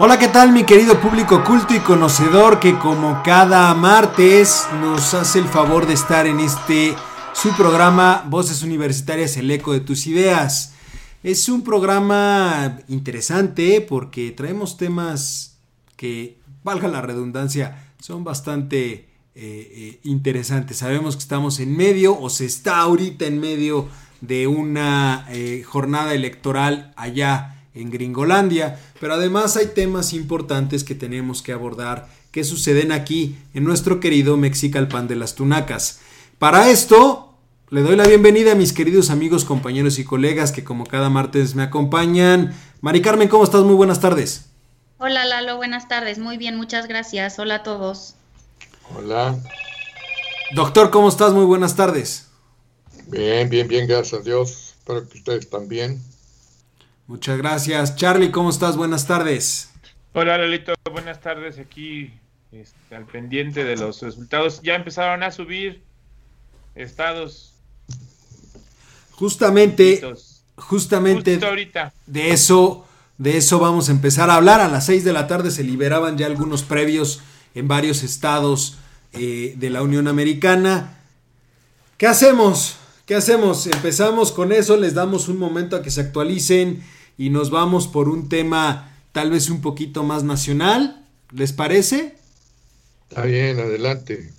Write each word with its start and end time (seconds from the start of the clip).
Hola, 0.00 0.16
¿qué 0.16 0.28
tal 0.28 0.52
mi 0.52 0.62
querido 0.62 1.00
público 1.00 1.42
culto 1.42 1.74
y 1.74 1.80
conocedor 1.80 2.60
que 2.60 2.78
como 2.78 3.20
cada 3.24 3.74
martes 3.74 4.68
nos 4.80 5.12
hace 5.12 5.40
el 5.40 5.48
favor 5.48 5.88
de 5.88 5.94
estar 5.94 6.28
en 6.28 6.38
este 6.38 6.94
su 7.32 7.50
programa 7.56 8.24
Voces 8.30 8.62
Universitarias, 8.62 9.36
el 9.36 9.50
eco 9.50 9.72
de 9.72 9.80
tus 9.80 10.06
ideas? 10.06 10.74
Es 11.24 11.48
un 11.48 11.64
programa 11.64 12.78
interesante 12.86 13.80
porque 13.80 14.30
traemos 14.30 14.76
temas 14.76 15.58
que, 15.96 16.38
valga 16.62 16.86
la 16.86 17.02
redundancia, 17.02 17.92
son 18.00 18.22
bastante 18.22 18.92
eh, 18.92 19.08
eh, 19.34 20.00
interesantes. 20.04 20.76
Sabemos 20.76 21.16
que 21.16 21.22
estamos 21.22 21.58
en 21.58 21.76
medio 21.76 22.16
o 22.16 22.30
se 22.30 22.46
está 22.46 22.78
ahorita 22.78 23.26
en 23.26 23.40
medio 23.40 23.88
de 24.20 24.46
una 24.46 25.26
eh, 25.30 25.64
jornada 25.66 26.14
electoral 26.14 26.92
allá 26.96 27.57
en 27.80 27.90
Gringolandia, 27.90 28.78
pero 29.00 29.14
además 29.14 29.56
hay 29.56 29.66
temas 29.66 30.12
importantes 30.12 30.84
que 30.84 30.94
tenemos 30.94 31.42
que 31.42 31.52
abordar 31.52 32.08
que 32.30 32.44
suceden 32.44 32.92
aquí 32.92 33.36
en 33.54 33.64
nuestro 33.64 34.00
querido 34.00 34.36
Mexicalpan 34.36 35.08
de 35.08 35.16
las 35.16 35.34
Tunacas. 35.34 36.00
Para 36.38 36.70
esto, 36.70 37.34
le 37.70 37.82
doy 37.82 37.96
la 37.96 38.06
bienvenida 38.06 38.52
a 38.52 38.54
mis 38.54 38.72
queridos 38.72 39.10
amigos, 39.10 39.44
compañeros 39.44 39.98
y 39.98 40.04
colegas 40.04 40.52
que 40.52 40.64
como 40.64 40.86
cada 40.86 41.10
martes 41.10 41.54
me 41.54 41.62
acompañan. 41.62 42.54
Mari 42.80 43.02
Carmen, 43.02 43.28
¿cómo 43.28 43.44
estás? 43.44 43.62
Muy 43.62 43.74
buenas 43.74 44.00
tardes. 44.00 44.46
Hola 44.98 45.24
Lalo, 45.24 45.56
buenas 45.56 45.86
tardes. 45.88 46.18
Muy 46.18 46.38
bien, 46.38 46.56
muchas 46.56 46.88
gracias. 46.88 47.38
Hola 47.38 47.56
a 47.56 47.62
todos. 47.62 48.14
Hola. 48.96 49.38
Doctor, 50.54 50.90
¿cómo 50.90 51.08
estás? 51.08 51.32
Muy 51.32 51.44
buenas 51.44 51.76
tardes. 51.76 52.28
Bien, 53.06 53.48
bien, 53.48 53.68
bien, 53.68 53.86
gracias 53.86 54.20
a 54.20 54.24
Dios. 54.24 54.74
Espero 54.78 55.08
que 55.08 55.18
ustedes 55.18 55.50
también. 55.50 56.00
Muchas 57.08 57.38
gracias. 57.38 57.96
Charlie, 57.96 58.30
¿cómo 58.30 58.50
estás? 58.50 58.76
Buenas 58.76 59.06
tardes. 59.06 59.70
Hola, 60.12 60.36
Lolito. 60.36 60.74
Buenas 60.92 61.22
tardes. 61.22 61.58
Aquí 61.58 62.12
este, 62.52 62.94
al 62.94 63.06
pendiente 63.06 63.64
de 63.64 63.76
los 63.78 64.02
resultados. 64.02 64.60
Ya 64.62 64.74
empezaron 64.74 65.22
a 65.22 65.30
subir 65.30 65.82
estados. 66.74 67.54
Justamente, 69.12 70.02
justamente 70.56 71.40
ahorita. 71.42 71.94
de 72.06 72.32
eso, 72.32 72.86
de 73.16 73.38
eso 73.38 73.58
vamos 73.58 73.88
a 73.88 73.92
empezar 73.92 74.28
a 74.28 74.34
hablar. 74.34 74.60
A 74.60 74.68
las 74.68 74.84
6 74.84 75.02
de 75.02 75.14
la 75.14 75.26
tarde 75.26 75.50
se 75.50 75.64
liberaban 75.64 76.18
ya 76.18 76.26
algunos 76.26 76.62
previos 76.62 77.22
en 77.54 77.68
varios 77.68 78.02
estados 78.02 78.76
eh, 79.14 79.54
de 79.56 79.70
la 79.70 79.80
Unión 79.80 80.08
Americana. 80.08 80.98
¿Qué 81.96 82.06
hacemos? 82.06 82.76
¿Qué 83.06 83.14
hacemos? 83.14 83.66
Empezamos 83.66 84.30
con 84.30 84.52
eso, 84.52 84.76
les 84.76 84.92
damos 84.92 85.28
un 85.28 85.38
momento 85.38 85.74
a 85.74 85.82
que 85.82 85.90
se 85.90 86.02
actualicen 86.02 86.84
y 87.18 87.30
nos 87.30 87.50
vamos 87.50 87.88
por 87.88 88.08
un 88.08 88.28
tema 88.28 88.94
tal 89.12 89.30
vez 89.30 89.50
un 89.50 89.60
poquito 89.60 90.04
más 90.04 90.22
nacional. 90.22 91.04
¿Les 91.32 91.52
parece? 91.52 92.16
Está 93.10 93.24
bien, 93.24 93.58
adelante. 93.58 94.32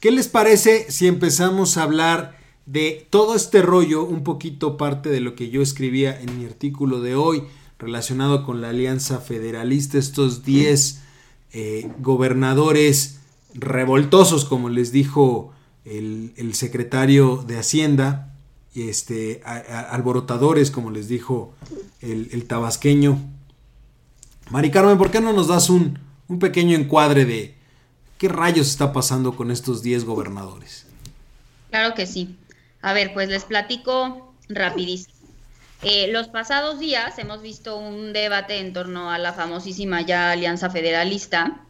¿Qué 0.00 0.10
les 0.10 0.28
parece 0.28 0.90
si 0.90 1.06
empezamos 1.06 1.76
a 1.76 1.84
hablar 1.84 2.36
de 2.66 3.06
todo 3.10 3.36
este 3.36 3.62
rollo, 3.62 4.04
un 4.04 4.24
poquito 4.24 4.76
parte 4.76 5.08
de 5.08 5.20
lo 5.20 5.36
que 5.36 5.48
yo 5.48 5.62
escribía 5.62 6.20
en 6.20 6.38
mi 6.38 6.44
artículo 6.44 7.00
de 7.00 7.14
hoy 7.14 7.44
relacionado 7.78 8.44
con 8.44 8.60
la 8.60 8.70
Alianza 8.70 9.20
Federalista, 9.20 9.98
estos 9.98 10.44
10 10.44 11.02
eh, 11.52 11.90
gobernadores 12.00 13.20
revoltosos, 13.54 14.44
como 14.44 14.68
les 14.68 14.90
dijo 14.90 15.52
el, 15.84 16.32
el 16.36 16.54
secretario 16.54 17.44
de 17.46 17.58
Hacienda, 17.58 18.35
este, 18.76 19.42
alborotadores, 19.44 20.70
como 20.70 20.90
les 20.90 21.08
dijo 21.08 21.54
el, 22.00 22.46
tabasqueño. 22.46 23.18
Mari 24.50 24.70
Carmen, 24.70 24.98
¿por 24.98 25.10
qué 25.10 25.20
no 25.20 25.32
nos 25.32 25.48
das 25.48 25.70
un, 25.70 25.98
un 26.28 26.38
pequeño 26.38 26.76
encuadre 26.76 27.24
de 27.24 27.54
qué 28.18 28.28
rayos 28.28 28.68
está 28.68 28.92
pasando 28.92 29.34
con 29.34 29.50
estos 29.50 29.82
10 29.82 30.04
gobernadores? 30.04 30.86
Claro 31.70 31.94
que 31.94 32.06
sí. 32.06 32.36
A 32.82 32.92
ver, 32.92 33.12
pues 33.12 33.28
les 33.28 33.44
platico 33.44 34.34
rapidísimo. 34.48 35.16
Eh, 35.82 36.08
los 36.10 36.28
pasados 36.28 36.80
días 36.80 37.18
hemos 37.18 37.42
visto 37.42 37.76
un 37.76 38.12
debate 38.12 38.60
en 38.60 38.72
torno 38.72 39.10
a 39.10 39.18
la 39.18 39.32
famosísima 39.32 40.00
ya 40.00 40.30
Alianza 40.30 40.70
Federalista, 40.70 41.65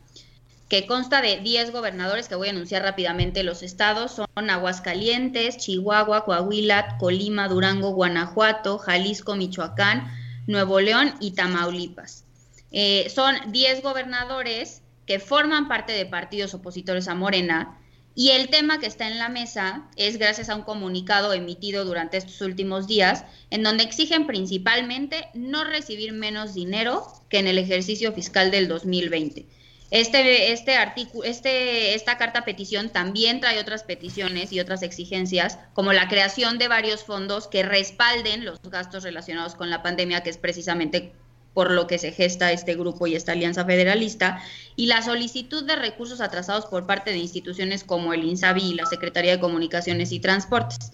que 0.69 0.87
consta 0.87 1.23
de 1.23 1.39
10 1.39 1.73
gobernadores 1.73 2.29
que 2.29 2.35
voy 2.35 2.49
a 2.49 2.51
anunciar 2.51 2.83
rápidamente. 2.83 3.43
Los 3.43 3.63
estados 3.63 4.13
son 4.13 4.51
Aguascalientes, 4.51 5.59
Chihuahua, 5.59 6.25
Coahuila, 6.25 6.97
Colima, 6.99 7.49
Durango, 7.49 7.91
Guanajuato, 7.91 8.79
Jalisco, 8.79 9.37
Michoacán, 9.37 10.09
Nuevo 10.47 10.81
León 10.81 11.15
y 11.21 11.33
Tamaulipas. 11.33 12.25
Eh, 12.73 13.11
son 13.15 13.37
10 13.53 13.83
gobernadores 13.83 14.83
que 15.07 15.21
forman 15.21 15.69
parte 15.69 15.93
de 15.93 16.07
partidos 16.07 16.53
opositores 16.55 17.07
a 17.07 17.15
Morena 17.15 17.79
y 18.19 18.31
el 18.31 18.49
tema 18.49 18.81
que 18.81 18.87
está 18.87 19.07
en 19.07 19.19
la 19.19 19.29
mesa 19.29 19.89
es 19.95 20.19
gracias 20.19 20.49
a 20.49 20.57
un 20.57 20.63
comunicado 20.63 21.35
emitido 21.35 21.85
durante 21.85 22.17
estos 22.17 22.41
últimos 22.41 22.87
días 22.87 23.25
en 23.51 23.63
donde 23.63 23.85
exigen 23.85 24.27
principalmente 24.27 25.29
no 25.35 25.65
recibir 25.65 26.15
menos 26.15 26.55
dinero 26.55 27.07
que 27.29 27.39
en 27.39 27.47
el 27.47 27.59
ejercicio 27.59 28.13
fiscal 28.15 28.51
del 28.51 28.69
2020. 28.69 29.47
Este, 29.91 30.53
este 30.53 30.77
artículo, 30.77 31.23
este, 31.25 31.95
esta 31.95 32.19
carta 32.19 32.45
petición 32.45 32.91
también 32.91 33.41
trae 33.41 33.61
otras 33.61 33.85
peticiones 33.85 34.53
y 34.53 34.59
otras 34.59 34.83
exigencias, 34.83 35.59
como 35.75 35.93
la 35.93 36.09
creación 36.09 36.59
de 36.59 36.67
varios 36.67 37.05
fondos 37.05 37.47
que 37.47 37.63
respalden 37.63 38.45
los 38.45 38.61
gastos 38.63 39.05
relacionados 39.05 39.55
con 39.55 39.71
la 39.71 39.83
pandemia, 39.83 40.23
que 40.23 40.31
es 40.31 40.39
precisamente 40.39 41.13
por 41.55 41.71
lo 41.71 41.87
que 41.87 41.99
se 41.99 42.13
gesta 42.13 42.53
este 42.53 42.75
grupo 42.75 43.07
y 43.07 43.15
esta 43.15 43.33
alianza 43.33 43.65
federalista, 43.65 44.43
y 44.75 44.87
la 44.87 45.03
solicitud 45.03 45.65
de 45.65 45.77
recursos 45.77 46.21
atrasados 46.21 46.67
por 46.67 46.87
parte 46.87 47.13
de 47.13 47.19
instituciones 47.19 47.83
como 47.83 48.13
el 48.13 48.25
INSABI 48.25 48.73
y 48.73 48.75
la 48.75 48.87
Secretaría 48.87 49.33
de 49.33 49.41
Comunicaciones 49.41 50.13
y 50.13 50.21
Transportes. 50.21 50.93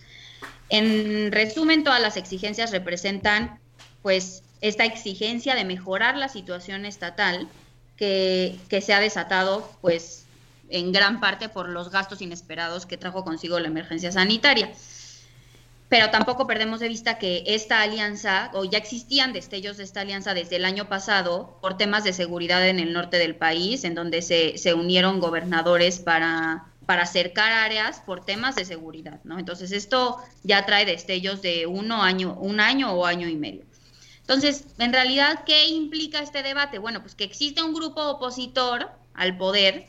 En 0.69 1.33
resumen, 1.33 1.83
todas 1.83 2.01
las 2.01 2.17
exigencias 2.17 2.71
representan, 2.71 3.59
pues, 4.03 4.45
esta 4.61 4.85
exigencia 4.85 5.57
de 5.57 5.65
mejorar 5.65 6.17
la 6.17 6.29
situación 6.29 6.85
estatal 6.85 7.49
que, 7.97 8.59
se 8.85 8.93
ha 8.93 9.01
desatado 9.01 9.69
pues 9.81 10.25
en 10.69 10.93
gran 10.93 11.21
parte 11.21 11.49
por 11.49 11.69
los 11.69 11.91
gastos 11.91 12.23
inesperados 12.23 12.87
que 12.87 12.97
trajo 12.97 13.25
consigo 13.25 13.59
la 13.61 13.69
emergencia 13.69 14.11
sanitaria. 14.11 14.73
Pero 15.89 16.11
tampoco 16.11 16.47
perdemos 16.47 16.81
de 16.81 16.89
vista 16.89 17.19
que 17.19 17.45
esta 17.47 17.83
alianza, 17.83 18.51
o 18.55 18.65
ya 18.65 18.79
existían 18.79 19.35
destellos 19.35 19.77
de 19.77 19.85
esta 19.85 20.01
alianza 20.01 20.33
desde 20.33 20.57
el 20.57 20.65
año 20.65 20.89
pasado, 20.89 21.59
por 21.61 21.77
temas 21.77 22.03
de 22.03 22.15
seguridad 22.15 22.67
en 22.67 22.81
el 22.81 22.95
norte 22.95 23.19
del 23.19 23.37
país, 23.37 23.85
en 23.85 23.95
donde 23.95 24.23
se, 24.23 24.57
se 24.57 24.73
unieron 24.73 25.21
gobernadores 25.21 25.99
para, 25.99 26.65
para 26.87 27.03
acercar 27.03 27.53
áreas 27.53 28.01
por 28.01 28.25
temas 28.25 28.57
de 28.57 28.65
seguridad, 28.65 29.21
¿no? 29.25 29.39
Entonces 29.39 29.73
esto 29.73 30.17
ya 30.43 30.65
trae 30.67 30.85
destellos 30.85 31.43
de 31.43 31.67
uno 31.67 32.03
año, 32.03 32.39
un 32.41 32.61
año 32.61 32.93
o 32.93 33.05
año 33.05 33.29
y 33.29 33.37
medio. 33.37 33.65
Entonces, 34.23 34.67
en 34.79 34.93
realidad, 34.93 35.45
¿qué 35.45 35.69
implica 35.69 36.21
este 36.21 36.43
debate? 36.43 36.79
Bueno, 36.79 37.03
pues 37.03 37.15
que 37.15 37.25
existe 37.25 37.63
un 37.63 37.75
grupo 37.75 38.03
opositor 38.03 38.91
al 39.15 39.37
poder 39.37 39.87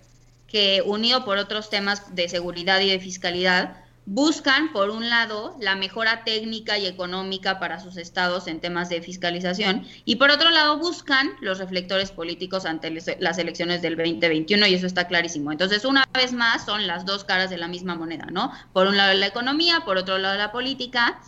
que, 0.47 0.83
unido 0.85 1.23
por 1.23 1.38
otros 1.38 1.69
temas 1.69 2.16
de 2.16 2.27
seguridad 2.29 2.79
y 2.81 2.89
de 2.89 2.99
fiscalidad, 2.99 3.83
buscan, 4.05 4.73
por 4.73 4.89
un 4.89 5.09
lado, 5.09 5.56
la 5.59 5.75
mejora 5.75 6.24
técnica 6.25 6.77
y 6.77 6.85
económica 6.85 7.59
para 7.59 7.80
sus 7.80 7.95
estados 7.97 8.47
en 8.47 8.59
temas 8.59 8.89
de 8.89 9.01
fiscalización 9.01 9.88
y 10.03 10.18
por 10.18 10.30
otro 10.30 10.50
lado 10.50 10.77
buscan 10.77 11.31
los 11.39 11.59
reflectores 11.59 12.12
políticos 12.12 12.65
ante 12.65 12.91
las 13.19 13.38
elecciones 13.38 13.81
del 13.81 13.95
2021 13.95 14.68
y 14.68 14.74
eso 14.74 14.88
está 14.88 15.07
clarísimo. 15.07 15.51
Entonces, 15.51 15.86
una 15.86 16.06
vez 16.13 16.33
más, 16.33 16.65
son 16.65 16.86
las 16.86 17.06
dos 17.06 17.24
caras 17.24 17.50
de 17.50 17.57
la 17.57 17.68
misma 17.68 17.95
moneda, 17.95 18.25
¿no? 18.25 18.51
Por 18.74 18.88
un 18.88 18.97
lado 18.97 19.13
la 19.13 19.27
economía, 19.27 19.81
por 19.86 19.97
otro 19.97 20.18
lado 20.18 20.38
la 20.38 20.51
política. 20.51 21.21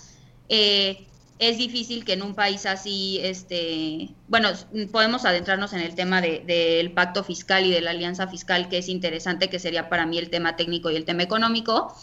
Eh, 0.49 1.07
es 1.39 1.57
difícil 1.57 2.05
que 2.05 2.13
en 2.13 2.21
un 2.21 2.33
país 2.33 2.65
así, 2.65 3.19
este, 3.21 4.09
bueno, 4.27 4.49
podemos 4.91 5.25
adentrarnos 5.25 5.73
en 5.73 5.81
el 5.81 5.95
tema 5.95 6.21
del 6.21 6.91
pacto 6.91 7.23
fiscal 7.23 7.65
y 7.65 7.71
de 7.71 7.81
la 7.81 7.91
alianza 7.91 8.27
fiscal, 8.27 8.69
que 8.69 8.77
es 8.77 8.87
interesante, 8.87 9.49
que 9.49 9.59
sería 9.59 9.89
para 9.89 10.05
mí 10.05 10.17
el 10.17 10.29
tema 10.29 10.55
técnico 10.55 10.89
y 10.89 10.95
el 10.95 11.05
tema 11.05 11.23
económico. 11.23 11.93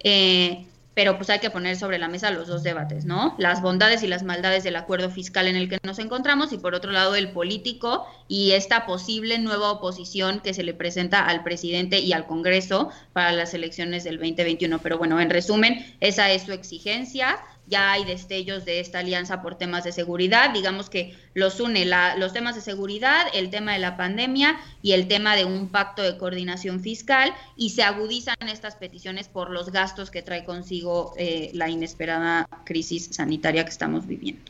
Eh, 0.00 0.66
pero 0.94 1.16
pues 1.16 1.30
hay 1.30 1.38
que 1.38 1.50
poner 1.50 1.76
sobre 1.76 1.98
la 1.98 2.08
mesa 2.08 2.30
los 2.30 2.48
dos 2.48 2.62
debates, 2.62 3.06
¿no? 3.06 3.34
Las 3.38 3.62
bondades 3.62 4.02
y 4.02 4.08
las 4.08 4.22
maldades 4.22 4.62
del 4.62 4.76
acuerdo 4.76 5.10
fiscal 5.10 5.48
en 5.48 5.56
el 5.56 5.68
que 5.68 5.78
nos 5.82 5.98
encontramos 5.98 6.52
y 6.52 6.58
por 6.58 6.74
otro 6.74 6.92
lado 6.92 7.14
el 7.14 7.30
político 7.30 8.06
y 8.28 8.52
esta 8.52 8.84
posible 8.84 9.38
nueva 9.38 9.70
oposición 9.70 10.40
que 10.40 10.52
se 10.52 10.62
le 10.62 10.74
presenta 10.74 11.24
al 11.24 11.42
presidente 11.42 12.00
y 12.00 12.12
al 12.12 12.26
Congreso 12.26 12.90
para 13.14 13.32
las 13.32 13.54
elecciones 13.54 14.04
del 14.04 14.18
2021. 14.18 14.80
Pero 14.80 14.98
bueno, 14.98 15.18
en 15.18 15.30
resumen, 15.30 15.96
esa 16.00 16.30
es 16.30 16.42
su 16.42 16.52
exigencia 16.52 17.38
ya 17.66 17.92
hay 17.92 18.04
destellos 18.04 18.64
de 18.64 18.80
esta 18.80 18.98
alianza 18.98 19.40
por 19.40 19.56
temas 19.56 19.84
de 19.84 19.92
seguridad, 19.92 20.52
digamos 20.52 20.90
que 20.90 21.16
los 21.34 21.60
une 21.60 21.86
los 22.18 22.32
temas 22.32 22.54
de 22.54 22.60
seguridad, 22.60 23.26
el 23.32 23.50
tema 23.50 23.72
de 23.72 23.78
la 23.78 23.96
pandemia 23.96 24.58
y 24.82 24.92
el 24.92 25.08
tema 25.08 25.36
de 25.36 25.44
un 25.44 25.68
pacto 25.68 26.02
de 26.02 26.18
coordinación 26.18 26.80
fiscal 26.80 27.32
y 27.56 27.70
se 27.70 27.82
agudizan 27.82 28.36
estas 28.46 28.76
peticiones 28.76 29.28
por 29.28 29.50
los 29.50 29.70
gastos 29.70 30.10
que 30.10 30.22
trae 30.22 30.44
consigo 30.44 31.14
eh, 31.16 31.50
la 31.54 31.68
inesperada 31.68 32.48
crisis 32.64 33.08
sanitaria 33.12 33.64
que 33.64 33.70
estamos 33.70 34.06
viviendo. 34.06 34.42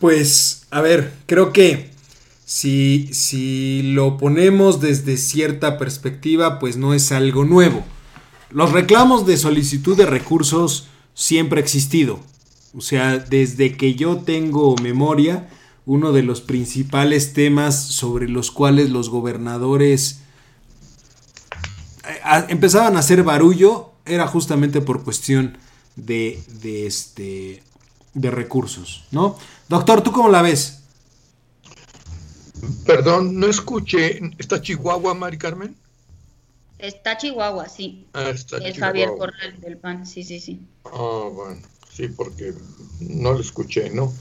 Pues, 0.00 0.66
a 0.70 0.80
ver, 0.80 1.12
creo 1.26 1.52
que 1.52 1.90
si, 2.44 3.08
si 3.12 3.82
lo 3.94 4.18
ponemos 4.18 4.80
desde 4.80 5.16
cierta 5.16 5.78
perspectiva, 5.78 6.58
pues 6.58 6.76
no 6.76 6.92
es 6.92 7.12
algo 7.12 7.44
nuevo. 7.44 7.84
Los 8.52 8.72
reclamos 8.72 9.26
de 9.26 9.36
solicitud 9.36 9.96
de 9.96 10.06
recursos 10.06 10.88
siempre 11.14 11.60
ha 11.60 11.64
existido. 11.64 12.20
O 12.76 12.80
sea, 12.80 13.18
desde 13.18 13.76
que 13.76 13.94
yo 13.94 14.18
tengo 14.18 14.76
memoria, 14.76 15.48
uno 15.86 16.12
de 16.12 16.22
los 16.22 16.40
principales 16.40 17.32
temas 17.32 17.86
sobre 17.88 18.28
los 18.28 18.50
cuales 18.50 18.90
los 18.90 19.08
gobernadores 19.08 20.20
eh, 22.04 22.44
empezaban 22.48 22.96
a 22.96 23.00
hacer 23.00 23.22
barullo 23.22 23.90
era 24.04 24.26
justamente 24.26 24.80
por 24.80 25.02
cuestión 25.02 25.58
de, 25.96 26.42
este, 26.86 27.62
de 28.14 28.30
recursos, 28.30 29.04
¿no? 29.10 29.36
Doctor, 29.68 30.02
¿tú 30.02 30.12
cómo 30.12 30.28
la 30.28 30.42
ves? 30.42 30.80
Perdón, 32.86 33.38
no 33.38 33.46
escuché. 33.46 34.20
¿Está 34.38 34.60
Chihuahua, 34.60 35.14
Mari 35.14 35.38
Carmen? 35.38 35.74
Está 36.82 37.16
Chihuahua, 37.16 37.68
sí. 37.68 38.08
Ah, 38.12 38.30
está 38.30 38.58
es 38.58 38.76
Javier 38.76 39.10
Corral 39.16 39.60
del 39.60 39.78
PAN, 39.78 40.04
sí, 40.04 40.24
sí, 40.24 40.40
sí. 40.40 40.60
Ah, 40.84 41.30
bueno, 41.32 41.62
sí, 41.94 42.08
porque 42.08 42.52
no 42.98 43.34
lo 43.34 43.40
escuché, 43.40 43.88
¿no? 43.90 44.12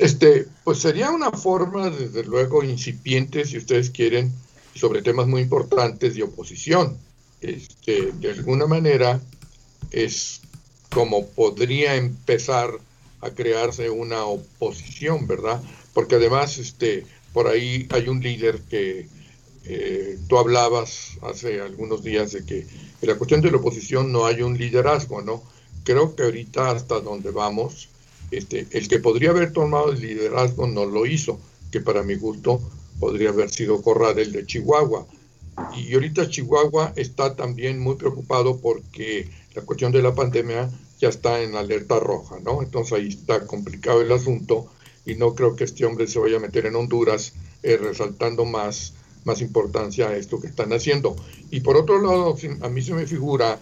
Este, 0.00 0.48
pues 0.64 0.80
sería 0.80 1.12
una 1.12 1.30
forma, 1.30 1.88
desde 1.90 2.24
luego, 2.24 2.64
incipiente, 2.64 3.44
si 3.44 3.56
ustedes 3.56 3.90
quieren, 3.90 4.32
sobre 4.74 5.00
temas 5.00 5.28
muy 5.28 5.42
importantes 5.42 6.16
de 6.16 6.24
oposición. 6.24 6.98
Este, 7.40 8.10
de 8.14 8.32
alguna 8.32 8.66
manera, 8.66 9.20
es 9.92 10.40
como 10.90 11.24
podría 11.28 11.94
empezar 11.94 12.72
a 13.20 13.30
crearse 13.30 13.90
una 13.90 14.24
oposición, 14.24 15.28
¿verdad? 15.28 15.62
Porque 15.94 16.16
además, 16.16 16.58
este, 16.58 17.06
por 17.32 17.46
ahí 17.46 17.86
hay 17.90 18.08
un 18.08 18.20
líder 18.20 18.60
que 18.62 19.06
eh, 19.64 20.18
tú 20.28 20.38
hablabas 20.38 21.18
hace 21.22 21.60
algunos 21.60 22.02
días 22.02 22.32
de 22.32 22.44
que 22.44 22.60
en 22.60 23.08
la 23.08 23.16
cuestión 23.16 23.40
de 23.40 23.50
la 23.50 23.58
oposición 23.58 24.10
no 24.12 24.26
hay 24.26 24.42
un 24.42 24.56
liderazgo, 24.56 25.22
¿no? 25.22 25.42
Creo 25.84 26.14
que 26.14 26.22
ahorita 26.22 26.70
hasta 26.70 27.00
donde 27.00 27.30
vamos, 27.30 27.88
este, 28.30 28.66
el 28.70 28.88
que 28.88 28.98
podría 28.98 29.30
haber 29.30 29.52
tomado 29.52 29.92
el 29.92 30.00
liderazgo 30.00 30.66
no 30.66 30.86
lo 30.86 31.06
hizo, 31.06 31.38
que 31.70 31.80
para 31.80 32.02
mi 32.02 32.14
gusto 32.14 32.60
podría 32.98 33.30
haber 33.30 33.50
sido 33.50 33.82
Corral, 33.82 34.14
de 34.14 34.46
Chihuahua. 34.46 35.06
Y 35.76 35.94
ahorita 35.94 36.28
Chihuahua 36.28 36.92
está 36.96 37.34
también 37.36 37.80
muy 37.80 37.96
preocupado 37.96 38.60
porque 38.60 39.28
la 39.54 39.62
cuestión 39.62 39.92
de 39.92 40.02
la 40.02 40.14
pandemia 40.14 40.70
ya 40.98 41.08
está 41.08 41.40
en 41.42 41.56
alerta 41.56 41.98
roja, 41.98 42.38
¿no? 42.40 42.62
Entonces 42.62 42.92
ahí 42.92 43.08
está 43.08 43.46
complicado 43.46 44.00
el 44.00 44.12
asunto 44.12 44.70
y 45.04 45.14
no 45.14 45.34
creo 45.34 45.56
que 45.56 45.64
este 45.64 45.84
hombre 45.84 46.06
se 46.06 46.18
vaya 46.18 46.36
a 46.36 46.40
meter 46.40 46.66
en 46.66 46.76
Honduras 46.76 47.32
eh, 47.62 47.76
resaltando 47.76 48.44
más 48.44 48.94
más 49.24 49.40
importancia 49.40 50.08
a 50.08 50.16
esto 50.16 50.40
que 50.40 50.46
están 50.46 50.72
haciendo. 50.72 51.16
Y 51.50 51.60
por 51.60 51.76
otro 51.76 52.00
lado, 52.00 52.36
a 52.62 52.68
mí 52.68 52.82
se 52.82 52.94
me 52.94 53.06
figura 53.06 53.58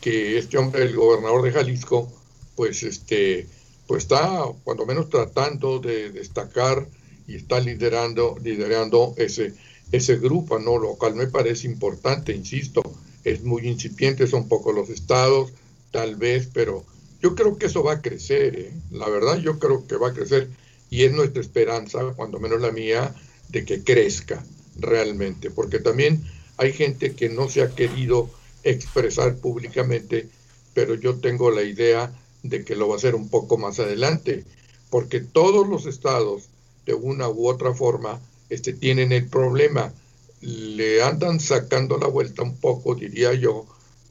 que 0.00 0.38
este 0.38 0.58
hombre, 0.58 0.84
el 0.84 0.96
gobernador 0.96 1.42
de 1.42 1.52
Jalisco, 1.52 2.10
pues 2.54 2.82
este, 2.82 3.46
pues 3.86 4.04
está 4.04 4.44
cuando 4.64 4.86
menos 4.86 5.10
tratando 5.10 5.78
de 5.78 6.10
destacar 6.10 6.86
y 7.26 7.36
está 7.36 7.60
liderando, 7.60 8.36
liderando 8.42 9.14
ese, 9.16 9.52
ese 9.92 10.16
grupo, 10.16 10.58
¿no? 10.58 10.78
Lo 10.78 10.94
cual 10.94 11.14
me 11.14 11.26
parece 11.26 11.66
importante, 11.66 12.32
insisto, 12.32 12.82
es 13.24 13.42
muy 13.42 13.66
incipiente, 13.66 14.26
son 14.26 14.48
pocos 14.48 14.74
los 14.74 14.88
estados, 14.88 15.52
tal 15.90 16.16
vez, 16.16 16.48
pero 16.52 16.84
yo 17.20 17.34
creo 17.34 17.58
que 17.58 17.66
eso 17.66 17.82
va 17.82 17.94
a 17.94 18.02
crecer, 18.02 18.58
¿eh? 18.58 18.72
la 18.92 19.08
verdad 19.08 19.38
yo 19.38 19.58
creo 19.58 19.86
que 19.86 19.96
va 19.96 20.10
a 20.10 20.12
crecer 20.12 20.48
y 20.90 21.02
es 21.02 21.12
nuestra 21.12 21.40
esperanza, 21.40 22.12
cuando 22.14 22.38
menos 22.38 22.60
la 22.60 22.70
mía, 22.70 23.14
de 23.48 23.64
que 23.64 23.82
crezca 23.82 24.44
realmente, 24.78 25.50
porque 25.50 25.78
también 25.78 26.22
hay 26.56 26.72
gente 26.72 27.14
que 27.14 27.28
no 27.28 27.48
se 27.48 27.62
ha 27.62 27.74
querido 27.74 28.30
expresar 28.62 29.36
públicamente, 29.36 30.28
pero 30.74 30.94
yo 30.94 31.16
tengo 31.16 31.50
la 31.50 31.62
idea 31.62 32.12
de 32.42 32.64
que 32.64 32.76
lo 32.76 32.88
va 32.88 32.94
a 32.94 32.98
hacer 32.98 33.14
un 33.14 33.28
poco 33.28 33.58
más 33.58 33.78
adelante, 33.78 34.44
porque 34.90 35.20
todos 35.20 35.68
los 35.68 35.86
estados, 35.86 36.48
de 36.84 36.94
una 36.94 37.28
u 37.28 37.48
otra 37.48 37.74
forma, 37.74 38.20
este, 38.48 38.72
tienen 38.72 39.12
el 39.12 39.26
problema. 39.26 39.92
Le 40.40 41.02
andan 41.02 41.40
sacando 41.40 41.98
la 41.98 42.06
vuelta 42.06 42.42
un 42.42 42.56
poco, 42.56 42.94
diría 42.94 43.34
yo, 43.34 43.66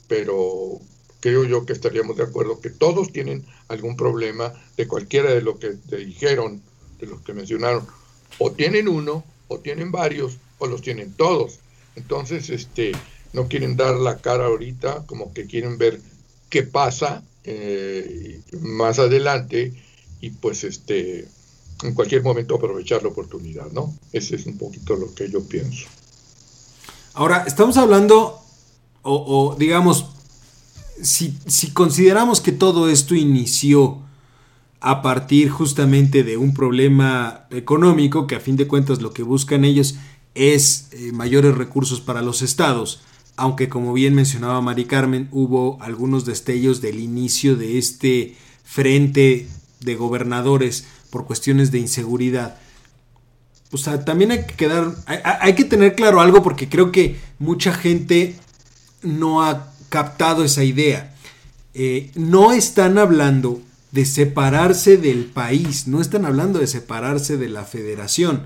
pero 0.07 0.79
creo 1.19 1.45
yo 1.45 1.65
que 1.65 1.73
estaríamos 1.73 2.17
de 2.17 2.23
acuerdo 2.23 2.59
que 2.59 2.69
todos 2.69 3.11
tienen 3.11 3.45
algún 3.67 3.95
problema 3.95 4.53
de 4.77 4.87
cualquiera 4.87 5.31
de 5.31 5.41
lo 5.41 5.57
que 5.57 5.71
te 5.89 5.97
dijeron, 5.97 6.61
de 6.99 7.07
los 7.07 7.21
que 7.21 7.33
mencionaron, 7.33 7.87
o 8.37 8.51
tienen 8.51 8.87
uno, 8.87 9.23
o 9.47 9.59
tienen 9.59 9.91
varios, 9.91 10.37
o 10.57 10.67
los 10.67 10.81
tienen 10.81 11.13
todos. 11.13 11.59
Entonces, 11.95 12.49
este, 12.49 12.91
no 13.33 13.47
quieren 13.47 13.75
dar 13.75 13.95
la 13.95 14.17
cara 14.17 14.45
ahorita, 14.45 15.05
como 15.05 15.33
que 15.33 15.45
quieren 15.45 15.77
ver 15.77 15.99
qué 16.49 16.63
pasa 16.63 17.23
eh, 17.43 18.39
más 18.61 18.99
adelante 18.99 19.73
y 20.21 20.29
pues 20.31 20.63
este, 20.63 21.27
en 21.83 21.93
cualquier 21.93 22.23
momento 22.23 22.55
aprovechar 22.55 23.03
la 23.03 23.09
oportunidad, 23.09 23.71
¿no? 23.71 23.93
Ese 24.11 24.35
es 24.35 24.45
un 24.45 24.57
poquito 24.57 24.95
lo 24.95 25.13
que 25.13 25.29
yo 25.29 25.43
pienso. 25.43 25.87
Ahora, 27.13 27.43
estamos 27.47 27.77
hablando, 27.77 28.41
o, 29.01 29.55
digamos, 29.57 30.07
si, 31.01 31.37
si 31.45 31.71
consideramos 31.71 32.41
que 32.41 32.51
todo 32.51 32.89
esto 32.89 33.15
inició 33.15 33.99
a 34.81 35.01
partir 35.01 35.49
justamente 35.49 36.23
de 36.23 36.37
un 36.37 36.53
problema 36.53 37.47
económico, 37.51 38.27
que 38.27 38.35
a 38.35 38.39
fin 38.39 38.55
de 38.55 38.67
cuentas 38.67 39.01
lo 39.01 39.13
que 39.13 39.23
buscan 39.23 39.65
ellos 39.65 39.95
es 40.35 40.89
eh, 40.91 41.11
mayores 41.13 41.55
recursos 41.55 42.01
para 42.01 42.21
los 42.21 42.41
estados, 42.41 43.01
aunque 43.37 43.69
como 43.69 43.93
bien 43.93 44.13
mencionaba 44.13 44.61
Mari 44.61 44.85
Carmen, 44.85 45.27
hubo 45.31 45.81
algunos 45.81 46.25
destellos 46.25 46.81
del 46.81 46.99
inicio 46.99 47.55
de 47.55 47.77
este 47.77 48.35
frente 48.63 49.47
de 49.79 49.95
gobernadores 49.95 50.85
por 51.09 51.25
cuestiones 51.25 51.71
de 51.71 51.79
inseguridad. 51.79 52.57
O 53.71 53.77
sea, 53.77 54.05
también 54.05 54.31
hay 54.31 54.45
que 54.45 54.55
quedar, 54.55 54.95
hay, 55.05 55.53
que 55.55 55.65
tener 55.65 55.95
claro 55.95 56.21
algo 56.21 56.43
porque 56.43 56.69
creo 56.69 56.91
que 56.91 57.17
mucha 57.39 57.73
gente 57.73 58.35
no 59.01 59.43
ha 59.43 59.71
captado 59.89 60.43
esa 60.43 60.63
idea. 60.63 61.13
Eh, 61.73 62.11
no 62.15 62.53
están 62.53 62.97
hablando 62.97 63.61
de 63.91 64.05
separarse 64.05 64.97
del 64.97 65.25
país, 65.25 65.87
no 65.87 65.99
están 65.99 66.25
hablando 66.25 66.59
de 66.59 66.67
separarse 66.67 67.37
de 67.37 67.49
la 67.49 67.63
federación, 67.63 68.45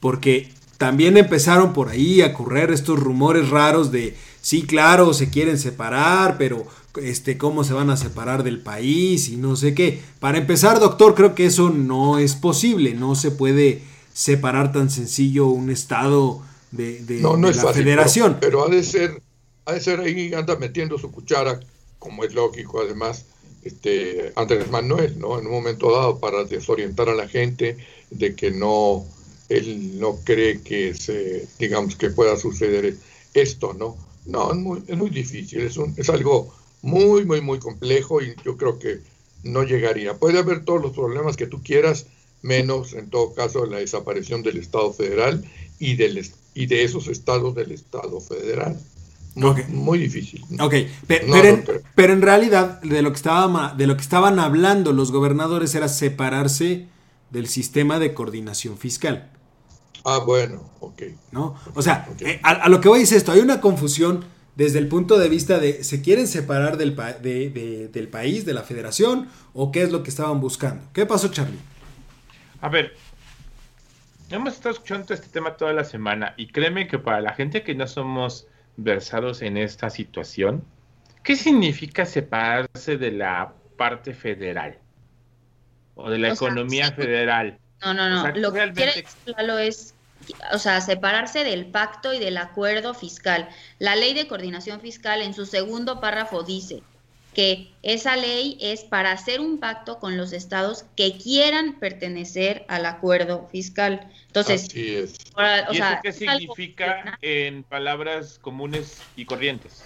porque 0.00 0.52
también 0.78 1.16
empezaron 1.16 1.72
por 1.72 1.88
ahí 1.88 2.22
a 2.22 2.32
correr 2.32 2.70
estos 2.70 2.98
rumores 3.00 3.50
raros 3.50 3.90
de, 3.90 4.16
sí, 4.40 4.62
claro, 4.62 5.12
se 5.12 5.28
quieren 5.28 5.58
separar, 5.58 6.38
pero 6.38 6.66
este, 7.02 7.36
cómo 7.36 7.64
se 7.64 7.72
van 7.72 7.90
a 7.90 7.96
separar 7.96 8.44
del 8.44 8.60
país 8.60 9.28
y 9.28 9.36
no 9.36 9.56
sé 9.56 9.74
qué. 9.74 10.00
Para 10.20 10.38
empezar, 10.38 10.78
doctor, 10.78 11.16
creo 11.16 11.34
que 11.34 11.46
eso 11.46 11.70
no 11.70 12.18
es 12.18 12.36
posible, 12.36 12.94
no 12.94 13.16
se 13.16 13.32
puede 13.32 13.82
separar 14.14 14.72
tan 14.72 14.88
sencillo 14.88 15.48
un 15.48 15.70
estado 15.70 16.42
de, 16.70 17.04
la 17.20 17.72
federación. 17.72 18.38
Pero, 18.40 18.64
ha 18.64 18.68
de 18.68 18.84
ser, 18.84 19.20
ha 19.64 19.72
de 19.72 19.80
ser 19.80 19.98
ahí, 19.98 20.32
anda 20.32 20.56
metiendo 20.56 20.96
su 20.96 21.10
cuchara, 21.10 21.58
como 21.98 22.22
es 22.22 22.32
lógico, 22.34 22.80
además, 22.80 23.24
este, 23.64 24.32
Andrés 24.36 24.70
Manuel, 24.70 25.18
¿no? 25.18 25.40
En 25.40 25.46
un 25.46 25.52
momento 25.52 25.90
dado 25.90 26.20
para 26.20 26.44
desorientar 26.44 27.08
a 27.08 27.16
la 27.16 27.28
gente 27.28 27.76
de 28.10 28.36
que 28.36 28.52
no 28.52 29.04
él 29.48 29.98
no 29.98 30.16
cree 30.24 30.60
que 30.60 30.94
se, 30.94 31.46
digamos, 31.58 31.96
que 31.96 32.10
pueda 32.10 32.36
suceder 32.36 32.96
esto, 33.34 33.74
¿no? 33.74 33.96
No, 34.26 34.52
es 34.52 34.58
muy, 34.58 34.82
es 34.86 34.96
muy 34.96 35.10
difícil, 35.10 35.60
es, 35.60 35.76
un, 35.76 35.94
es 35.96 36.10
algo 36.10 36.54
muy, 36.82 37.24
muy, 37.24 37.40
muy 37.40 37.58
complejo 37.58 38.20
y 38.20 38.34
yo 38.44 38.56
creo 38.56 38.78
que 38.78 39.00
no 39.42 39.62
llegaría. 39.62 40.14
Puede 40.14 40.38
haber 40.38 40.64
todos 40.64 40.82
los 40.82 40.92
problemas 40.92 41.36
que 41.36 41.46
tú 41.46 41.62
quieras, 41.62 42.06
menos 42.42 42.92
en 42.92 43.10
todo 43.10 43.34
caso 43.34 43.66
la 43.66 43.78
desaparición 43.78 44.42
del 44.42 44.58
Estado 44.58 44.92
federal 44.92 45.44
y, 45.78 45.96
del, 45.96 46.24
y 46.54 46.66
de 46.66 46.84
esos 46.84 47.08
estados 47.08 47.54
del 47.54 47.72
Estado 47.72 48.20
federal. 48.20 48.78
Muy, 49.68 49.98
difícil. 49.98 50.44
Ok, 50.60 50.74
pero, 51.06 52.12
en, 52.12 52.22
realidad 52.22 52.80
de 52.80 53.02
lo, 53.02 53.12
que 53.12 53.16
estaba, 53.16 53.72
de 53.76 53.86
lo 53.86 53.96
que 53.96 54.02
estaban 54.02 54.40
hablando 54.40 54.92
los 54.92 55.12
gobernadores 55.12 55.74
era 55.76 55.88
separarse 55.88 56.86
del 57.30 57.46
sistema 57.46 58.00
de 58.00 58.14
coordinación 58.14 58.78
fiscal. 58.78 59.30
Ah, 60.08 60.24
bueno, 60.24 60.70
ok. 60.80 61.02
¿No? 61.32 61.54
O 61.74 61.82
sea, 61.82 62.08
eh, 62.20 62.40
a, 62.42 62.68
lo 62.68 62.80
que 62.80 62.88
voy 62.88 63.02
es 63.02 63.12
esto, 63.12 63.32
hay 63.32 63.40
una 63.40 63.60
confusión 63.60 64.24
desde 64.56 64.78
el 64.78 64.88
punto 64.88 65.18
de 65.18 65.28
vista 65.28 65.58
de, 65.58 65.84
¿se 65.84 66.02
quieren 66.02 66.26
separar 66.26 66.78
del, 66.78 66.96
del 67.22 68.08
país, 68.08 68.44
de 68.44 68.54
la 68.54 68.62
federación, 68.62 69.28
o 69.52 69.70
qué 69.70 69.82
es 69.82 69.92
lo 69.92 70.02
que 70.02 70.10
estaban 70.10 70.40
buscando? 70.40 70.82
¿Qué 70.92 71.06
pasó, 71.06 71.28
Charlie? 71.28 71.58
A 72.60 72.68
ver, 72.68 72.96
hemos 74.30 74.54
estado 74.54 74.74
escuchando 74.74 75.14
este 75.14 75.28
tema 75.28 75.56
toda 75.56 75.72
la 75.72 75.84
semana 75.84 76.34
y 76.36 76.48
créeme 76.48 76.88
que 76.88 76.98
para 76.98 77.20
la 77.20 77.34
gente 77.34 77.62
que 77.62 77.74
no 77.74 77.86
somos 77.86 78.48
versados 78.76 79.42
en 79.42 79.56
esta 79.56 79.90
situación, 79.90 80.64
¿qué 81.22 81.36
significa 81.36 82.04
separarse 82.04 82.96
de 82.96 83.12
la 83.12 83.52
parte 83.76 84.14
federal 84.14 84.78
o 85.94 86.10
de 86.10 86.18
la 86.18 86.32
economía 86.32 86.90
federal? 86.92 87.58
No, 87.84 87.94
no, 87.94 88.08
no. 88.08 88.34
lo 88.34 88.52
que 88.52 88.72
quiere 88.72 89.04
claro 89.24 89.58
es, 89.58 89.94
o 90.52 90.58
sea, 90.58 90.80
separarse 90.80 91.44
del 91.44 91.66
pacto 91.66 92.12
y 92.12 92.18
del 92.18 92.36
acuerdo 92.36 92.94
fiscal. 92.94 93.48
La 93.78 93.96
ley 93.96 94.14
de 94.14 94.26
coordinación 94.26 94.80
fiscal 94.80 95.22
en 95.22 95.34
su 95.34 95.46
segundo 95.46 96.00
párrafo 96.00 96.42
dice 96.42 96.82
que 97.34 97.70
esa 97.82 98.16
ley 98.16 98.58
es 98.60 98.82
para 98.82 99.12
hacer 99.12 99.40
un 99.40 99.58
pacto 99.58 99.98
con 99.98 100.16
los 100.16 100.32
estados 100.32 100.84
que 100.96 101.18
quieran 101.18 101.78
pertenecer 101.78 102.64
al 102.68 102.84
acuerdo 102.86 103.46
fiscal. 103.50 104.10
Entonces, 104.26 104.64
Así 104.64 104.96
es. 104.96 105.14
¿Y 105.72 105.76
eso 105.76 105.84
qué 106.02 106.12
significa 106.12 107.18
en 107.22 107.62
palabras 107.62 108.38
comunes 108.40 109.00
y 109.14 109.24
corrientes? 109.24 109.84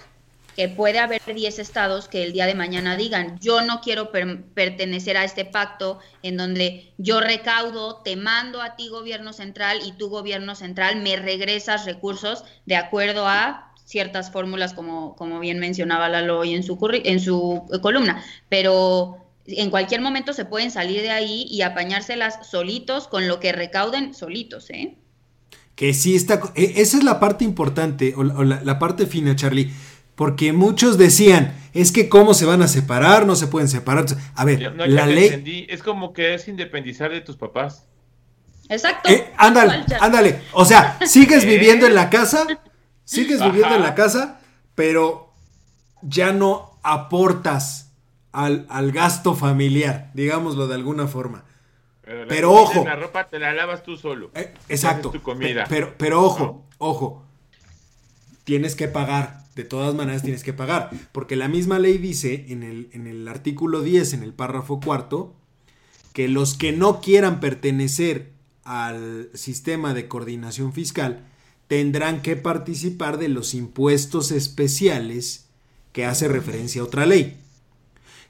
Que 0.55 0.69
puede 0.69 0.99
haber 0.99 1.21
10 1.25 1.59
estados 1.59 2.07
que 2.07 2.23
el 2.23 2.33
día 2.33 2.45
de 2.45 2.55
mañana 2.55 2.95
digan, 2.95 3.39
yo 3.39 3.61
no 3.61 3.81
quiero 3.81 4.11
pertenecer 4.11 5.17
a 5.17 5.23
este 5.23 5.45
pacto 5.45 5.99
en 6.21 6.37
donde 6.37 6.93
yo 6.97 7.19
recaudo, 7.21 8.01
te 8.03 8.15
mando 8.15 8.61
a 8.61 8.75
ti 8.75 8.89
gobierno 8.89 9.33
central 9.33 9.79
y 9.85 9.93
tu 9.93 10.09
gobierno 10.09 10.55
central 10.55 11.01
me 11.01 11.15
regresas 11.15 11.85
recursos 11.85 12.43
de 12.65 12.75
acuerdo 12.75 13.27
a 13.27 13.73
ciertas 13.85 14.31
fórmulas, 14.31 14.73
como, 14.73 15.15
como 15.15 15.39
bien 15.39 15.59
mencionaba 15.59 16.09
Lalo 16.09 16.39
hoy 16.39 16.53
en 16.53 16.63
su, 16.63 16.77
en 17.03 17.19
su 17.19 17.63
columna, 17.81 18.23
pero 18.49 19.23
en 19.45 19.69
cualquier 19.69 20.01
momento 20.01 20.33
se 20.33 20.45
pueden 20.45 20.71
salir 20.71 21.01
de 21.01 21.11
ahí 21.11 21.45
y 21.49 21.61
apañárselas 21.61 22.47
solitos 22.49 23.07
con 23.07 23.27
lo 23.27 23.39
que 23.39 23.51
recauden 23.51 24.13
solitos, 24.13 24.69
¿eh? 24.69 24.97
Que 25.75 25.93
sí 25.93 26.15
está, 26.15 26.39
e, 26.55 26.73
esa 26.77 26.97
es 26.97 27.03
la 27.03 27.19
parte 27.19 27.43
importante, 27.43 28.13
o 28.15 28.23
la, 28.23 28.79
parte 28.79 29.05
fina, 29.05 29.35
Charlie, 29.35 29.71
porque 30.15 30.53
muchos 30.53 30.97
decían, 30.97 31.55
es 31.73 31.91
que 31.91 32.09
cómo 32.09 32.33
se 32.33 32.45
van 32.45 32.61
a 32.61 32.67
separar, 32.67 33.25
no 33.25 33.35
se 33.35 33.47
pueden 33.47 33.67
separar. 33.67 34.05
A 34.35 34.45
ver, 34.45 34.73
la 34.75 35.05
ley... 35.05 35.65
Es 35.69 35.81
como 35.81 36.13
que 36.13 36.33
es 36.33 36.47
independizar 36.47 37.11
de 37.11 37.21
tus 37.21 37.35
papás. 37.35 37.87
Exacto. 38.69 39.09
Eh, 39.09 39.31
ándale, 39.37 39.83
ándale. 39.99 40.41
O 40.53 40.65
sea, 40.65 40.97
sigues 41.05 41.45
viviendo 41.45 41.85
en 41.85 41.95
la 41.95 42.09
casa, 42.09 42.47
Sigues 43.05 43.43
viviendo 43.43 43.75
en 43.75 43.81
la 43.81 43.95
casa, 43.95 44.39
pero 44.75 45.33
ya 46.01 46.31
no 46.31 46.79
aportas 46.83 47.91
al, 48.31 48.91
gasto 48.91 49.35
familiar, 49.35 50.09
digámoslo 50.13 50.67
de 50.67 50.75
alguna 50.75 51.07
forma. 51.07 51.43
Pero, 52.01 52.51
ojo. 52.51 52.83
La 52.85 52.95
ropa 52.95 53.27
te 53.27 53.39
la 53.39 53.53
lavas 53.53 53.83
tú 53.83 53.97
solo. 53.97 54.31
Eh, 54.35 54.53
exacto. 54.67 55.11
Tu 55.11 55.21
comida. 55.21 55.65
Pero, 55.69 55.93
pero 55.97 56.21
ojo, 56.21 56.65
ojo. 56.77 57.25
Tienes 58.43 58.75
que 58.75 58.87
pagar. 58.87 59.42
De 59.55 59.63
todas 59.63 59.93
maneras 59.93 60.23
tienes 60.23 60.43
que 60.43 60.53
pagar. 60.53 60.89
Porque 61.11 61.35
la 61.35 61.47
misma 61.47 61.79
ley 61.79 61.97
dice 61.97 62.45
en 62.49 62.63
el, 62.63 63.27
artículo 63.27 63.81
10, 63.81 64.13
en 64.13 64.23
el 64.23 64.33
párrafo 64.33 64.79
cuarto, 64.79 65.35
que 66.13 66.27
los 66.27 66.55
que 66.55 66.71
no 66.71 67.01
quieran 67.01 67.39
pertenecer 67.39 68.31
al 68.63 69.29
sistema 69.33 69.93
de 69.93 70.07
coordinación 70.07 70.73
fiscal 70.73 71.25
tendrán 71.67 72.21
que 72.21 72.35
participar 72.35 73.17
de 73.17 73.29
los 73.29 73.53
impuestos 73.53 74.31
especiales 74.31 75.45
que 75.91 76.05
hace 76.05 76.27
referencia 76.27 76.81
a 76.81 76.85
otra 76.85 77.05
ley. 77.05 77.37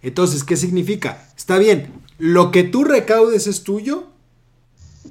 Entonces, 0.02 0.44
¿qué 0.44 0.58
significa? 0.58 1.30
Está 1.38 1.58
bien, 1.58 1.92
lo 2.18 2.52
que 2.52 2.64
tú 2.64 2.84
recaudes 2.84 3.48
es 3.48 3.64
tuyo, 3.64 4.08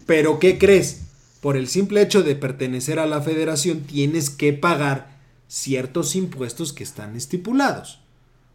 pero 0.06 0.38
¿qué 0.38 0.58
crees? 0.58 1.02
Por 1.40 1.56
el 1.56 1.68
simple 1.68 2.02
hecho 2.02 2.22
de 2.22 2.36
pertenecer 2.36 2.98
a 2.98 3.06
la 3.06 3.20
federación 3.20 3.80
tienes 3.80 4.30
que 4.30 4.52
pagar 4.52 5.11
ciertos 5.52 6.16
impuestos 6.16 6.72
que 6.72 6.82
están 6.82 7.14
estipulados. 7.14 8.00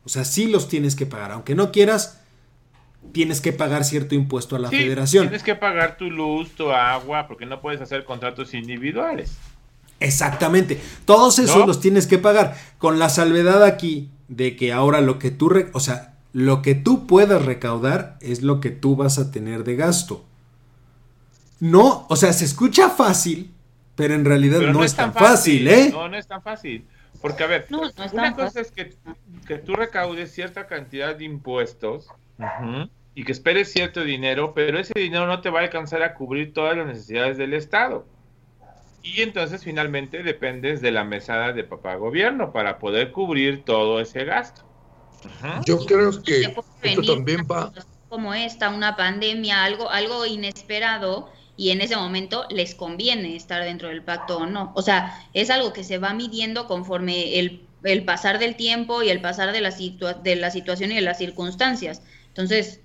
O 0.04 0.10
sea, 0.10 0.25
sí 0.25 0.48
los 0.48 0.68
tienes 0.68 0.96
que 0.96 1.06
pagar, 1.06 1.32
aunque 1.32 1.54
no 1.54 1.72
quieras, 1.72 2.22
tienes 3.12 3.39
que 3.39 3.54
pagar 3.54 3.86
cierto 3.86 4.16
impuesto 4.16 4.56
a 4.56 4.60
la 4.60 4.72
federación. 4.72 5.25
Tienes 5.25 5.44
que 5.44 5.54
pagar 5.54 5.98
tu 5.98 6.10
luz, 6.10 6.50
tu 6.56 6.72
agua, 6.72 7.27
porque 7.27 7.46
no 7.46 7.62
puedes 7.62 7.82
hacer 7.82 8.04
contratos 8.04 8.56
individuales. 8.56 9.38
Exactamente. 10.00 10.82
Todos 11.06 11.38
esos 11.38 11.68
los 11.68 11.80
tienes 11.80 12.08
que 12.08 12.18
pagar. 12.18 12.58
Con 12.80 12.98
la 12.98 13.10
salvedad 13.10 13.63
aquí 13.63 14.10
de 14.27 14.56
que 14.56 14.74
ahora 14.74 15.00
lo 15.00 15.20
que 15.20 15.30
tú, 15.30 15.54
o 15.74 15.80
sea, 15.80 16.16
lo 16.34 16.63
que 16.63 16.74
tú 16.74 17.06
puedas 17.06 17.46
recaudar 17.46 18.18
es 18.22 18.42
lo 18.42 18.60
que 18.60 18.72
tú 18.72 18.96
vas 18.96 19.20
a 19.20 19.30
tener 19.30 19.63
de 19.66 19.75
gasto. 19.75 20.25
No, 21.60 22.08
o 22.10 22.16
sea, 22.16 22.34
se 22.34 22.46
escucha 22.46 22.89
fácil, 22.89 23.51
pero 23.98 24.13
en 24.13 24.24
realidad 24.24 24.60
no, 24.62 24.84
es 24.84 24.96
tan 24.96 25.12
fácil, 25.12 25.68
¿eh? 25.68 25.89
No, 25.92 26.08
no 26.08 26.16
es 26.16 26.27
tan 26.27 26.42
fácil. 26.42 26.86
Porque, 27.20 27.44
a 27.44 27.48
ver, 27.48 27.68
una 28.13 28.36
cosa 28.36 28.62
es 28.62 28.72
que, 28.72 28.94
que, 29.48 29.58
tú 29.58 29.75
recaudes 29.75 30.32
cierta 30.32 30.68
cantidad 30.68 31.16
de 31.16 31.25
impuestos 31.25 32.08
y 33.16 33.24
que 33.24 33.32
esperes 33.32 33.74
cierto 33.74 34.04
dinero, 34.04 34.54
pero 34.54 34.80
ese 34.80 34.94
dinero 34.98 35.25
no 35.25 35.42
te 35.42 35.50
va 35.50 35.62
a 35.62 35.63
alcanzar 35.63 36.04
a 36.04 36.13
cubrir 36.13 36.54
todas 36.54 36.77
las 36.77 36.86
necesidades 36.86 37.38
del 37.38 37.56
Estado. 37.56 38.06
Y 39.01 39.24
entonces 39.24 39.63
finalmente 39.63 40.22
dependes 40.22 40.80
de 40.82 40.92
la 40.92 41.04
mesada 41.04 41.54
de 41.54 41.63
papá 41.63 41.96
gobierno 41.96 42.51
para 42.54 42.77
poder 42.77 43.12
cubrir 43.12 43.66
todo 43.66 44.00
ese 44.00 44.25
gasto. 44.25 44.62
Yo 45.66 45.80
creo 45.86 46.12
que 46.22 46.54
esto 46.84 47.16
también 47.16 47.48
va 47.50 47.74
como 48.10 48.34
esta, 48.34 48.70
una 48.70 48.96
pandemia, 48.96 49.63
algo, 49.63 49.89
algo 49.89 50.25
inesperado, 50.25 51.30
y 51.58 51.72
en 51.72 51.82
ese 51.82 51.96
momento 51.96 52.46
les 52.50 52.76
conviene 52.76 53.36
estar 53.36 53.64
dentro 53.64 53.90
del 53.90 54.04
pacto 54.04 54.38
o 54.38 54.46
no. 54.46 54.72
O 54.76 54.84
sea, 54.84 55.28
es 55.34 55.50
algo 55.50 55.74
que 55.74 55.84
se 55.84 55.98
va 55.98 56.14
midiendo 56.14 56.68
conforme 56.68 57.40
el, 57.40 57.64
el 57.84 58.06
pasar 58.06 58.38
del 58.38 58.56
tiempo 58.56 59.02
y 59.02 59.10
el 59.10 59.20
pasar 59.20 59.52
de 59.52 59.62
la, 59.62 59.72
de 60.24 60.36
la 60.36 60.52
situación 60.52 60.92
y 60.92 60.96
de 60.96 61.02
las 61.02 61.18
circunstancias. 61.18 62.04
Entonces, 62.28 62.80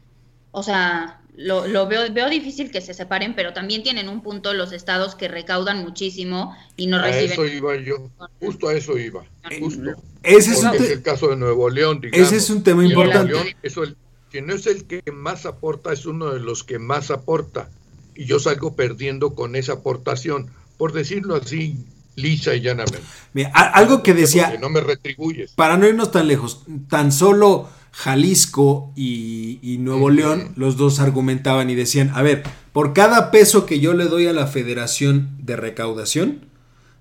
o 0.52 0.62
sea, 0.62 1.20
lo, 1.36 1.66
lo, 1.66 1.86
veo, 1.86 2.10
veo 2.12 2.30
difícil 2.30 2.70
que 2.70 2.80
se 2.80 2.94
separen, 2.94 3.34
pero 3.34 3.52
también 3.52 3.82
tienen 3.82 4.08
un 4.08 4.22
punto 4.22 4.54
los 4.54 4.72
estados 4.72 5.14
que 5.14 5.28
recaudan 5.28 5.82
muchísimo 5.82 6.56
y 6.76 6.86
no 6.86 7.00
reciben. 7.00 7.30
A 7.30 7.32
eso 7.34 7.46
iba 7.46 7.76
yo, 7.76 8.10
justo 8.40 8.68
a 8.68 8.74
eso 8.74 8.98
iba. 8.98 9.24
Justo. 9.60 9.82
Ese 10.22 10.52
es, 10.52 10.90
el 10.90 11.02
caso 11.02 11.28
de 11.28 11.36
Nuevo 11.36 11.68
León, 11.68 12.00
digamos. 12.00 12.26
Ese 12.26 12.36
es 12.36 12.48
un 12.48 12.62
tema 12.62 12.84
importante. 12.84 13.56
eso, 13.62 13.82
el, 13.82 13.96
que 14.30 14.40
no 14.40 14.54
es 14.54 14.66
el 14.66 14.84
que 14.84 15.02
más 15.12 15.44
aporta, 15.44 15.92
es 15.92 16.06
uno 16.06 16.32
de 16.32 16.40
los 16.40 16.64
que 16.64 16.78
más 16.78 17.10
aporta. 17.10 17.68
Y 18.14 18.26
yo 18.26 18.38
salgo 18.38 18.74
perdiendo 18.74 19.34
con 19.34 19.56
esa 19.56 19.74
aportación, 19.74 20.50
por 20.76 20.92
decirlo 20.92 21.36
así, 21.36 21.76
lisa 22.16 22.54
y 22.54 22.60
llanamente. 22.60 23.00
Mira, 23.32 23.50
algo 23.50 24.02
que 24.02 24.14
decía. 24.14 24.58
no 24.60 24.68
me 24.68 24.80
retribuyes. 24.80 25.52
Para 25.52 25.76
no 25.76 25.86
irnos 25.86 26.10
tan 26.10 26.28
lejos, 26.28 26.64
tan 26.88 27.12
solo 27.12 27.68
Jalisco 27.92 28.92
y, 28.96 29.76
Nuevo 29.80 30.10
León, 30.10 30.52
los 30.56 30.76
dos 30.76 30.98
argumentaban 30.98 31.70
y 31.70 31.74
decían, 31.74 32.10
a 32.14 32.22
ver, 32.22 32.42
por 32.72 32.94
cada 32.94 33.30
peso 33.30 33.66
que 33.66 33.80
yo 33.80 33.92
le 33.92 34.04
doy 34.04 34.26
a 34.26 34.32
la 34.32 34.46
federación 34.46 35.36
de 35.38 35.56
recaudación, 35.56 36.46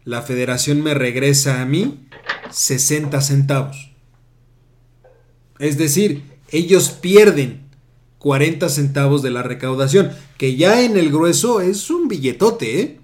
la 0.03 0.21
federación 0.21 0.81
me 0.81 0.93
regresa 0.93 1.61
a 1.61 1.65
mí 1.65 2.07
60 2.49 3.21
centavos. 3.21 3.91
Es 5.59 5.77
decir, 5.77 6.23
ellos 6.49 6.89
pierden 6.89 7.61
40 8.17 8.67
centavos 8.67 9.21
de 9.21 9.31
la 9.31 9.43
recaudación, 9.43 10.11
que 10.41 10.55
ya 10.55 10.81
en 10.81 10.97
el 10.97 11.11
grueso 11.11 11.61
es 11.61 11.91
un 11.91 12.07
billetote, 12.07 12.81
¿eh? 12.81 12.99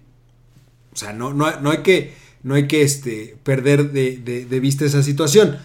O 0.91 0.97
sea, 0.97 1.13
no, 1.13 1.35
no, 1.35 1.69
hay 1.69 1.83
que, 1.83 2.15
no 2.41 2.55
hay 2.55 2.67
que 2.67 2.81
este, 2.81 3.37
perder 3.43 3.91
de, 3.91 4.17
de 4.17 4.59
vista 4.59 4.85
esa 4.85 5.03
situación. 5.03 5.59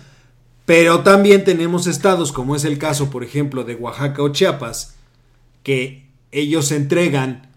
Pero 0.66 1.00
también 1.02 1.44
tenemos 1.44 1.86
estados, 1.86 2.30
como 2.30 2.56
es 2.56 2.66
el 2.66 2.76
caso, 2.76 3.08
por 3.08 3.24
ejemplo, 3.24 3.64
de 3.64 3.74
Oaxaca 3.74 4.22
o 4.22 4.28
Chiapas, 4.28 4.96
que 5.62 6.04
ellos 6.30 6.72
entregan, 6.72 7.48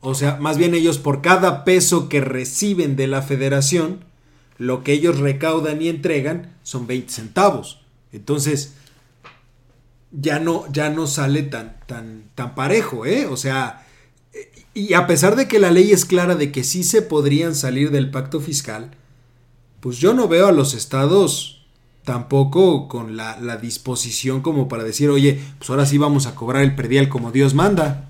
o 0.00 0.14
sea, 0.14 0.38
más 0.40 0.56
bien 0.56 0.74
ellos 0.74 0.96
por 0.96 1.20
cada 1.20 1.64
peso 1.64 2.08
que 2.08 2.22
reciben 2.22 2.96
de 2.96 3.06
la 3.06 3.20
federación, 3.20 4.02
lo 4.56 4.82
que 4.82 4.94
ellos 4.94 5.18
recaudan 5.18 5.82
y 5.82 5.90
entregan 5.90 6.56
son 6.62 6.86
20 6.86 7.12
centavos. 7.12 7.82
Entonces, 8.14 8.72
ya 10.10 10.38
no, 10.38 10.64
ya 10.72 10.90
no 10.90 11.06
sale 11.06 11.42
tan, 11.42 11.76
tan, 11.86 12.24
tan 12.34 12.54
parejo, 12.54 13.06
¿eh? 13.06 13.26
O 13.26 13.36
sea, 13.36 13.86
y 14.74 14.94
a 14.94 15.06
pesar 15.06 15.36
de 15.36 15.48
que 15.48 15.58
la 15.58 15.70
ley 15.70 15.92
es 15.92 16.04
clara 16.04 16.34
de 16.34 16.52
que 16.52 16.64
sí 16.64 16.84
se 16.84 17.02
podrían 17.02 17.54
salir 17.54 17.90
del 17.90 18.10
pacto 18.10 18.40
fiscal, 18.40 18.92
pues 19.80 19.98
yo 19.98 20.14
no 20.14 20.28
veo 20.28 20.46
a 20.46 20.52
los 20.52 20.74
estados 20.74 21.66
tampoco 22.04 22.88
con 22.88 23.16
la, 23.16 23.38
la, 23.38 23.58
disposición 23.58 24.40
como 24.40 24.66
para 24.66 24.82
decir, 24.82 25.10
oye, 25.10 25.40
pues 25.58 25.68
ahora 25.68 25.84
sí 25.84 25.98
vamos 25.98 26.26
a 26.26 26.34
cobrar 26.34 26.62
el 26.62 26.74
predial 26.74 27.10
como 27.10 27.32
Dios 27.32 27.52
manda. 27.52 28.08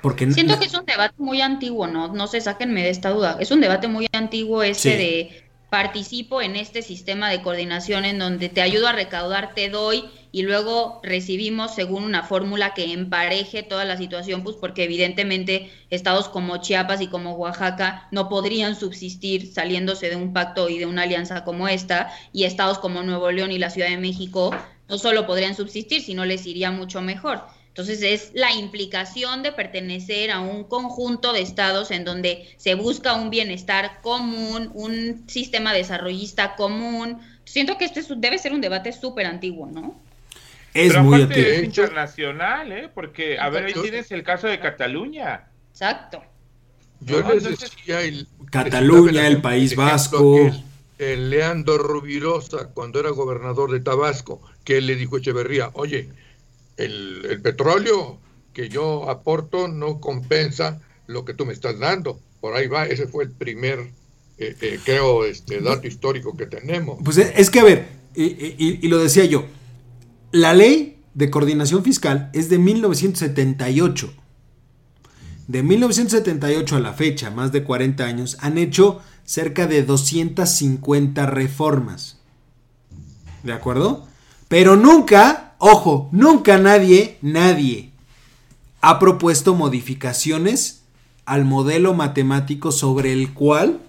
Porque 0.00 0.28
Siento 0.32 0.58
que 0.58 0.64
es 0.64 0.74
un 0.74 0.84
debate 0.84 1.14
muy 1.18 1.40
antiguo, 1.40 1.86
¿no? 1.86 2.12
No 2.12 2.26
se 2.26 2.40
sáquenme 2.40 2.82
de 2.82 2.90
esta 2.90 3.10
duda. 3.10 3.36
Es 3.38 3.52
un 3.52 3.60
debate 3.60 3.86
muy 3.86 4.08
antiguo 4.12 4.64
ese 4.64 4.96
de 4.96 5.44
participo 5.72 6.42
en 6.42 6.54
este 6.54 6.82
sistema 6.82 7.30
de 7.30 7.40
coordinación 7.40 8.04
en 8.04 8.18
donde 8.18 8.50
te 8.50 8.60
ayudo 8.60 8.88
a 8.88 8.92
recaudar, 8.92 9.54
te 9.54 9.70
doy 9.70 10.04
y 10.30 10.42
luego 10.42 11.00
recibimos 11.02 11.74
según 11.74 12.04
una 12.04 12.24
fórmula 12.24 12.74
que 12.74 12.92
empareje 12.92 13.62
toda 13.62 13.86
la 13.86 13.96
situación, 13.96 14.44
pues 14.44 14.54
porque 14.56 14.84
evidentemente 14.84 15.70
estados 15.88 16.28
como 16.28 16.58
Chiapas 16.58 17.00
y 17.00 17.06
como 17.06 17.36
Oaxaca 17.36 18.06
no 18.10 18.28
podrían 18.28 18.76
subsistir 18.76 19.50
saliéndose 19.50 20.10
de 20.10 20.16
un 20.16 20.34
pacto 20.34 20.68
y 20.68 20.76
de 20.76 20.84
una 20.84 21.04
alianza 21.04 21.42
como 21.42 21.66
esta, 21.68 22.12
y 22.34 22.44
estados 22.44 22.78
como 22.78 23.02
Nuevo 23.02 23.30
León 23.30 23.50
y 23.50 23.56
la 23.56 23.70
Ciudad 23.70 23.88
de 23.88 23.96
México 23.96 24.54
no 24.90 24.98
solo 24.98 25.26
podrían 25.26 25.54
subsistir, 25.54 26.02
sino 26.02 26.26
les 26.26 26.46
iría 26.46 26.70
mucho 26.70 27.00
mejor. 27.00 27.46
Entonces 27.72 28.02
es 28.02 28.32
la 28.34 28.52
implicación 28.52 29.42
de 29.42 29.50
pertenecer 29.50 30.30
a 30.30 30.40
un 30.40 30.64
conjunto 30.64 31.32
de 31.32 31.40
estados 31.40 31.90
en 31.90 32.04
donde 32.04 32.46
se 32.58 32.74
busca 32.74 33.14
un 33.14 33.30
bienestar 33.30 34.02
común, 34.02 34.70
un 34.74 35.24
sistema 35.26 35.72
desarrollista 35.72 36.54
común. 36.54 37.22
Siento 37.46 37.78
que 37.78 37.86
este 37.86 38.02
debe 38.16 38.36
ser 38.36 38.52
un 38.52 38.60
debate 38.60 38.92
súper 38.92 39.24
antiguo, 39.24 39.70
¿no? 39.72 39.98
Es 40.74 40.94
muy 40.98 41.22
antiguo. 41.22 41.50
Es 41.50 41.64
internacional, 41.64 42.72
¿eh? 42.72 42.90
Porque, 42.94 43.38
a 43.38 43.48
ver, 43.48 43.64
ahí 43.64 43.72
tienes 43.72 44.12
el 44.12 44.22
caso 44.22 44.48
de 44.48 44.60
Cataluña. 44.60 45.46
Exacto. 45.70 46.22
Yo 47.00 47.22
les 47.22 47.44
decía 47.44 48.02
el, 48.02 48.28
Cataluña, 48.50 49.26
el 49.26 49.40
País 49.40 49.74
Vasco. 49.74 50.50
El, 50.98 51.30
Leandro 51.30 51.78
Rubirosa, 51.78 52.68
cuando 52.68 53.00
era 53.00 53.10
gobernador 53.10 53.72
de 53.72 53.80
Tabasco, 53.80 54.42
que 54.62 54.80
le 54.80 54.94
dijo 54.94 55.16
a 55.16 55.18
Echeverría, 55.18 55.70
oye, 55.72 56.10
el, 56.76 57.40
petróleo 57.42 58.18
que 58.52 58.68
yo 58.68 59.08
aporto 59.08 59.68
no 59.68 60.00
compensa 60.00 60.80
lo 61.06 61.24
que 61.24 61.34
tú 61.34 61.46
me 61.46 61.52
estás 61.52 61.78
dando. 61.78 62.20
Por 62.40 62.54
ahí 62.54 62.66
va, 62.66 62.86
ese 62.86 63.06
fue 63.06 63.24
el 63.24 63.30
primer, 63.30 63.78
eh, 64.38 64.56
eh, 64.60 64.80
creo, 64.84 65.24
este 65.24 65.60
dato 65.60 65.86
histórico 65.86 66.36
que 66.36 66.46
tenemos. 66.46 66.98
Pues 67.04 67.18
es 67.18 67.50
que, 67.50 67.60
a 67.60 67.64
ver, 67.64 67.88
y, 68.14 68.86
lo 68.88 68.98
decía 68.98 69.24
yo, 69.24 69.46
la 70.32 70.54
ley 70.54 70.98
de 71.14 71.30
coordinación 71.30 71.84
fiscal 71.84 72.30
es 72.32 72.48
de 72.48 72.58
1978. 72.58 74.14
De 75.48 75.62
1978 75.62 76.76
a 76.76 76.80
la 76.80 76.92
fecha, 76.92 77.30
más 77.30 77.52
de 77.52 77.64
40 77.64 78.04
años, 78.04 78.36
han 78.40 78.58
hecho 78.58 79.00
cerca 79.24 79.66
de 79.66 79.82
250 79.82 81.26
reformas. 81.26 82.18
¿De 83.42 83.52
acuerdo? 83.52 84.06
Pero 84.48 84.76
nunca 84.76 85.51
Ojo, 85.64 86.08
nunca 86.10 86.58
nadie, 86.58 87.18
nadie 87.22 87.92
ha 88.80 88.98
propuesto 88.98 89.54
modificaciones 89.54 90.82
al 91.24 91.44
modelo 91.44 91.94
matemático 91.94 92.72
sobre 92.72 93.12
el 93.12 93.32
cual 93.32 93.80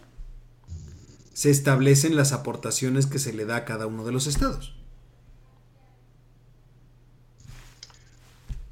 se 1.34 1.50
establecen 1.50 2.16
las 2.16 2.32
aportaciones 2.32 3.08
que 3.08 3.18
se 3.18 3.34
le 3.34 3.46
da 3.46 3.56
a 3.56 3.66
cada 3.66 3.88
uno 3.88 4.06
de 4.06 4.12
los 4.12 4.28
estados. 4.28 4.76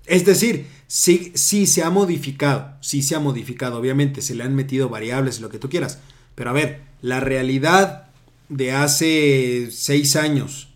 Es 0.06 0.24
decir, 0.24 0.68
sí, 0.86 1.32
sí 1.34 1.66
se 1.66 1.84
ha 1.84 1.90
modificado, 1.90 2.76
sí 2.82 3.02
se 3.02 3.16
ha 3.16 3.20
modificado, 3.20 3.80
obviamente 3.80 4.22
se 4.22 4.36
le 4.36 4.44
han 4.44 4.54
metido 4.54 4.90
variables, 4.90 5.42
lo 5.42 5.50
que 5.50 5.58
tú 5.58 5.70
quieras, 5.70 5.98
pero 6.36 6.52
a 6.52 6.54
ver, 6.54 6.84
la 7.02 7.20
realidad 7.20 8.10
de 8.50 8.74
hace 8.74 9.70
seis 9.72 10.16
años 10.16 10.71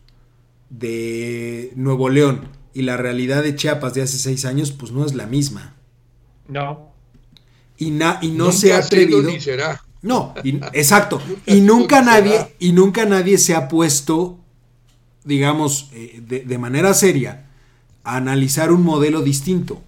de 0.69 1.71
Nuevo 1.75 2.09
León 2.09 2.49
y 2.73 2.81
la 2.81 2.97
realidad 2.97 3.43
de 3.43 3.55
Chiapas 3.55 3.93
de 3.93 4.01
hace 4.01 4.17
seis 4.17 4.45
años, 4.45 4.71
pues 4.71 4.91
no 4.91 5.05
es 5.05 5.15
la 5.15 5.27
misma. 5.27 5.75
No. 6.47 6.91
Y, 7.77 7.87
y 8.21 8.29
no 8.29 8.51
se 8.51 8.73
ha 8.73 8.79
atrevido. 8.79 9.29
No, 10.01 10.35
exacto. 10.73 11.19
y 11.47 11.61
nunca 11.61 12.01
nadie, 12.03 12.53
y 12.59 12.73
nunca 12.73 13.05
nadie 13.05 13.39
se 13.39 13.55
ha 13.55 13.67
puesto, 13.67 14.37
digamos, 15.23 15.89
eh, 15.93 16.21
de, 16.21 16.57
manera 16.59 16.93
seria, 16.93 17.47
a 18.03 18.17
analizar 18.17 18.71
un 18.71 18.83
modelo 18.83 19.23
distinto. 19.23 19.81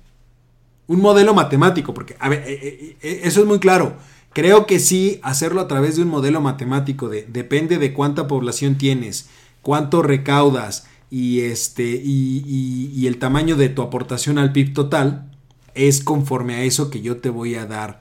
Un 0.88 1.02
modelo 1.02 1.36
matemático, 1.36 1.94
porque, 1.94 2.16
a 2.20 2.30
ver, 2.30 2.44
eh, 2.48 2.98
eh, 3.02 3.22
eso 3.26 3.42
es 3.42 3.46
muy 3.46 3.60
claro. 3.60 3.98
Creo 4.34 4.66
que 4.66 4.80
sí, 4.80 5.20
hacerlo 5.22 5.62
a 5.62 5.68
través 5.68 5.98
de 5.98 6.02
un 6.02 6.08
modelo 6.08 6.42
matemático, 6.42 7.10
de, 7.10 7.28
depende 7.28 7.78
de 7.78 7.94
cuánta 7.94 8.28
población 8.28 8.78
tienes, 8.78 9.30
cuánto 9.68 10.02
recaudas 10.02 10.88
y, 11.12 11.42
este, 11.42 11.84
y, 11.84 13.06
el 13.06 13.20
tamaño 13.20 13.58
de 13.58 13.68
tu 13.68 13.82
aportación 13.82 14.38
al 14.38 14.54
PIB 14.54 14.74
total, 14.74 15.30
es 15.76 16.02
conforme 16.02 16.56
a 16.56 16.64
eso 16.64 16.90
que 16.90 17.02
yo 17.02 17.18
te 17.18 17.30
voy 17.30 17.56
a 17.56 17.66
dar 17.66 18.00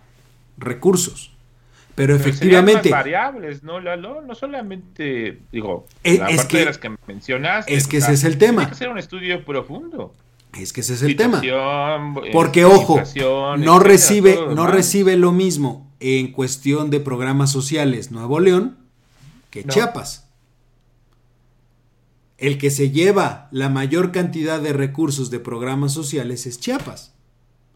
recursos. 0.58 1.32
Pero, 1.96 2.14
efectivamente. 2.14 2.88
variables, 2.88 3.64
¿no, 3.64 3.80
Lalo? 3.80 4.22
No 4.22 4.36
solamente, 4.36 5.40
digo, 5.50 5.88
es, 6.04 6.20
la 6.20 6.28
parte 6.28 6.58
de 6.58 6.64
las 6.66 6.78
que 6.78 6.94
mencionaste. 7.08 7.74
Es 7.74 7.88
que 7.88 7.96
ese 7.96 8.12
es 8.12 8.22
el 8.22 8.38
tema. 8.38 8.62
Hay 8.62 8.68
que 8.68 8.74
hacer 8.74 8.88
un 8.88 8.98
estudio 8.98 9.44
profundo. 9.44 10.14
Es 10.56 10.72
que 10.72 10.82
ese 10.82 10.94
es 10.94 11.02
el 11.02 11.16
tema. 11.16 11.42
Porque, 12.32 12.64
ojo, 12.64 13.02
no, 13.58 13.80
recibe, 13.80 14.38
no 14.54 14.68
recibe 14.68 15.16
lo 15.16 15.32
mismo 15.32 15.90
en 15.98 16.30
cuestión 16.30 16.90
de 16.90 17.00
programas 17.00 17.50
sociales 17.50 18.12
Nuevo 18.12 18.38
León 18.38 18.76
que 19.50 19.64
Chiapas 19.64 20.25
el 22.38 22.58
que 22.58 22.70
se 22.70 22.90
lleva 22.90 23.48
la 23.50 23.68
mayor 23.68 24.12
cantidad 24.12 24.60
de 24.60 24.72
recursos 24.72 25.30
de 25.30 25.40
programas 25.40 25.92
sociales 25.92 26.46
es 26.46 26.60
Chiapas. 26.60 27.14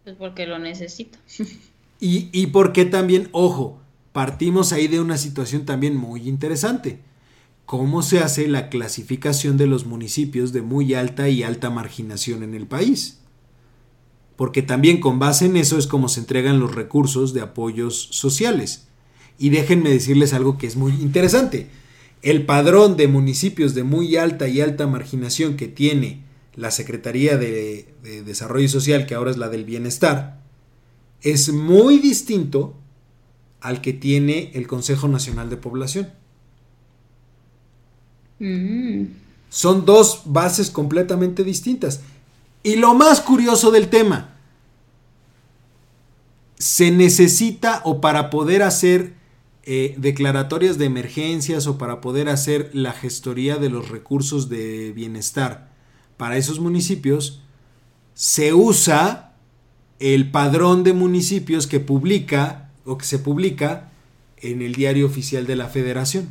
Pues 0.05 0.16
porque 0.16 0.46
lo 0.46 0.59
necesita. 0.59 1.18
y, 2.01 2.29
y 2.33 2.49
porque 2.49 2.85
también, 2.85 3.29
ojo, 3.33 3.81
partimos 4.12 4.73
ahí 4.73 4.87
de 4.87 5.01
una 5.01 5.16
situación 5.16 5.64
también 5.64 5.96
muy 5.96 6.29
interesante. 6.29 7.01
¿Cómo 7.64 8.03
se 8.03 8.18
hace 8.18 8.49
la 8.49 8.68
clasificación 8.68 9.57
de 9.57 9.66
los 9.66 9.87
municipios 9.87 10.53
de 10.53 10.62
muy 10.62 10.94
alta 10.94 11.29
y 11.29 11.42
alta 11.42 11.70
marginación 11.70 12.42
en 12.42 12.55
el 12.55 12.66
país? 12.66 13.20
Porque 14.37 14.62
también 14.62 15.01
con 15.01 15.18
base 15.18 15.46
en 15.46 15.57
eso 15.57 15.79
es 15.79 15.87
como 15.87 16.09
se 16.09 16.20
entregan 16.20 16.61
los 16.61 16.75
recursos 16.75 17.33
de 17.33 17.42
apoyos 17.42 18.09
sociales. 18.11 18.88
Y 19.38 19.51
déjenme 19.51 19.90
decirles 19.90 20.35
algo 20.35 20.59
que 20.59 20.66
es 20.66 20.77
muy 20.77 20.92
interesante 20.94 21.70
el 22.22 22.44
padrón 22.44 22.96
de 22.96 23.09
municipios 23.09 23.74
de 23.74 23.83
muy 23.83 24.16
alta 24.16 24.48
y 24.48 24.61
alta 24.61 24.87
marginación 24.87 25.56
que 25.56 25.68
tiene 25.68 26.22
la 26.54 26.70
Secretaría 26.70 27.37
de, 27.37 27.94
Desarrollo 28.24 28.68
Social, 28.68 29.06
que 29.06 29.14
ahora 29.14 29.30
es 29.30 29.38
la 29.38 29.48
del 29.48 29.64
Bienestar, 29.64 30.40
es 31.22 31.52
muy 31.52 31.98
distinto 31.98 32.74
al 33.61 33.80
que 33.80 33.92
tiene 33.92 34.50
el 34.54 34.66
Consejo 34.66 35.09
Nacional 35.09 35.50
de 35.50 35.56
Población. 35.56 36.11
Mm. 38.38 39.04
Son 39.48 39.85
dos 39.85 40.22
bases 40.24 40.70
completamente 40.70 41.44
distintas. 41.44 42.00
Y 42.62 42.76
lo 42.76 42.94
más 42.94 43.20
curioso 43.20 43.70
del 43.70 43.88
tema, 43.88 44.37
se 46.59 46.90
necesita 46.90 47.80
o 47.85 48.00
para 48.00 48.28
poder 48.28 48.62
hacer 48.62 49.14
eh, 49.72 49.94
declaratorias 49.98 50.78
de 50.78 50.87
emergencias 50.87 51.68
o 51.68 51.78
para 51.78 52.00
poder 52.00 52.28
hacer 52.28 52.72
la 52.72 52.92
gestoría 52.92 53.54
de 53.54 53.70
los 53.70 53.88
recursos 53.88 54.48
de 54.48 54.90
bienestar 54.90 55.70
para 56.16 56.37
esos 56.37 56.59
municipios, 56.59 57.40
se 58.12 58.52
usa 58.52 59.37
el 60.00 60.33
padrón 60.33 60.83
de 60.83 60.92
municipios 60.92 61.68
que 61.68 61.78
publica 61.78 62.72
o 62.85 62.98
que 62.98 63.04
se 63.04 63.20
publica 63.20 63.92
en 64.38 64.61
el 64.61 64.74
diario 64.74 65.06
oficial 65.06 65.46
de 65.46 65.54
la 65.54 65.68
federación. 65.68 66.30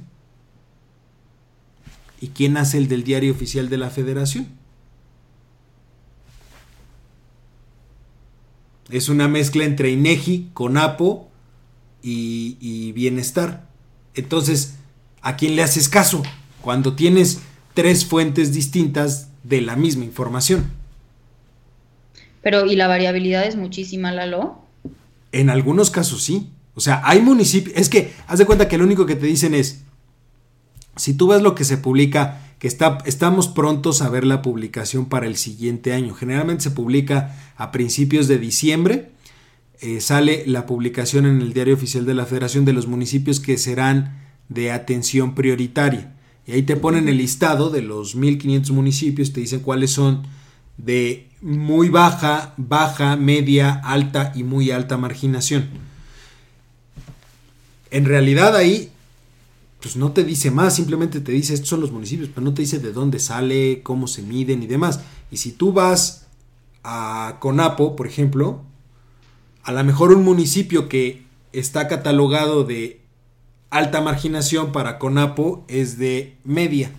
¿Y 2.20 2.28
quién 2.32 2.58
hace 2.58 2.78
el 2.78 2.90
del 2.90 3.06
diario 3.06 3.32
oficial 3.32 3.70
de 3.70 3.78
la 3.78 3.90
federación? 3.90 4.50
Es 8.90 9.08
una 9.08 9.30
mezcla 9.30 9.64
entre 9.64 9.92
INEGI, 9.92 10.50
CONAPO 10.54 11.29
y, 12.02 12.92
bienestar. 12.94 13.68
Entonces, 14.16 14.76
¿a 15.22 15.36
quién 15.36 15.56
le 15.56 15.64
haces 15.64 15.90
caso? 15.90 16.24
Cuando 16.62 16.96
tienes 16.96 17.40
tres 17.74 18.06
fuentes 18.06 18.54
distintas 18.54 19.30
de 19.44 19.62
la 19.62 19.76
misma 19.76 20.06
información. 20.06 20.72
Pero, 22.42 22.66
¿y 22.66 22.76
la 22.76 22.88
variabilidad 22.88 23.46
es 23.46 23.56
muchísima, 23.56 24.12
Lalo? 24.12 24.62
En 25.32 25.50
algunos 25.50 25.92
casos 25.92 26.24
sí. 26.24 26.50
O 26.76 26.82
sea, 26.82 27.02
hay 27.04 27.22
municipios. 27.22 27.76
Es 27.78 27.90
que, 27.90 28.14
haz 28.28 28.40
de 28.40 28.46
cuenta 28.46 28.68
que 28.68 28.78
lo 28.78 28.86
único 28.86 29.06
que 29.06 29.16
te 29.16 29.26
dicen 29.26 29.54
es: 29.54 29.82
si 30.96 31.14
tú 31.14 31.28
ves 31.28 31.42
lo 31.42 31.56
que 31.56 31.66
se 31.66 31.78
publica, 31.78 32.42
que 32.60 32.68
está, 32.68 33.00
estamos 33.06 33.48
prontos 33.48 34.02
a 34.02 34.10
ver 34.10 34.26
la 34.26 34.42
publicación 34.42 35.06
para 35.06 35.28
el 35.28 35.38
siguiente 35.38 35.94
año. 35.94 36.14
Generalmente 36.14 36.64
se 36.64 36.72
publica 36.72 37.36
a 37.56 37.72
principios 37.72 38.28
de 38.28 38.38
diciembre 38.38 39.12
eh, 39.82 40.02
sale 40.02 40.44
la 40.46 40.66
publicación 40.66 41.26
en 41.26 41.42
el 41.42 41.54
diario 41.54 41.74
oficial 41.74 42.06
de 42.06 42.14
la 42.14 42.26
Federación 42.26 42.66
de 42.66 42.74
los 42.74 42.88
municipios 42.88 43.40
que 43.40 43.58
serán 43.58 44.20
de 44.50 44.72
atención 44.72 45.36
prioritaria. 45.36 46.16
Y 46.46 46.52
ahí 46.52 46.64
te 46.64 46.76
ponen 46.76 47.08
el 47.08 47.18
listado 47.18 47.70
de 47.70 47.82
los 47.82 48.16
1500 48.16 48.72
municipios, 48.72 49.32
te 49.32 49.42
dicen 49.42 49.60
cuáles 49.60 49.92
son 49.92 50.24
de 50.78 51.28
muy 51.42 51.90
baja, 51.90 52.54
baja, 52.58 53.16
media, 53.16 53.74
alta 53.84 54.34
y 54.36 54.44
muy 54.44 54.72
alta 54.72 54.98
marginación. 54.98 55.70
En 57.92 58.06
realidad 58.06 58.56
ahí 58.56 58.92
pues 59.82 59.96
no 59.96 60.12
te 60.12 60.24
dice 60.24 60.52
más, 60.52 60.76
simplemente 60.76 61.22
te 61.22 61.32
dice 61.32 61.54
estos 61.54 61.70
son 61.70 61.82
los 61.82 61.92
municipios, 61.92 62.30
pero 62.34 62.44
no 62.44 62.54
te 62.54 62.64
dice 62.64 62.80
de 62.80 62.92
dónde 62.92 63.20
sale, 63.20 63.82
cómo 63.82 64.08
se 64.08 64.22
miden 64.22 64.62
y 64.62 64.68
demás. 64.68 65.00
Y 65.32 65.38
si 65.38 65.54
tú 65.54 65.72
vas 65.72 66.28
a 66.84 67.38
Conapo, 67.40 67.96
por 67.96 68.06
ejemplo, 68.08 68.64
a 69.70 69.72
lo 69.72 69.84
mejor 69.84 70.12
un 70.12 70.24
municipio 70.24 70.90
que 70.90 71.22
está 71.54 71.88
catalogado 71.88 72.64
de 72.64 73.02
alta 73.70 74.02
marginación 74.02 74.72
para 74.72 74.98
Conapo 74.98 75.64
es 75.68 76.00
de 76.00 76.36
media. 76.44 76.92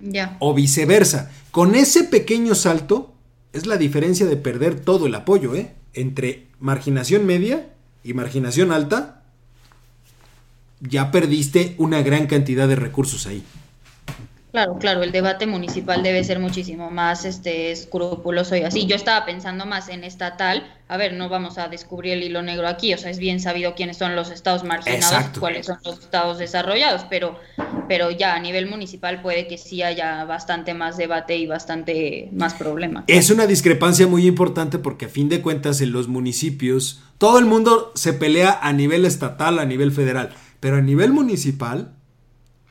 Ya. 0.00 0.38
O 0.40 0.54
viceversa. 0.54 1.30
Con 1.50 1.74
ese 1.74 2.04
pequeño 2.04 2.54
salto 2.54 3.12
es 3.52 3.66
la 3.66 3.76
diferencia 3.76 4.24
de 4.24 4.38
perder 4.38 4.80
todo 4.80 5.04
el 5.04 5.16
apoyo, 5.16 5.54
¿eh? 5.54 5.74
Entre 5.92 6.46
marginación 6.60 7.26
media 7.26 7.68
y 8.02 8.14
marginación 8.14 8.72
alta 8.72 9.24
ya 10.80 11.10
perdiste 11.10 11.74
una 11.76 12.00
gran 12.00 12.26
cantidad 12.26 12.66
de 12.66 12.76
recursos 12.76 13.26
ahí. 13.26 13.44
Claro, 14.58 14.76
claro, 14.80 15.04
el 15.04 15.12
debate 15.12 15.46
municipal 15.46 16.02
debe 16.02 16.24
ser 16.24 16.40
muchísimo 16.40 16.90
más 16.90 17.24
este 17.24 17.70
escrupuloso 17.70 18.56
y 18.56 18.62
así. 18.62 18.86
Yo 18.86 18.96
estaba 18.96 19.24
pensando 19.24 19.66
más 19.66 19.88
en 19.88 20.02
estatal. 20.02 20.68
A 20.88 20.96
ver, 20.96 21.12
no 21.12 21.28
vamos 21.28 21.58
a 21.58 21.68
descubrir 21.68 22.14
el 22.14 22.24
hilo 22.24 22.42
negro 22.42 22.66
aquí, 22.66 22.92
o 22.92 22.98
sea, 22.98 23.12
es 23.12 23.18
bien 23.18 23.38
sabido 23.38 23.76
quiénes 23.76 23.98
son 23.98 24.16
los 24.16 24.32
estados 24.32 24.64
marginados, 24.64 25.38
cuáles 25.38 25.66
son 25.66 25.78
los 25.84 26.00
estados 26.00 26.38
desarrollados, 26.38 27.04
pero 27.08 27.38
pero 27.86 28.10
ya 28.10 28.34
a 28.34 28.40
nivel 28.40 28.68
municipal 28.68 29.22
puede 29.22 29.46
que 29.46 29.58
sí 29.58 29.84
haya 29.84 30.24
bastante 30.24 30.74
más 30.74 30.96
debate 30.96 31.36
y 31.36 31.46
bastante 31.46 32.28
más 32.32 32.54
problema. 32.54 33.04
Es 33.06 33.30
una 33.30 33.46
discrepancia 33.46 34.08
muy 34.08 34.26
importante 34.26 34.78
porque 34.78 35.06
a 35.06 35.08
fin 35.08 35.28
de 35.28 35.40
cuentas 35.40 35.80
en 35.82 35.92
los 35.92 36.08
municipios 36.08 37.00
todo 37.18 37.38
el 37.38 37.44
mundo 37.44 37.92
se 37.94 38.12
pelea 38.12 38.58
a 38.60 38.72
nivel 38.72 39.04
estatal, 39.04 39.60
a 39.60 39.64
nivel 39.64 39.92
federal 39.92 40.30
pero 40.58 40.78
a 40.78 40.80
nivel 40.80 41.12
municipal 41.12 41.92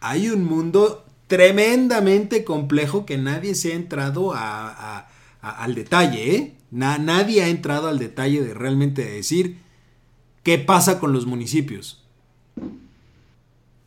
hay 0.02 0.30
un 0.30 0.43
mundo 0.43 1.06
tremendamente 1.27 2.43
complejo 2.43 3.05
que 3.05 3.17
nadie 3.17 3.55
se 3.55 3.71
ha 3.71 3.75
entrado 3.75 4.33
a, 4.33 5.07
al 5.41 5.75
detalle, 5.75 6.35
¿eh? 6.35 6.53
nadie 6.71 7.43
ha 7.43 7.47
entrado 7.47 7.87
al 7.87 7.99
detalle 7.99 8.41
de 8.41 8.53
realmente 8.53 9.03
decir 9.03 9.57
qué 10.43 10.57
pasa 10.57 10.99
con 10.99 11.13
los 11.13 11.25
municipios. 11.25 12.03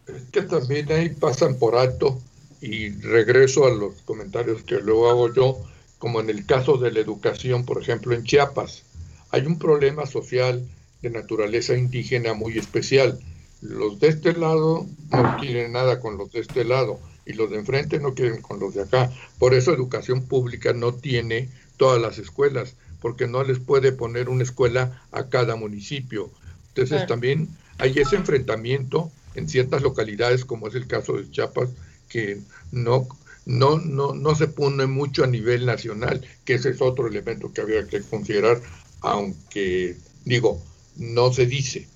Es 0.06 0.22
que 0.32 0.42
también 0.42 0.90
ahí 0.92 1.10
pasan 1.10 1.58
por 1.58 1.76
alto 1.76 2.20
y 2.60 2.90
regreso 2.90 3.66
a 3.66 3.70
los 3.70 4.02
comentarios 4.02 4.62
que 4.62 4.80
luego 4.80 5.08
hago 5.08 5.32
yo, 5.32 5.58
como 5.98 6.20
en 6.20 6.30
el 6.30 6.46
caso 6.46 6.76
de 6.76 6.92
la 6.92 7.00
educación, 7.00 7.64
por 7.64 7.80
ejemplo, 7.80 8.14
en 8.14 8.24
Chiapas. 8.24 8.82
Hay 9.30 9.46
un 9.46 9.58
problema 9.58 10.06
social 10.06 10.66
de 11.02 11.10
naturaleza 11.10 11.76
indígena 11.76 12.34
muy 12.34 12.58
especial 12.58 13.18
los 13.60 14.00
de 14.00 14.08
este 14.08 14.32
lado 14.32 14.86
no 15.10 15.36
quieren 15.38 15.72
nada 15.72 16.00
con 16.00 16.16
los 16.16 16.32
de 16.32 16.40
este 16.40 16.64
lado 16.64 16.98
y 17.30 17.32
los 17.32 17.50
de 17.50 17.58
enfrente 17.58 18.00
no 18.00 18.14
quieren 18.14 18.42
con 18.42 18.60
los 18.60 18.74
de 18.74 18.82
acá. 18.82 19.10
Por 19.38 19.54
eso 19.54 19.72
educación 19.72 20.22
pública 20.22 20.72
no 20.72 20.94
tiene 20.94 21.48
todas 21.76 22.00
las 22.00 22.18
escuelas, 22.18 22.74
porque 23.00 23.26
no 23.26 23.42
les 23.44 23.58
puede 23.58 23.92
poner 23.92 24.28
una 24.28 24.42
escuela 24.42 25.02
a 25.12 25.28
cada 25.28 25.56
municipio. 25.56 26.30
Entonces 26.68 27.06
también 27.06 27.48
hay 27.78 27.98
ese 27.98 28.16
enfrentamiento 28.16 29.10
en 29.34 29.48
ciertas 29.48 29.82
localidades, 29.82 30.44
como 30.44 30.68
es 30.68 30.74
el 30.74 30.86
caso 30.86 31.14
de 31.14 31.30
Chiapas, 31.30 31.70
que 32.08 32.38
no, 32.72 33.08
no, 33.46 33.78
no, 33.78 34.14
no 34.14 34.34
se 34.34 34.48
pone 34.48 34.86
mucho 34.86 35.24
a 35.24 35.28
nivel 35.28 35.64
nacional, 35.66 36.20
que 36.44 36.54
ese 36.54 36.70
es 36.70 36.80
otro 36.82 37.06
elemento 37.06 37.52
que 37.52 37.60
habría 37.60 37.86
que 37.86 38.02
considerar, 38.02 38.60
aunque 39.00 39.96
digo, 40.24 40.60
no 40.96 41.32
se 41.32 41.46
dice. 41.46 41.86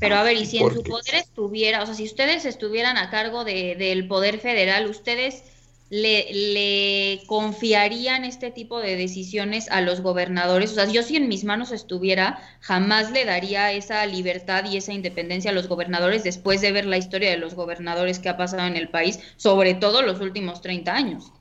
Pero 0.00 0.16
a 0.16 0.22
ver, 0.22 0.36
y 0.36 0.46
si 0.46 0.58
en 0.58 0.72
su 0.72 0.82
poder 0.82 1.16
estuviera, 1.16 1.82
o 1.82 1.86
sea, 1.86 1.94
si 1.94 2.04
ustedes 2.04 2.44
estuvieran 2.44 2.96
a 2.96 3.10
cargo 3.10 3.44
de, 3.44 3.74
del 3.76 4.06
poder 4.06 4.38
federal, 4.38 4.88
¿ustedes 4.88 5.42
le, 5.90 6.26
le, 6.32 7.22
confiarían 7.26 8.24
este 8.24 8.50
tipo 8.50 8.78
de 8.80 8.96
decisiones 8.96 9.68
a 9.70 9.80
los 9.80 10.00
gobernadores? 10.00 10.70
O 10.70 10.74
sea, 10.74 10.86
yo 10.86 11.02
si 11.02 11.16
en 11.16 11.28
mis 11.28 11.42
manos 11.42 11.72
estuviera, 11.72 12.38
jamás 12.60 13.10
le 13.10 13.24
daría 13.24 13.72
esa 13.72 14.06
libertad 14.06 14.64
y 14.70 14.76
esa 14.76 14.92
independencia 14.92 15.50
a 15.50 15.54
los 15.54 15.66
gobernadores 15.66 16.22
después 16.22 16.60
de 16.60 16.70
ver 16.70 16.86
la 16.86 16.98
historia 16.98 17.30
de 17.30 17.38
los 17.38 17.54
gobernadores 17.54 18.20
que 18.20 18.28
ha 18.28 18.36
pasado 18.36 18.66
en 18.68 18.76
el 18.76 18.90
país, 18.90 19.18
sobre 19.36 19.74
todo 19.74 20.02
los 20.02 20.20
últimos 20.20 20.60
30 20.60 20.94
años. 20.94 21.32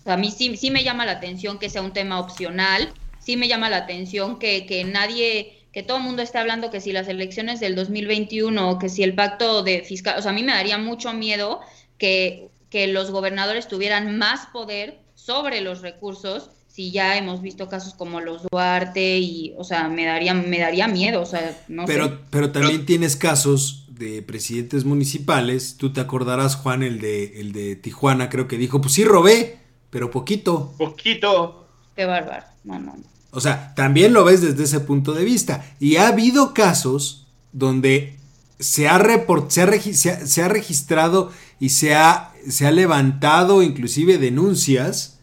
O 0.00 0.04
sea, 0.04 0.14
a 0.14 0.16
mí 0.16 0.32
sí, 0.32 0.56
sí 0.56 0.72
me 0.72 0.82
llama 0.82 1.06
la 1.06 1.12
atención 1.12 1.60
que 1.60 1.70
sea 1.70 1.82
un 1.82 1.92
tema 1.92 2.18
opcional, 2.18 2.92
sí 3.20 3.36
me 3.36 3.46
llama 3.46 3.70
la 3.70 3.76
atención 3.76 4.40
que, 4.40 4.66
que 4.66 4.82
nadie 4.82 5.57
que 5.72 5.82
todo 5.82 5.98
el 5.98 6.02
mundo 6.02 6.22
esté 6.22 6.38
hablando 6.38 6.70
que 6.70 6.80
si 6.80 6.92
las 6.92 7.08
elecciones 7.08 7.60
del 7.60 7.74
2021 7.74 8.70
o 8.70 8.78
que 8.78 8.88
si 8.88 9.02
el 9.02 9.14
pacto 9.14 9.62
de 9.62 9.82
fiscal, 9.82 10.18
o 10.18 10.22
sea, 10.22 10.30
a 10.30 10.34
mí 10.34 10.42
me 10.42 10.52
daría 10.52 10.78
mucho 10.78 11.12
miedo 11.12 11.60
que, 11.98 12.48
que 12.70 12.86
los 12.86 13.10
gobernadores 13.10 13.68
tuvieran 13.68 14.18
más 14.18 14.46
poder 14.46 14.98
sobre 15.14 15.60
los 15.60 15.82
recursos 15.82 16.50
si 16.78 16.92
ya 16.92 17.16
hemos 17.16 17.42
visto 17.42 17.68
casos 17.68 17.94
como 17.94 18.20
los 18.20 18.42
Duarte 18.52 19.18
y, 19.18 19.52
o 19.58 19.64
sea, 19.64 19.88
me 19.88 20.04
daría, 20.04 20.32
me 20.32 20.60
daría 20.60 20.86
miedo, 20.86 21.20
o 21.20 21.26
sea, 21.26 21.60
no 21.66 21.84
pero, 21.86 22.06
sé. 22.06 22.14
Pero 22.30 22.52
también 22.52 22.86
tienes 22.86 23.16
casos 23.16 23.86
de 23.88 24.22
presidentes 24.22 24.84
municipales, 24.84 25.76
tú 25.76 25.92
te 25.92 26.00
acordarás, 26.00 26.54
Juan, 26.54 26.84
el 26.84 27.00
de, 27.00 27.40
el 27.40 27.50
de 27.50 27.74
Tijuana, 27.74 28.28
creo 28.28 28.46
que 28.46 28.56
dijo, 28.56 28.80
pues 28.80 28.94
sí 28.94 29.04
robé, 29.04 29.58
pero 29.90 30.12
poquito. 30.12 30.72
Poquito. 30.78 31.66
Qué 31.96 32.04
bárbaro, 32.04 32.46
no, 32.62 32.78
no, 32.78 32.94
no. 32.96 33.17
O 33.30 33.40
sea, 33.40 33.74
también 33.74 34.12
lo 34.12 34.24
ves 34.24 34.40
desde 34.40 34.64
ese 34.64 34.80
punto 34.80 35.12
de 35.12 35.24
vista. 35.24 35.64
Y 35.80 35.96
ha 35.96 36.08
habido 36.08 36.54
casos 36.54 37.26
donde 37.52 38.18
se 38.58 38.88
ha, 38.88 38.98
se 39.18 40.42
ha, 40.42 40.48
registrado 40.48 41.30
y 41.60 41.68
se 41.68 41.94
ha, 41.94 42.32
se 42.48 42.66
ha, 42.66 42.70
levantado 42.70 43.62
inclusive 43.62 44.18
denuncias 44.18 45.18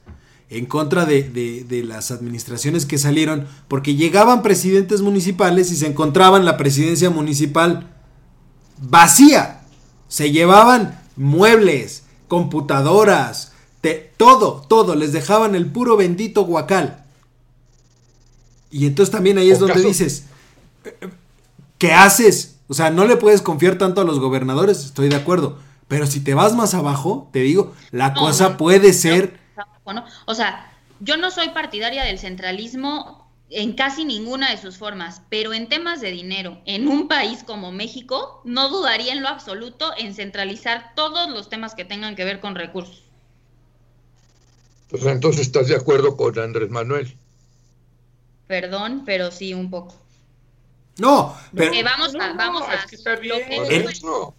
en 0.50 0.65
contra 0.65 1.06
de, 1.06 1.24
de, 1.68 1.84
las 1.84 2.12
administraciones 2.12 2.86
que 2.86 2.98
salieron 2.98 3.48
porque 3.68 3.96
llegaban 3.96 4.41
presidentes 4.41 5.02
municipales 5.02 5.72
y 5.72 5.76
se 5.76 5.88
encontraban 5.88 6.46
la 6.46 6.56
presidencia 6.56 7.10
municipal 7.10 7.94
vacía. 8.78 9.63
Se 10.08 10.32
llevaban 10.32 11.02
muebles, 11.15 12.04
computadoras, 12.28 13.52
todo, 14.18 14.65
todo, 14.68 14.96
les 14.96 15.12
dejaban 15.12 15.56
el 15.56 15.72
puro 15.72 15.98
bendito 15.98 16.44
guacal. 16.44 17.05
Y 18.75 18.88
entonces 18.88 19.09
también 19.09 19.38
ahí 19.38 19.49
es 19.49 19.59
donde 19.59 19.81
dices, 19.81 20.25
¿qué 21.77 21.93
haces? 21.93 22.57
O 22.67 22.73
sea, 22.73 22.89
no 22.89 23.05
le 23.05 23.15
puedes 23.15 23.41
confiar 23.41 23.77
tanto 23.77 24.01
a 24.01 24.03
los 24.03 24.19
gobernadores, 24.19 24.83
estoy 24.83 25.07
de 25.07 25.15
acuerdo. 25.15 25.57
Pero 25.88 26.05
si 26.07 26.19
te 26.19 26.33
vas 26.33 26.53
más 26.57 26.73
abajo, 26.73 27.29
te 27.31 27.39
digo, 27.39 27.73
la 27.91 28.13
cosa 28.13 28.57
puede 28.57 28.91
ser... 28.91 29.39
o 30.25 30.35
sea, 30.35 30.73
yo 30.99 31.15
no 31.15 31.31
soy 31.31 31.51
partidaria 31.51 32.03
del 32.03 32.19
centralismo 32.19 33.31
en 33.49 33.77
casi 33.77 34.03
ninguna 34.03 34.51
de 34.51 34.57
sus 34.57 34.75
formas, 34.75 35.21
pero 35.29 35.53
en 35.53 35.69
temas 35.69 36.01
de 36.01 36.11
dinero, 36.11 36.59
en 36.65 36.89
un 36.89 37.07
país 37.07 37.45
como 37.45 37.71
México, 37.71 38.41
no 38.43 38.67
dudaría 38.67 39.13
en 39.13 39.21
lo 39.21 39.29
absoluto 39.29 39.93
en 39.97 40.13
centralizar 40.13 40.91
todos 40.97 41.29
los 41.29 41.47
temas 41.47 41.75
que 41.75 41.85
tengan 41.85 42.17
que 42.17 42.25
ver 42.25 42.41
con 42.41 42.55
recursos. 42.55 43.03
Pues 44.89 45.05
entonces 45.05 45.43
estás 45.43 45.69
de 45.69 45.77
acuerdo 45.77 46.17
con 46.17 46.38
Andrés 46.38 46.69
Manuel. 46.69 47.17
Perdón, 48.47 49.03
pero 49.05 49.31
sí 49.31 49.53
un 49.53 49.69
poco. 49.69 49.95
No, 50.97 51.36
pero 51.53 51.73
vamos 51.84 52.15
a, 52.15 52.34
vamos 52.34 52.63
a 52.63 52.86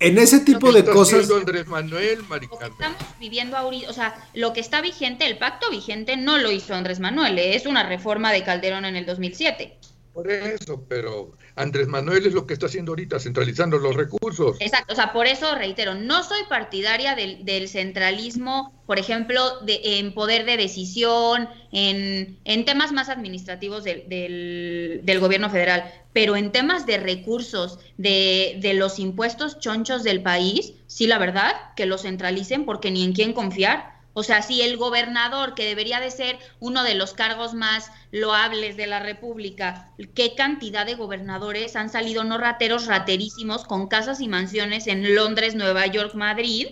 en, 0.01 0.19
ese 0.19 0.41
tipo 0.41 0.73
de 0.73 0.85
cosas. 0.87 1.31
Andrés 1.31 1.67
Manuel, 1.67 2.21
estamos 2.51 2.97
viviendo 3.21 3.59
ahorita, 3.59 3.91
o 3.91 3.93
sea, 3.93 4.15
lo 4.33 4.55
que 4.55 4.61
está 4.61 4.81
vigente, 4.81 5.27
el 5.27 5.37
pacto 5.37 5.69
vigente 5.71 6.17
no 6.17 6.39
lo 6.39 6.51
hizo 6.51 6.75
Andrés 6.75 6.99
Manuel, 6.99 7.39
es 7.39 7.67
una 7.67 7.83
reforma 7.83 8.33
de 8.33 8.43
Calderón 8.43 8.87
en 8.87 8.97
el 8.97 9.05
2007. 9.05 9.77
Por 10.17 10.31
eso, 10.31 10.83
pero 10.89 11.37
Andrés 11.57 11.89
Manuel 11.89 12.25
es 12.25 12.33
lo 12.33 12.47
que 12.47 12.55
está 12.55 12.65
haciendo 12.65 12.93
ahorita, 12.93 13.21
centralizando 13.21 13.77
los 13.77 13.95
recursos. 13.95 14.57
Exacto, 14.61 14.95
o 14.95 14.97
sea, 14.97 15.13
por 15.13 15.27
eso 15.27 15.55
reitero, 15.55 15.95
no 15.95 16.25
soy 16.25 16.39
partidaria 16.49 17.15
del, 17.15 17.69
centralismo, 17.69 18.83
por 18.87 18.99
ejemplo, 18.99 19.61
de, 19.61 19.99
en 19.99 20.15
poder 20.15 20.47
de 20.47 20.57
decisión, 20.57 21.51
en, 21.71 22.39
en 22.45 22.65
temas 22.65 22.93
más 22.93 23.11
administrativos 23.11 23.85
del, 23.85 24.09
del, 24.09 25.21
gobierno 25.21 25.51
federal, 25.51 25.93
pero 26.15 26.35
en 26.35 26.51
temas 26.51 26.87
de 26.87 26.97
recursos, 26.97 27.79
de, 27.99 28.57
de 28.63 28.73
los 28.73 28.99
impuestos 28.99 29.59
chonchos 29.59 30.03
del 30.03 30.23
país, 30.23 30.73
sí, 30.87 31.07
la 31.07 31.19
verdad, 31.19 31.53
que 31.77 31.85
los 31.85 32.03
centralicen 32.03 32.65
porque 32.65 32.91
ni 32.91 33.05
en 33.05 33.13
quién 33.13 33.35
confiar. 33.35 33.96
O 34.19 34.23
sea, 34.23 34.41
si 34.41 34.63
el 34.63 34.79
gobernador, 34.79 35.55
que 35.55 35.67
debería 35.67 36.01
de 36.01 36.11
ser 36.11 36.39
uno 36.59 36.85
de 36.85 36.95
los 36.95 37.13
cargos 37.13 37.53
más 37.53 37.91
loables 38.13 38.79
de 38.79 38.87
la 38.87 38.99
República, 38.99 39.91
¿qué 40.15 40.35
cantidad 40.35 40.87
de 40.87 40.95
gobernadores 40.95 41.77
han 41.77 41.91
salido 41.91 42.25
no 42.25 42.39
rateros, 42.39 42.87
raterísimos, 42.87 43.67
con 43.67 43.89
casas 43.89 44.23
y 44.23 44.29
mansiones 44.29 44.87
en 44.87 45.15
Londres, 45.15 45.55
Nueva 45.55 45.87
York, 45.87 46.15
Madrid? 46.15 46.69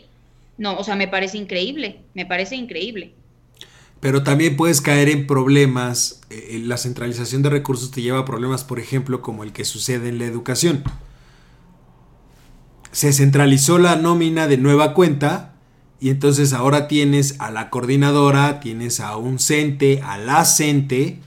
No, 0.56 0.74
o 0.78 0.84
sea, 0.84 0.96
me 0.96 1.06
parece 1.06 1.36
increíble, 1.36 2.00
me 2.14 2.24
parece 2.24 2.56
increíble. 2.56 3.12
Pero 4.00 4.22
también 4.22 4.56
puedes 4.56 4.80
caer 4.80 5.10
en 5.10 5.26
problemas, 5.26 6.22
eh, 6.30 6.62
la 6.64 6.78
centralización 6.78 7.42
de 7.42 7.50
recursos 7.50 7.90
te 7.90 8.00
lleva 8.00 8.20
a 8.20 8.24
problemas, 8.24 8.64
por 8.64 8.80
ejemplo, 8.80 9.20
como 9.20 9.44
el 9.44 9.52
que 9.52 9.66
sucede 9.66 10.08
en 10.08 10.18
la 10.18 10.24
educación. 10.24 10.82
Se 12.90 13.12
centralizó 13.12 13.76
la 13.76 13.96
nómina 13.96 14.46
de 14.46 14.56
nueva 14.56 14.94
cuenta, 14.94 15.53
y 16.04 16.10
entonces 16.10 16.52
ahora 16.52 16.86
tienes 16.86 17.36
a 17.38 17.50
la 17.50 17.70
coordinadora, 17.70 18.60
tienes 18.60 19.00
a 19.00 19.16
un 19.16 19.38
CENTE, 19.38 20.02
a 20.02 20.18
la 20.18 20.44
CENTE 20.44 21.18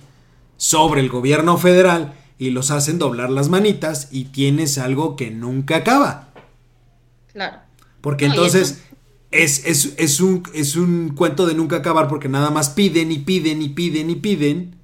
sobre 0.57 1.01
el 1.01 1.09
gobierno 1.09 1.57
federal 1.57 2.13
y 2.37 2.51
los 2.51 2.69
hacen 2.69 2.99
doblar 2.99 3.31
las 3.31 3.49
manitas 3.49 4.09
y 4.11 4.25
tienes 4.25 4.77
algo 4.77 5.15
que 5.15 5.31
nunca 5.31 5.77
acaba. 5.77 6.29
Claro. 7.33 7.57
Porque 8.01 8.25
entonces 8.25 8.83
es, 9.31 9.65
es, 9.65 10.19
un, 10.19 10.43
es 10.53 10.75
un 10.75 11.09
cuento 11.15 11.47
de 11.47 11.55
nunca 11.55 11.77
acabar 11.77 12.07
porque 12.07 12.29
nada 12.29 12.51
más 12.51 12.69
piden 12.69 13.11
y 13.11 13.17
piden 13.17 13.63
y 13.63 13.69
piden 13.69 14.11
y 14.11 14.15
piden 14.17 14.75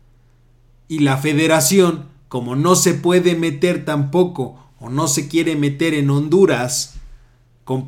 y 0.88 1.00
la 1.02 1.18
federación, 1.18 2.06
como 2.30 2.56
no 2.56 2.74
se 2.76 2.96
puede 2.96 3.36
meter 3.36 3.86
tampoco 3.86 4.58
o 4.80 4.90
no 4.90 5.08
se 5.08 5.28
quiere 5.28 5.56
meter 5.56 5.94
en 5.94 6.10
Honduras 6.10 6.96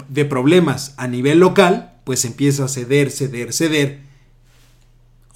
de 0.07 0.25
problemas 0.25 0.93
a 0.97 1.07
nivel 1.07 1.39
local, 1.39 1.93
pues 2.05 2.23
empieza 2.23 2.63
a 2.65 2.67
ceder, 2.69 3.11
ceder, 3.11 3.51
ceder. 3.51 3.99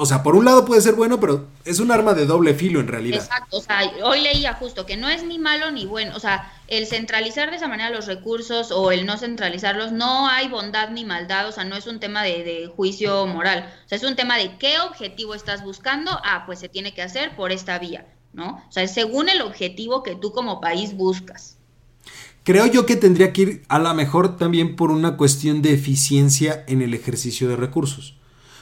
O 0.01 0.05
sea, 0.05 0.23
por 0.23 0.37
un 0.37 0.45
lado 0.45 0.63
puede 0.63 0.79
ser 0.79 0.93
bueno, 0.93 1.19
pero 1.19 1.49
es 1.65 1.81
un 1.81 1.91
arma 1.91 2.13
de 2.13 2.25
doble 2.25 2.53
filo 2.53 2.79
en 2.79 2.87
realidad. 2.87 3.21
Exacto, 3.21 3.57
o 3.57 3.61
sea, 3.61 3.81
hoy 4.05 4.21
leía 4.21 4.53
justo 4.53 4.85
que 4.85 4.95
no 4.95 5.09
es 5.09 5.25
ni 5.25 5.39
malo 5.39 5.71
ni 5.71 5.85
bueno, 5.85 6.15
o 6.15 6.21
sea, 6.21 6.53
el 6.67 6.87
centralizar 6.87 7.49
de 7.49 7.57
esa 7.57 7.67
manera 7.67 7.89
los 7.89 8.05
recursos 8.05 8.71
o 8.71 8.93
el 8.93 9.05
no 9.05 9.17
centralizarlos, 9.17 9.91
no 9.91 10.29
hay 10.29 10.47
bondad 10.47 10.91
ni 10.91 11.03
maldad, 11.03 11.49
o 11.49 11.51
sea, 11.51 11.65
no 11.65 11.75
es 11.75 11.85
un 11.85 11.99
tema 11.99 12.23
de, 12.23 12.71
juicio 12.73 13.27
moral, 13.27 13.69
o 13.85 13.89
sea, 13.89 13.97
es 13.97 14.05
un 14.05 14.15
tema 14.15 14.37
de 14.37 14.57
qué 14.57 14.79
objetivo 14.79 15.35
estás 15.35 15.65
buscando, 15.65 16.11
ah, 16.23 16.43
pues 16.45 16.59
se 16.59 16.69
tiene 16.69 16.93
que 16.93 17.01
hacer 17.01 17.35
por 17.35 17.51
esta 17.51 17.77
vía, 17.77 18.07
¿no? 18.31 18.63
O 18.69 18.71
sea, 18.71 18.87
según 18.87 19.27
el 19.27 19.41
objetivo 19.41 20.01
que 20.01 20.15
tú 20.15 20.31
como 20.31 20.61
país 20.61 20.93
buscas. 20.93 21.58
Creo 22.49 22.65
yo 22.65 22.87
que 22.87 22.95
tendría 22.95 23.31
que 23.31 23.41
ir 23.43 23.63
a 23.67 23.77
la 23.77 23.93
mejor 23.93 24.35
también 24.35 24.75
por 24.75 24.89
una 24.89 25.17
cuestión 25.17 25.61
de 25.61 25.71
eficiencia 25.71 26.63
en 26.67 26.81
el 26.81 26.95
ejercicio 26.95 27.47
de 27.47 27.55
recursos. 27.55 28.17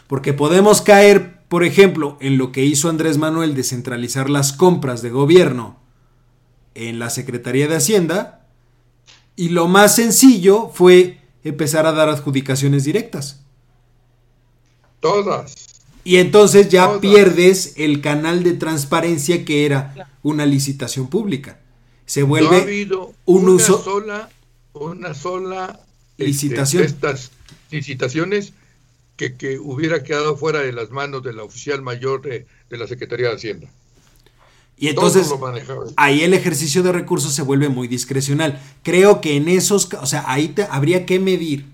Porque 0.08 0.34
podemos 0.34 0.82
caer, 0.82 1.39
por 1.47 1.63
ejemplo, 1.63 2.17
en 2.19 2.38
lo 2.38 2.52
que 2.52 2.65
hizo 2.65 2.89
Andrés 2.89 3.17
Manuel 3.17 3.56
de 3.56 3.63
centralizar 3.63 4.30
las 4.30 4.52
compras 4.52 5.02
de 5.02 5.10
gobierno 5.10 5.80
en 6.76 7.00
la 7.00 7.10
Secretaría 7.10 7.69
de 7.69 7.78
Hacienda. 7.78 8.50
Y 9.38 9.52
lo 9.52 9.69
más 9.69 9.95
sencillo 9.95 10.69
fue 10.73 11.21
empezar 11.45 11.86
a 11.86 11.93
dar 11.93 12.10
adjudicaciones 12.10 12.84
directas. 12.84 13.45
Todas. 15.00 15.56
Y 16.04 16.17
entonces 16.17 16.67
ya 16.67 17.00
pierdes 17.00 17.76
el 17.78 18.02
canal 18.02 18.43
de 18.43 18.52
transparencia 18.52 19.45
que 19.45 19.65
era 19.65 20.12
una 20.23 20.45
licitación 20.45 21.08
pública 21.08 21.62
se 22.08 22.24
vuelve 22.24 22.50
no 22.50 22.56
ha 22.56 22.62
habido 22.62 23.13
un 23.26 23.48
una 23.48 23.63
sola 23.63 24.30
una 24.74 25.13
sola 25.13 25.80
este, 26.17 26.26
licitación 26.26 26.84
estas 26.84 27.32
licitaciones 27.70 28.54
que, 29.15 29.36
que, 29.36 29.60
hubiera 29.60 30.04
quedado 30.04 30.38
fuera 30.38 30.60
de 30.60 30.72
las 30.72 30.91
manos 30.91 31.24
de 31.24 31.34
la 31.34 31.43
oficial 31.43 31.82
mayor 31.82 32.22
de, 32.22 32.46
la 32.70 32.88
Secretaría 32.88 33.30
de 33.30 33.36
Hacienda. 33.36 33.67
Y 34.78 34.89
entonces 34.89 35.28
ahí 35.96 36.22
el 36.22 36.36
ejercicio 36.36 36.84
de 36.84 36.91
recursos 36.91 37.34
se 37.34 37.41
vuelve 37.41 37.67
muy 37.67 37.88
discrecional. 37.88 38.62
Creo 38.84 39.22
que 39.22 39.36
en 39.36 39.50
esos, 39.50 39.89
o 40.00 40.06
sea, 40.06 40.24
ahí 40.28 40.50
te, 40.50 40.67
habría 40.70 41.08
que 41.08 41.20
medir 41.20 41.65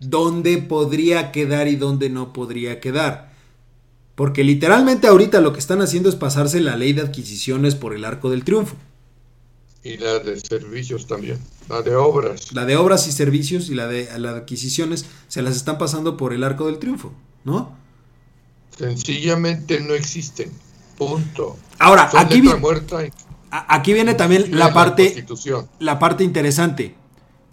dónde 0.00 0.56
podría 0.56 1.32
quedar 1.32 1.68
y 1.68 1.76
dónde 1.76 2.08
no 2.08 2.32
podría 2.32 2.80
quedar. 2.80 3.30
Porque 4.14 4.42
literalmente 4.42 5.06
ahorita 5.06 5.42
lo 5.42 5.52
que 5.52 5.58
están 5.58 5.82
haciendo 5.82 6.08
es 6.08 6.16
pasarse 6.16 6.60
la 6.60 6.76
ley 6.76 6.94
de 6.94 7.02
adquisiciones 7.02 7.74
por 7.74 7.94
el 7.94 8.06
arco 8.06 8.30
del 8.30 8.44
triunfo. 8.44 8.76
Y 9.84 9.96
la 9.96 10.20
de 10.20 10.38
servicios 10.38 11.08
también, 11.08 11.40
la 11.68 11.82
de 11.82 11.96
obras. 11.96 12.52
La 12.52 12.64
de 12.64 12.76
obras 12.76 13.08
y 13.08 13.12
servicios 13.12 13.68
y 13.68 13.74
la 13.74 13.88
de, 13.88 14.08
la 14.18 14.30
adquisiciones 14.30 15.06
se 15.26 15.42
las 15.42 15.56
están 15.56 15.76
pasando 15.76 16.16
por 16.16 16.32
el 16.32 16.44
arco 16.44 16.66
del 16.66 16.78
triunfo, 16.78 17.12
¿no? 17.44 17.76
Sencillamente 18.76 19.80
no 19.80 19.94
existen. 19.94 20.52
Punto. 20.96 21.56
Ahora, 21.80 22.08
aquí 22.16 22.40
viene, 22.40 22.62
aquí 23.50 23.92
viene 23.92 24.14
también 24.14 24.56
la 24.56 24.72
parte, 24.72 25.26
la 25.80 25.98
parte 25.98 26.22
interesante. 26.22 26.94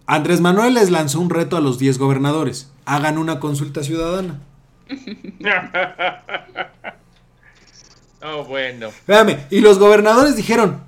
Andrés 0.06 0.40
Manuel 0.40 0.76
les 0.76 0.92
lanzó 0.92 1.20
un 1.20 1.32
reto 1.32 1.58
a 1.58 1.62
los 1.62 1.80
10 1.80 1.98
gobernadores. 1.98 2.70
Hagan 2.86 3.18
una 3.18 3.40
consulta 3.40 3.84
ciudadana. 3.84 4.40
oh, 8.24 8.44
bueno. 8.44 8.90
Véame, 9.08 9.48
y 9.50 9.62
los 9.62 9.80
gobernadores 9.80 10.36
dijeron, 10.36 10.82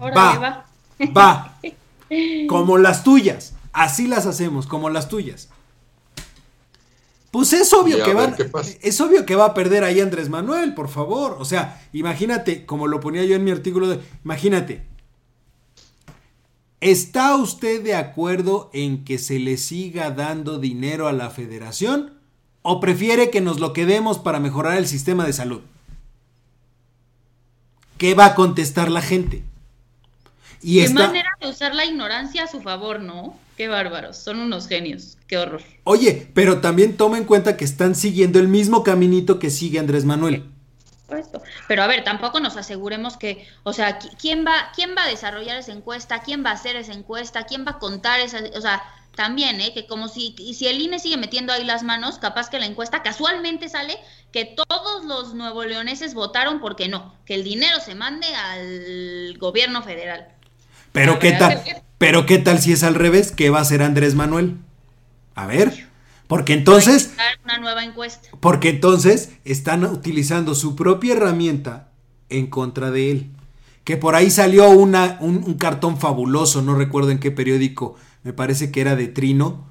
va, 0.00 0.38
Va. 0.38 0.67
Como 2.48 2.78
las 2.78 3.04
tuyas. 3.04 3.54
Así 3.72 4.06
las 4.06 4.26
hacemos, 4.26 4.66
como 4.66 4.90
las 4.90 5.08
tuyas. 5.08 5.48
Pues 7.30 7.52
es 7.52 7.72
obvio 7.74 8.02
que 8.02 8.14
va 8.14 8.34
es 8.80 9.00
obvio 9.00 9.26
que 9.26 9.36
va 9.36 9.46
a 9.46 9.54
perder 9.54 9.84
ahí 9.84 10.00
Andrés 10.00 10.30
Manuel, 10.30 10.74
por 10.74 10.88
favor. 10.88 11.36
O 11.38 11.44
sea, 11.44 11.86
imagínate, 11.92 12.64
como 12.64 12.86
lo 12.86 13.00
ponía 13.00 13.24
yo 13.24 13.36
en 13.36 13.44
mi 13.44 13.50
artículo, 13.50 13.86
de, 13.88 14.00
imagínate. 14.24 14.86
¿Está 16.80 17.36
usted 17.36 17.82
de 17.82 17.94
acuerdo 17.94 18.70
en 18.72 19.04
que 19.04 19.18
se 19.18 19.38
le 19.38 19.56
siga 19.56 20.10
dando 20.10 20.58
dinero 20.58 21.08
a 21.08 21.12
la 21.12 21.28
federación? 21.28 22.14
¿O 22.62 22.80
prefiere 22.80 23.30
que 23.30 23.40
nos 23.40 23.60
lo 23.60 23.72
quedemos 23.72 24.18
para 24.18 24.40
mejorar 24.40 24.78
el 24.78 24.86
sistema 24.86 25.26
de 25.26 25.32
salud? 25.32 25.60
¿Qué 27.98 28.14
va 28.14 28.26
a 28.26 28.34
contestar 28.34 28.90
la 28.90 29.02
gente? 29.02 29.42
Qué 30.60 30.88
manera 30.90 31.30
de 31.40 31.48
usar 31.48 31.74
la 31.74 31.84
ignorancia 31.84 32.44
a 32.44 32.46
su 32.46 32.60
favor, 32.60 33.00
¿no? 33.00 33.36
Qué 33.56 33.68
bárbaros, 33.68 34.16
son 34.16 34.40
unos 34.40 34.68
genios, 34.68 35.16
qué 35.26 35.38
horror. 35.38 35.62
Oye, 35.84 36.28
pero 36.34 36.60
también 36.60 36.96
toma 36.96 37.18
en 37.18 37.24
cuenta 37.24 37.56
que 37.56 37.64
están 37.64 37.94
siguiendo 37.94 38.38
el 38.38 38.48
mismo 38.48 38.84
caminito 38.84 39.38
que 39.38 39.50
sigue 39.50 39.78
Andrés 39.78 40.04
Manuel. 40.04 40.44
Pero 41.66 41.82
a 41.82 41.86
ver, 41.86 42.04
tampoco 42.04 42.38
nos 42.38 42.56
aseguremos 42.56 43.16
que, 43.16 43.46
o 43.62 43.72
sea, 43.72 43.98
¿quién 43.98 44.44
va, 44.46 44.70
quién 44.74 44.94
va 44.96 45.04
a 45.04 45.08
desarrollar 45.08 45.56
esa 45.56 45.72
encuesta? 45.72 46.20
¿Quién 46.20 46.44
va 46.44 46.50
a 46.50 46.54
hacer 46.54 46.76
esa 46.76 46.92
encuesta? 46.92 47.44
¿Quién 47.44 47.64
va 47.66 47.72
a 47.72 47.78
contar 47.78 48.20
esa, 48.20 48.40
o 48.54 48.60
sea, 48.60 48.82
también, 49.14 49.60
¿eh? 49.60 49.72
Que 49.74 49.86
como 49.86 50.08
si, 50.08 50.36
si 50.54 50.68
el 50.68 50.80
INE 50.80 50.98
sigue 50.98 51.16
metiendo 51.16 51.52
ahí 51.52 51.64
las 51.64 51.82
manos, 51.82 52.18
capaz 52.18 52.50
que 52.50 52.60
la 52.60 52.66
encuesta 52.66 53.02
casualmente 53.02 53.68
sale 53.68 53.98
que 54.32 54.44
todos 54.44 55.04
los 55.04 55.34
nuevo 55.34 55.64
leoneses 55.64 56.14
votaron 56.14 56.60
porque 56.60 56.88
no, 56.88 57.14
que 57.24 57.34
el 57.34 57.42
dinero 57.42 57.80
se 57.80 57.94
mande 57.94 58.26
al 58.34 59.36
gobierno 59.38 59.82
federal. 59.82 60.28
Pero 60.98 61.18
qué 61.20 61.32
tal, 61.32 61.62
pero 61.98 62.26
qué 62.26 62.38
tal 62.38 62.58
si 62.58 62.72
es 62.72 62.82
al 62.82 62.96
revés, 62.96 63.30
¿qué 63.30 63.50
va 63.50 63.58
a 63.58 63.62
hacer 63.62 63.82
Andrés 63.82 64.14
Manuel? 64.16 64.56
A 65.36 65.46
ver, 65.46 65.88
porque 66.26 66.52
entonces 66.52 67.14
una 67.44 67.58
nueva 67.58 67.84
encuesta. 67.84 68.28
Porque 68.40 68.70
entonces 68.70 69.30
están 69.44 69.84
utilizando 69.84 70.56
su 70.56 70.74
propia 70.74 71.14
herramienta 71.14 71.92
en 72.28 72.48
contra 72.48 72.90
de 72.90 73.12
él. 73.12 73.30
Que 73.84 73.96
por 73.96 74.16
ahí 74.16 74.30
salió 74.30 74.68
una, 74.68 75.16
un, 75.20 75.54
cartón 75.54 75.98
fabuloso, 75.98 76.62
no 76.62 76.74
recuerdo 76.74 77.10
en 77.10 77.20
qué 77.20 77.30
periódico, 77.30 77.94
me 78.22 78.32
parece 78.32 78.70
que 78.70 78.80
era 78.82 78.96
de 78.96 79.08
Trino, 79.08 79.66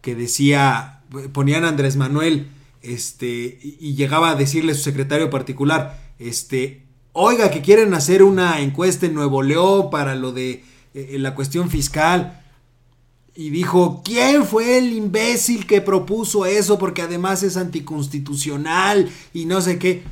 que 0.00 0.16
decía, 0.16 1.02
ponían 1.32 1.64
a 1.64 1.68
Andrés 1.68 1.96
Manuel, 1.96 2.48
este, 2.80 3.60
y 3.62 3.94
llegaba 3.94 4.30
a 4.30 4.34
decirle 4.34 4.72
a 4.72 4.74
su 4.74 4.82
secretario 4.82 5.30
particular, 5.30 6.00
este, 6.18 6.86
oiga, 7.12 7.50
que 7.50 7.62
quieren 7.62 7.94
hacer 7.94 8.22
una 8.22 8.60
encuesta 8.60 9.06
en 9.06 9.14
Nuevo 9.14 9.42
León 9.42 9.90
para 9.90 10.14
lo 10.14 10.32
de 10.32 10.64
eh, 10.94 11.16
la 11.18 11.34
cuestión 11.34 11.70
fiscal. 11.70 12.40
Y 13.34 13.50
dijo, 13.50 14.02
¿quién 14.04 14.44
fue 14.44 14.76
el 14.78 14.92
imbécil 14.92 15.66
que 15.66 15.80
propuso 15.80 16.44
eso? 16.44 16.78
Porque 16.78 17.02
además 17.02 17.42
es 17.42 17.56
anticonstitucional 17.56 19.10
y 19.32 19.46
no 19.46 19.60
sé 19.62 19.78
qué. 19.78 20.02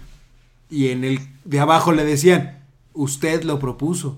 Y 0.71 0.89
en 0.89 1.05
el 1.05 1.21
de 1.45 1.61
abajo 1.61 1.93
le 1.93 2.05
decían, 2.05 2.61
usted 2.95 3.43
lo 3.45 3.59
propuso. 3.59 4.17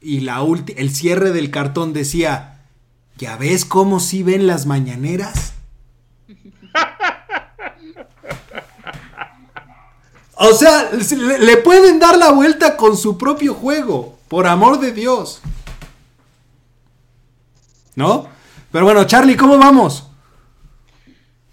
Y 0.00 0.20
la 0.20 0.46
el 0.76 0.94
cierre 0.94 1.32
del 1.32 1.50
cartón 1.50 1.92
decía, 1.92 2.60
¿ya 3.16 3.36
ves 3.36 3.64
cómo 3.64 3.98
si 3.98 4.22
ven 4.22 4.46
las 4.46 4.66
mañaneras? 4.66 5.47
O 10.40 10.52
sea, 10.52 10.90
le 10.92 11.56
pueden 11.56 11.98
dar 11.98 12.16
la 12.16 12.30
vuelta 12.30 12.76
con 12.76 12.96
su 12.96 13.18
propio 13.18 13.54
juego, 13.54 14.16
por 14.28 14.46
amor 14.46 14.78
de 14.78 14.92
Dios. 14.92 15.42
¿No? 17.96 18.28
Pero 18.70 18.84
bueno, 18.84 19.04
Charlie, 19.04 19.36
¿cómo 19.36 19.58
vamos? 19.58 20.08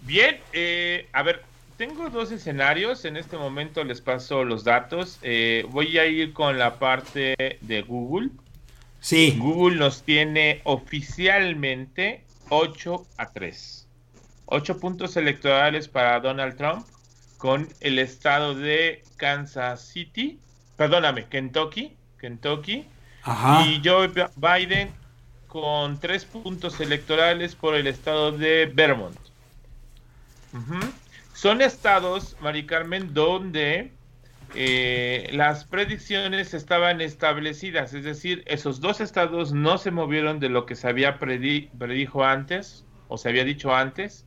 Bien, 0.01 0.39
eh, 0.53 1.09
a 1.13 1.23
ver, 1.23 1.43
tengo 1.77 2.11
dos 2.11 2.31
escenarios. 2.31 3.05
En 3.05 3.17
este 3.17 3.37
momento 3.37 3.83
les 3.83 4.01
paso 4.01 4.43
los 4.43 4.63
datos. 4.63 5.17
Eh, 5.23 5.65
voy 5.71 5.97
a 5.97 6.05
ir 6.05 6.31
con 6.31 6.59
la 6.59 6.77
parte 6.77 7.57
de 7.61 7.81
Google. 7.81 8.29
Sí. 8.99 9.35
Google 9.39 9.77
nos 9.77 10.03
tiene 10.03 10.61
oficialmente 10.63 12.23
8 12.49 13.03
a 13.17 13.31
3. 13.31 13.87
8 14.45 14.79
puntos 14.79 15.17
electorales 15.17 15.87
para 15.87 16.19
Donald 16.19 16.55
Trump 16.55 16.85
con 17.37 17.67
el 17.81 17.99
estado 17.99 18.55
de 18.55 19.03
Kansas 19.17 19.81
City, 19.81 20.39
perdóname, 20.75 21.25
Kentucky, 21.25 21.95
Kentucky, 22.19 22.87
y 23.65 23.81
Joe 23.83 24.11
Biden 24.35 24.91
con 25.47 25.99
3 25.99 26.25
puntos 26.25 26.79
electorales 26.79 27.55
por 27.55 27.75
el 27.75 27.87
estado 27.87 28.31
de 28.31 28.71
Vermont. 28.73 29.17
Son 31.33 31.61
estados, 31.61 32.37
Mari 32.41 32.65
Carmen, 32.65 33.13
donde 33.13 33.91
eh, 34.53 35.29
las 35.33 35.65
predicciones 35.65 36.53
estaban 36.53 37.01
establecidas, 37.01 37.93
es 37.93 38.03
decir, 38.05 38.43
esos 38.45 38.79
dos 38.79 39.01
estados 39.01 39.51
no 39.51 39.77
se 39.77 39.91
movieron 39.91 40.39
de 40.39 40.49
lo 40.49 40.65
que 40.65 40.75
se 40.75 40.87
había 40.87 41.19
predijo 41.19 42.23
antes 42.23 42.85
o 43.09 43.17
se 43.17 43.29
había 43.29 43.43
dicho 43.43 43.75
antes, 43.75 44.24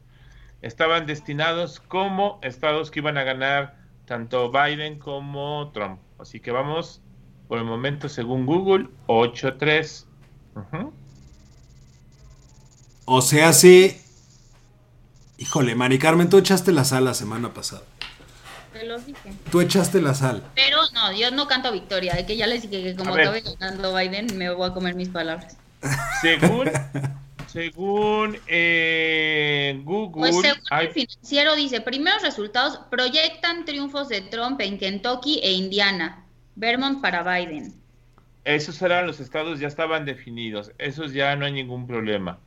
estaban 0.63 1.07
destinados 1.07 1.81
como 1.81 2.39
estados 2.43 2.91
que 2.91 3.01
iban 3.01 3.19
a 3.19 3.25
ganar 3.25 3.77
tanto 4.07 4.51
Biden 4.51 4.99
como 4.99 5.71
Trump. 5.73 6.01
Así 6.19 6.41
que 6.41 6.51
vamos, 6.51 7.01
por 7.47 7.59
el 7.59 7.65
momento, 7.65 8.09
según 8.09 8.47
Google, 8.47 8.89
8-3. 9.07 10.05
O 13.05 13.23
sea, 13.23 13.53
sí. 13.53 14.01
Híjole, 15.39 15.75
Mari 15.75 15.99
Carmen, 15.99 16.29
tú 16.29 16.39
echaste 16.39 16.73
la 16.73 16.85
sal 16.85 17.05
la 17.05 17.15
semana 17.15 17.55
pasada. 17.55 17.83
Te 18.73 18.85
lo 18.85 18.99
dije. 18.99 19.33
Tú 19.51 19.61
echaste 19.61 20.01
la 20.01 20.15
sal. 20.15 20.43
Pero 20.55 20.79
no, 20.93 21.13
yo 21.13 21.31
no 21.31 21.47
canto 21.47 21.71
victoria. 21.71 22.15
Es 22.15 22.27
que 22.27 22.37
ya 22.37 22.47
les 22.47 22.63
dije 22.63 22.83
que 22.83 22.97
como 22.97 23.15
acabe 23.15 23.43
ganando 23.61 23.95
Biden, 23.95 24.37
me 24.37 24.51
voy 24.53 24.69
a 24.69 24.75
comer 24.75 24.95
mis 24.95 25.09
palabras. 25.09 25.57
Según 26.21 26.71
Según 27.49 28.39
eh, 28.47 29.81
Google. 29.85 30.31
Pues 30.31 30.37
según 30.37 30.81
el 30.81 30.91
financiero 30.91 31.57
dice, 31.57 31.81
primeros 31.81 32.23
resultados 32.23 32.81
proyectan 32.91 33.65
triunfos 33.65 34.09
de 34.09 34.21
Trump 34.21 34.61
en 34.61 34.79
Kentucky 34.79 35.41
e 35.43 35.53
Indiana. 35.53 36.25
Vermont 36.57 37.01
para 37.01 37.23
Biden. 37.23 37.75
Esos 38.45 38.81
eran 38.83 39.07
los 39.07 39.21
estados, 39.21 39.61
ya 39.61 39.69
estaban 39.69 40.05
definidos. 40.05 40.73
Esos 40.79 41.13
ya 41.13 41.37
no 41.37 41.47
hay 41.47 41.53
ningún 41.53 41.87
problema. 41.87 42.39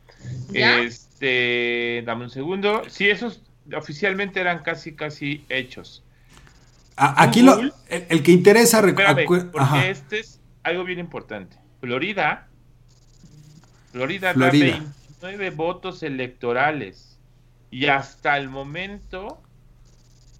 Este, 0.52 2.02
dame 2.04 2.24
un 2.24 2.30
segundo. 2.30 2.82
Sí, 2.88 3.08
esos 3.08 3.42
oficialmente 3.76 4.40
eran 4.40 4.62
casi, 4.62 4.94
casi 4.94 5.44
hechos. 5.48 6.02
aquí 6.96 7.42
lo, 7.42 7.60
el, 7.88 8.22
que 8.22 8.32
interesa... 8.32 8.86
Espérame, 8.86 9.26
porque 9.50 9.90
este 9.90 10.20
es 10.20 10.40
algo 10.62 10.84
bien 10.84 10.98
importante. 10.98 11.56
Florida 11.80 12.48
Florida, 13.92 14.34
da 14.34 14.50
29 14.50 15.50
votos 15.50 16.02
electorales 16.02 17.20
y 17.70 17.86
hasta 17.86 18.36
el 18.38 18.48
momento 18.48 19.40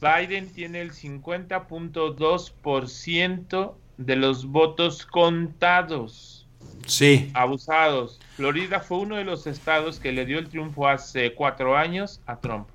Biden 0.01 0.53
tiene 0.53 0.81
el 0.81 0.91
50.2% 0.93 3.75
de 3.99 4.17
los 4.17 4.47
votos 4.47 5.07
contados. 5.07 6.49
Sí. 6.87 7.31
Abusados. 7.35 8.19
Florida 8.37 8.81
fue 8.81 8.99
uno 8.99 9.15
de 9.17 9.25
los 9.25 9.47
estados 9.47 10.01
que 10.01 10.11
le 10.12 10.27
dio 10.27 10.38
el 10.38 10.49
triunfo 10.49 10.88
hace 10.88 11.35
cuatro 11.35 11.77
años 11.77 12.21
a 12.27 12.41
Trump. 12.41 12.69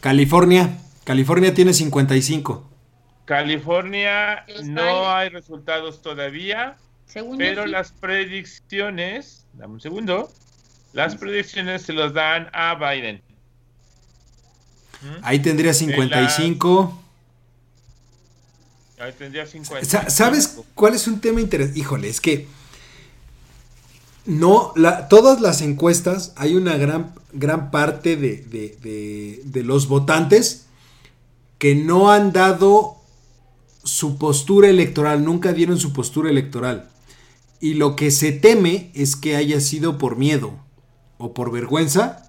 California. 0.00 0.78
California 1.04 1.52
tiene 1.52 1.74
55. 1.74 2.70
California 3.26 4.46
no 4.64 5.10
hay 5.10 5.28
resultados 5.28 6.00
todavía. 6.00 6.78
Pero 7.38 7.66
las 7.66 7.92
predicciones, 7.92 9.46
dame 9.54 9.74
un 9.74 9.80
segundo, 9.80 10.30
las 10.92 11.16
predicciones 11.16 11.82
se 11.82 11.92
los 11.92 12.12
dan 12.12 12.48
a 12.52 12.74
Biden. 12.74 13.22
¿Mm? 15.02 15.20
Ahí 15.22 15.38
tendría 15.38 15.72
55. 15.72 17.02
Ahí 18.98 19.12
tendría 19.12 19.46
55. 19.46 20.10
¿Sabes 20.10 20.58
cuál 20.74 20.94
es 20.94 21.06
un 21.06 21.20
tema 21.20 21.40
interesante? 21.40 21.78
Híjole, 21.78 22.08
es 22.08 22.20
que 22.20 22.48
no, 24.24 24.72
la, 24.74 25.08
todas 25.08 25.40
las 25.40 25.62
encuestas, 25.62 26.32
hay 26.36 26.54
una 26.54 26.76
gran, 26.76 27.14
gran 27.32 27.70
parte 27.70 28.16
de, 28.16 28.38
de, 28.38 29.40
de 29.44 29.62
los 29.62 29.86
votantes 29.86 30.66
que 31.58 31.74
no 31.74 32.10
han 32.10 32.32
dado 32.32 32.96
su 33.84 34.18
postura 34.18 34.68
electoral, 34.68 35.24
nunca 35.24 35.52
dieron 35.52 35.78
su 35.78 35.92
postura 35.92 36.28
electoral. 36.28 36.90
Y 37.60 37.74
lo 37.74 37.96
que 37.96 38.10
se 38.10 38.32
teme 38.32 38.90
es 38.94 39.16
que 39.16 39.36
haya 39.36 39.60
sido 39.60 39.98
por 39.98 40.16
miedo 40.16 40.58
o 41.18 41.32
por 41.32 41.50
vergüenza 41.50 42.28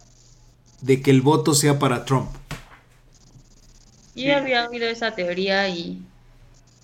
de 0.82 1.02
que 1.02 1.12
el 1.12 1.22
voto 1.22 1.54
sea 1.54 1.80
para 1.80 2.06
Trump. 2.06 2.30
Yo 4.16 4.36
había 4.36 4.68
oído 4.68 4.88
esa 4.88 5.13
teoría 5.13 5.70
y 5.70 6.02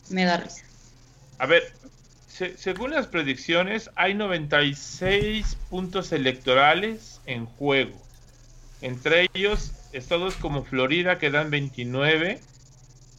me 0.09 0.25
da 0.25 0.37
risa. 0.37 0.63
A 1.39 1.45
ver, 1.45 1.73
según 2.57 2.91
las 2.91 3.07
predicciones, 3.07 3.89
hay 3.95 4.13
96 4.13 5.57
puntos 5.69 6.11
electorales 6.11 7.21
en 7.25 7.45
juego. 7.45 7.99
Entre 8.81 9.29
ellos, 9.33 9.71
estados 9.93 10.35
como 10.35 10.63
Florida 10.63 11.17
que 11.17 11.31
dan 11.31 11.49
29. 11.49 12.39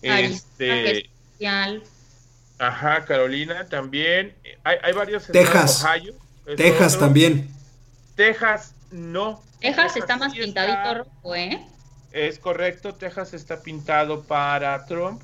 este, 0.02 1.10
Ajá, 2.58 3.04
Carolina 3.04 3.66
también. 3.66 4.34
Hay, 4.62 4.76
hay 4.82 4.92
varios 4.92 5.26
Texas. 5.26 5.84
Ohio. 5.84 6.14
Texas 6.56 6.98
también. 6.98 7.48
Texas 8.14 8.74
no. 8.90 9.42
Texas, 9.60 9.96
está 9.96 10.16
más 10.16 10.34
pintadito 10.34 10.94
rojo, 10.94 11.34
¿eh? 11.34 11.60
Es 12.12 12.38
correcto, 12.38 12.94
Texas 12.94 13.34
está 13.34 13.60
pintado 13.62 14.22
para 14.22 14.84
Trump. 14.86 15.20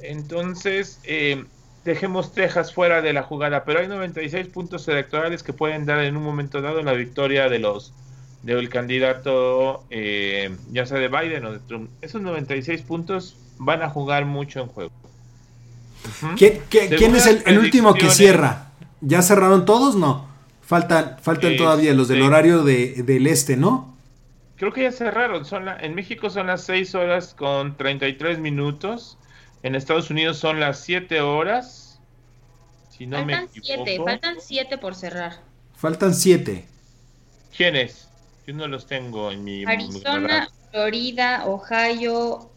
Entonces, 0.00 0.98
eh, 1.04 1.44
dejemos 1.84 2.32
Texas 2.32 2.72
fuera 2.72 3.00
de 3.00 3.12
la 3.12 3.22
jugada, 3.22 3.64
pero 3.64 3.80
hay 3.80 3.88
96 3.88 4.48
puntos 4.48 4.88
electorales 4.88 5.42
que 5.42 5.52
pueden 5.52 5.86
dar 5.86 6.00
en 6.00 6.16
un 6.16 6.24
momento 6.24 6.60
dado 6.60 6.82
la 6.82 6.94
victoria 6.94 7.48
de 7.48 7.58
los 7.60 7.92
del 8.42 8.68
candidato, 8.70 9.84
eh, 9.90 10.56
ya 10.72 10.84
sea 10.84 10.98
de 10.98 11.06
Biden 11.06 11.44
o 11.44 11.52
de 11.52 11.60
Trump. 11.60 11.90
Esos 12.00 12.20
96 12.22 12.82
puntos 12.82 13.36
van 13.58 13.82
a 13.82 13.88
jugar 13.88 14.24
mucho 14.24 14.60
en 14.60 14.66
juego. 14.66 14.90
¿Quién, 16.36 17.16
es 17.16 17.26
el, 17.26 17.58
último 17.58 17.94
que 17.94 18.10
cierra? 18.10 18.72
¿Ya 19.00 19.22
cerraron 19.22 19.64
todos? 19.64 19.96
No. 19.96 20.28
Faltan, 20.62 21.16
faltan 21.20 21.56
todavía 21.56 21.92
los 21.92 22.08
del 22.08 22.18
este, 22.18 22.28
horario 22.28 22.62
de, 22.64 23.02
del 23.02 23.26
este, 23.26 23.56
¿no? 23.56 23.96
Creo 24.56 24.72
que 24.72 24.84
ya 24.84 24.92
cerraron. 24.92 25.44
Son 25.44 25.68
en 25.68 25.94
México 25.94 26.30
son 26.30 26.46
las 26.46 26.62
6 26.64 26.94
horas 26.94 27.34
con 27.34 27.76
33 27.76 28.38
minutos. 28.38 29.18
En 29.62 29.74
Estados 29.74 30.10
Unidos 30.10 30.38
son 30.38 30.60
las 30.60 30.80
7 30.80 31.20
horas. 31.20 32.00
Si 32.90 33.06
no 33.06 33.18
faltan 33.18 33.48
7, 33.52 34.00
faltan 34.04 34.36
7 34.40 34.78
por 34.78 34.94
cerrar. 34.94 35.40
Faltan 35.74 36.14
7. 36.14 36.64
¿Quiénes? 37.56 38.08
Yo 38.46 38.54
no 38.54 38.68
los 38.68 38.86
tengo 38.86 39.32
en 39.32 39.42
mi. 39.42 39.64
Arizona, 39.64 40.48
Florida, 40.70 41.44
Ohio, 41.46 42.51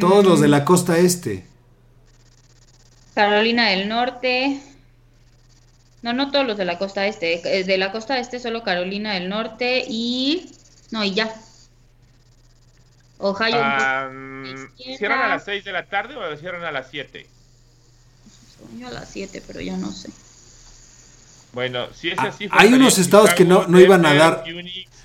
todos 0.00 0.24
los 0.24 0.40
de 0.40 0.48
la 0.48 0.64
costa 0.64 0.98
este. 0.98 1.44
Carolina 3.14 3.70
del 3.70 3.88
Norte. 3.88 4.60
No, 6.02 6.12
no 6.12 6.30
todos 6.30 6.46
los 6.46 6.58
de 6.58 6.64
la 6.66 6.78
costa 6.78 7.06
este. 7.06 7.58
Eh, 7.58 7.64
de 7.64 7.78
la 7.78 7.90
costa 7.90 8.18
este 8.18 8.38
solo 8.38 8.62
Carolina 8.62 9.14
del 9.14 9.28
Norte 9.28 9.84
y... 9.88 10.52
No, 10.90 11.04
y 11.04 11.14
ya. 11.14 11.34
Ohio. 13.18 13.56
¿Cierran 14.98 15.22
a 15.22 15.28
las 15.28 15.44
6 15.44 15.64
de 15.64 15.72
la 15.72 15.86
tarde 15.86 16.16
o 16.16 16.36
cierran 16.36 16.64
a 16.64 16.72
las 16.72 16.88
7? 16.90 17.26
Yo 18.78 18.88
a 18.88 18.90
las 18.90 19.08
7, 19.08 19.42
pero 19.46 19.60
ya 19.60 19.76
no 19.76 19.90
sé. 19.90 20.10
Bueno, 21.52 21.88
si 21.94 22.10
es 22.10 22.18
ah, 22.18 22.28
así... 22.28 22.48
Hay 22.50 22.72
unos 22.72 22.98
estados 22.98 23.34
que 23.34 23.44
no, 23.44 23.66
no 23.66 23.80
iban 23.80 24.04
a 24.06 24.14
dar... 24.14 24.44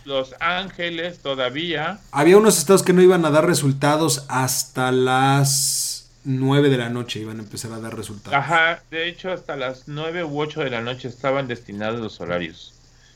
Los 0.05 0.36
Ángeles 0.39 1.19
todavía. 1.19 1.99
Había 2.12 2.38
unos 2.38 2.60
estados 2.60 2.84
que 2.84 2.93
no 2.93 3.01
iban 3.01 3.25
a 3.25 3.31
dar 3.31 3.47
resultados 3.47 4.25
hasta 4.29 4.91
las 4.91 6.11
9 6.26 6.69
de 6.69 6.78
la 6.78 6.89
noche, 6.89 7.22
iban 7.22 7.39
a 7.39 7.43
empezar 7.43 7.72
a 7.72 7.80
dar 7.80 7.95
resultados. 7.95 8.38
Ajá, 8.38 8.84
de 8.91 9.07
hecho 9.07 9.32
hasta 9.32 9.55
las 9.55 9.88
9 9.88 10.24
u 10.24 10.39
8 10.39 10.61
de 10.61 10.69
la 10.69 10.82
noche 10.82 11.07
estaban 11.07 11.47
destinados 11.47 11.99
los 11.99 12.22
horarios. 12.22 12.76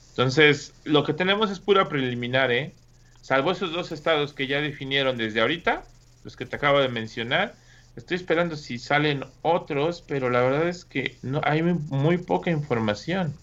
Entonces, 0.09 0.73
lo 0.83 1.03
que 1.03 1.13
tenemos 1.13 1.51
es 1.51 1.59
pura 1.59 1.87
preliminar, 1.87 2.51
¿eh? 2.51 2.73
Salvo 3.21 3.51
esos 3.51 3.71
dos 3.71 3.91
estados 3.91 4.33
que 4.33 4.47
ya 4.47 4.59
definieron 4.59 5.17
desde 5.17 5.41
ahorita, 5.41 5.83
los 6.23 6.35
que 6.35 6.45
te 6.45 6.55
acabo 6.55 6.79
de 6.79 6.89
mencionar. 6.89 7.53
Estoy 7.95 8.17
esperando 8.17 8.55
si 8.55 8.79
salen 8.79 9.25
otros, 9.41 10.03
pero 10.07 10.29
la 10.29 10.41
verdad 10.41 10.69
es 10.69 10.85
que 10.85 11.17
no 11.21 11.41
hay 11.43 11.61
muy 11.61 12.17
poca 12.17 12.49
información. 12.49 13.35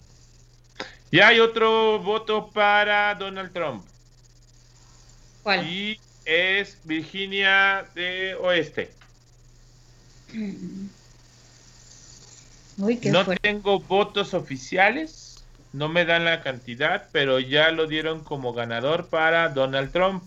Y 1.11 1.19
hay 1.19 1.39
otro 1.39 1.99
voto 1.99 2.49
para 2.51 3.15
Donald 3.15 3.53
Trump. 3.53 3.85
¿Cuál? 5.43 5.67
Y 5.67 5.99
es 6.25 6.77
Virginia 6.83 7.85
de 7.95 8.35
Oeste. 8.35 8.91
no 12.77 13.25
tengo 13.41 13.79
votos 13.79 14.33
oficiales, 14.33 15.45
no 15.71 15.87
me 15.87 16.03
dan 16.05 16.25
la 16.25 16.41
cantidad, 16.41 17.07
pero 17.11 17.39
ya 17.39 17.71
lo 17.71 17.87
dieron 17.87 18.23
como 18.23 18.53
ganador 18.53 19.07
para 19.07 19.49
Donald 19.49 19.91
Trump. 19.91 20.23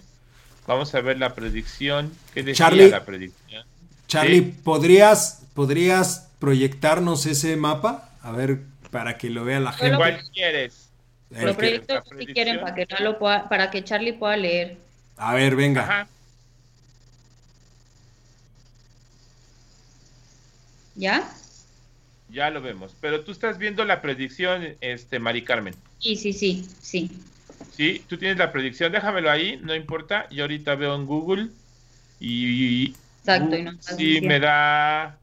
Vamos 0.67 0.95
a 0.95 1.01
ver 1.01 1.19
la 1.19 1.35
predicción. 1.35 2.13
¿Qué 2.33 2.43
decía 2.43 2.67
Charlie, 2.67 2.91
la 2.91 3.05
predicción? 3.05 3.65
Charlie, 4.11 4.43
¿podrías, 4.43 5.47
¿podrías 5.55 6.33
proyectarnos 6.41 7.27
ese 7.27 7.57
mapa? 7.57 8.11
A 8.23 8.33
ver, 8.33 8.63
para 8.91 9.17
que 9.17 9.31
lo 9.31 9.45
vea 9.45 9.61
la 9.61 9.73
gente. 9.73 9.97
¿Cuál 9.97 10.21
quieres? 10.35 10.89
Lo 11.31 11.57
proyecto 11.57 12.03
si 12.19 12.27
quieren 12.27 12.61
para 12.61 12.75
que, 12.75 12.89
para 13.49 13.71
que 13.71 13.85
Charlie 13.85 14.15
pueda 14.15 14.37
leer. 14.37 14.79
A 15.17 15.35
ver, 15.35 15.55
venga. 15.55 16.09
¿Ya? 20.97 21.33
Ya 22.31 22.51
lo 22.51 22.61
vemos. 22.61 22.97
Pero 23.01 23.21
tú 23.21 23.31
estás 23.31 23.59
viendo 23.59 23.85
la 23.85 24.03
predicción, 24.03 24.75
este, 24.81 25.21
Mari 25.21 25.45
Carmen. 25.45 25.77
Sí, 26.01 26.17
sí, 26.17 26.33
sí, 26.33 26.69
sí. 26.81 27.13
Sí, 27.77 28.05
tú 28.09 28.19
tienes 28.19 28.39
la 28.39 28.51
predicción, 28.51 28.91
déjamelo 28.91 29.31
ahí, 29.31 29.61
no 29.63 29.73
importa. 29.73 30.29
Yo 30.31 30.43
ahorita 30.43 30.75
veo 30.75 30.97
en 30.97 31.07
Google 31.07 31.51
y. 32.19 32.97
Exacto, 33.21 33.57
y 33.57 33.63
no 33.63 33.73
Sí, 33.81 34.21
me 34.23 34.41
da. 34.41 35.19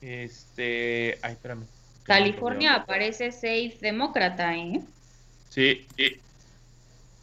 Este. 0.00 1.18
Ay, 1.22 1.32
espérame. 1.32 1.64
California 2.04 2.74
aparece 2.74 3.30
safe 3.30 3.76
demócrata, 3.80 4.56
¿eh? 4.56 4.80
Sí, 5.50 5.86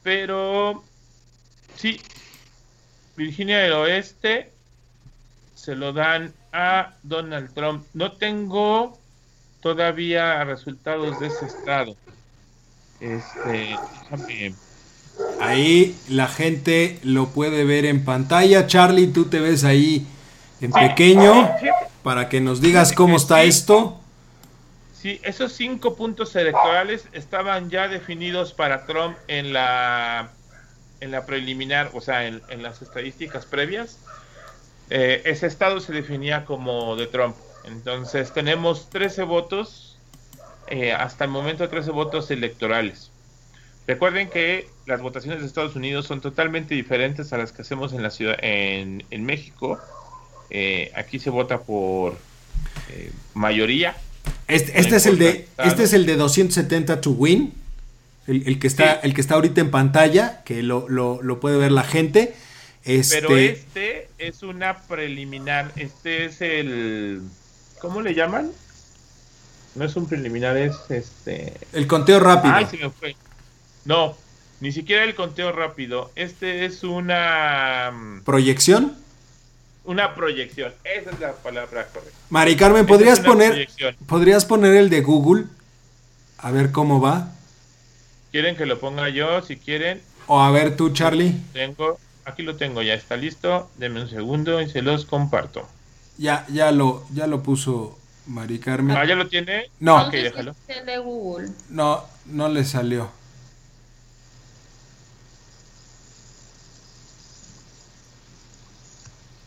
pero. 0.03 0.83
Sí. 1.75 1.99
Virginia 3.15 3.59
del 3.59 3.73
Oeste 3.73 4.51
se 5.55 5.75
lo 5.75 5.91
dan 5.91 6.31
a 6.53 6.93
Donald 7.01 7.51
Trump. 7.53 7.85
No 7.93 8.11
tengo 8.13 8.97
todavía 9.61 10.43
resultados 10.43 11.19
de 11.19 11.27
ese 11.27 11.45
estado. 11.45 11.97
Este, 12.99 13.79
Ahí 15.39 15.95
la 16.09 16.27
gente 16.27 16.99
lo 17.03 17.27
puede 17.27 17.63
ver 17.63 17.85
en 17.85 18.03
pantalla. 18.03 18.67
Charlie, 18.67 19.07
tú 19.07 19.25
te 19.25 19.39
ves 19.39 19.63
ahí 19.63 20.05
en 20.61 20.71
pequeño 20.71 21.49
para 22.03 22.29
que 22.29 22.41
nos 22.41 22.61
digas 22.61 22.93
cómo 22.93 23.17
está 23.17 23.43
esto. 23.43 23.99
Sí, 24.93 25.19
esos 25.23 25.53
cinco 25.53 25.95
puntos 25.95 26.35
electorales 26.35 27.07
estaban 27.11 27.69
ya 27.69 27.87
definidos 27.87 28.53
para 28.53 28.85
Trump 28.85 29.15
en 29.27 29.53
la 29.53 30.31
en 30.99 31.11
la 31.11 31.25
preliminar, 31.27 31.91
o 31.93 32.01
sea, 32.01 32.25
en, 32.25 32.63
las 32.63 32.81
estadísticas 32.81 33.45
previas. 33.45 33.99
Eh, 34.89 35.21
ese 35.25 35.45
estado 35.45 35.79
se 35.79 35.93
definía 35.93 36.45
como 36.45 36.95
de 36.95 37.05
Trump. 37.05 37.35
Entonces 37.65 38.33
tenemos 38.33 38.89
13 38.89 39.23
votos 39.23 39.99
eh, 40.67 40.93
hasta 40.93 41.25
el 41.25 41.29
momento 41.29 41.67
13 41.69 41.91
votos 41.91 42.31
electorales. 42.31 43.11
Recuerden 43.87 44.29
que 44.29 44.67
las 44.85 45.01
votaciones 45.01 45.39
de 45.39 45.47
Estados 45.47 45.77
Unidos 45.77 46.05
son 46.05 46.19
totalmente 46.19 46.75
diferentes 46.75 47.31
a 47.31 47.37
las 47.37 47.53
que 47.53 47.61
hacemos 47.61 47.93
en 47.93 48.03
la 48.03 48.11
ciudad 48.11 48.35
en, 48.41 49.25
México. 49.25 49.79
Eh, 50.49 50.91
aquí 50.93 51.19
se 51.19 51.29
vota 51.29 51.61
por 51.61 52.17
eh, 52.89 53.11
mayoría. 53.33 53.95
Este, 54.49 54.77
este 54.77 54.97
es 54.97 55.05
el 55.05 55.17
de 55.17 55.47
este 55.63 55.83
es 55.83 55.93
el 55.93 56.05
de 56.05 56.17
270 56.17 56.99
to 56.99 57.11
win, 57.11 57.53
el, 58.27 58.59
que 58.59 58.67
está 58.67 58.93
el 58.93 59.13
que 59.13 59.21
está 59.21 59.35
ahorita 59.35 59.61
en 59.61 59.71
pantalla, 59.71 60.43
que 60.43 60.63
lo, 60.63 60.89
lo, 60.89 61.39
puede 61.39 61.57
ver 61.57 61.71
la 61.71 61.83
gente. 61.83 62.35
Este... 62.83 63.21
Pero 63.21 63.37
este 63.37 64.09
es 64.17 64.43
una 64.43 64.79
preliminar. 64.79 65.71
Este 65.77 66.25
es 66.25 66.41
el 66.41 67.21
¿cómo 67.79 68.01
le 68.01 68.13
llaman? 68.13 68.51
No 69.75 69.85
es 69.85 69.95
un 69.95 70.07
preliminar, 70.07 70.57
es 70.57 70.75
este. 70.89 71.53
El 71.71 71.87
conteo 71.87 72.19
rápido. 72.19 72.53
Ay, 72.53 72.65
se 72.65 72.77
me 72.77 72.89
fue. 72.89 73.15
No, 73.87 74.17
ni 74.59 74.73
siquiera 74.73 75.05
el 75.05 75.15
conteo 75.15 75.53
rápido. 75.53 76.11
Este 76.17 76.65
es 76.65 76.83
una. 76.83 77.89
Mm, 77.91 78.23
¿Proyección? 78.23 78.97
Una 79.85 80.13
proyección. 80.13 80.73
Esa 80.83 81.11
es 81.11 81.19
la 81.21 81.31
palabra 81.35 81.87
correcta. 81.87 82.17
Mari 82.29 82.57
Carmen, 82.57 82.85
¿podrías 82.85 83.21
poner. 83.21 83.69
¿Podrías 84.05 84.43
poner 84.43 84.75
el 84.75 84.89
de 84.89 85.01
Google? 85.01 85.45
A 86.37 86.51
ver 86.51 86.73
cómo 86.73 86.99
va. 86.99 87.31
¿Quieren 88.33 88.57
que 88.57 88.65
lo 88.65 88.77
ponga 88.77 89.07
yo? 89.07 89.41
Si 89.41 89.55
quieren. 89.55 90.01
O 90.27 90.41
a 90.41 90.51
ver 90.51 90.75
tú, 90.75 90.89
Charlie. 90.89 91.33
Tengo. 91.53 91.97
Aquí 92.25 92.43
lo 92.43 92.57
tengo, 92.57 92.81
ya 92.81 92.93
está 92.93 93.15
listo. 93.15 93.71
Deme 93.77 94.01
un 94.01 94.09
segundo 94.09 94.61
y 94.61 94.69
se 94.69 94.81
los 94.81 95.05
comparto. 95.05 95.65
Ya, 96.17 96.45
ya 96.49 96.73
lo, 96.73 97.05
ya 97.13 97.25
lo 97.25 97.41
puso 97.41 97.97
Mari 98.25 98.59
Carmen. 98.59 98.97
Ah, 98.97 99.05
¿ya 99.05 99.15
lo 99.15 99.29
tiene? 99.29 99.71
No. 99.79 100.09
déjalo. 100.09 100.53
de 100.85 100.97
Google. 100.97 101.51
No, 101.69 102.03
no 102.25 102.49
le 102.49 102.65
salió. 102.65 103.15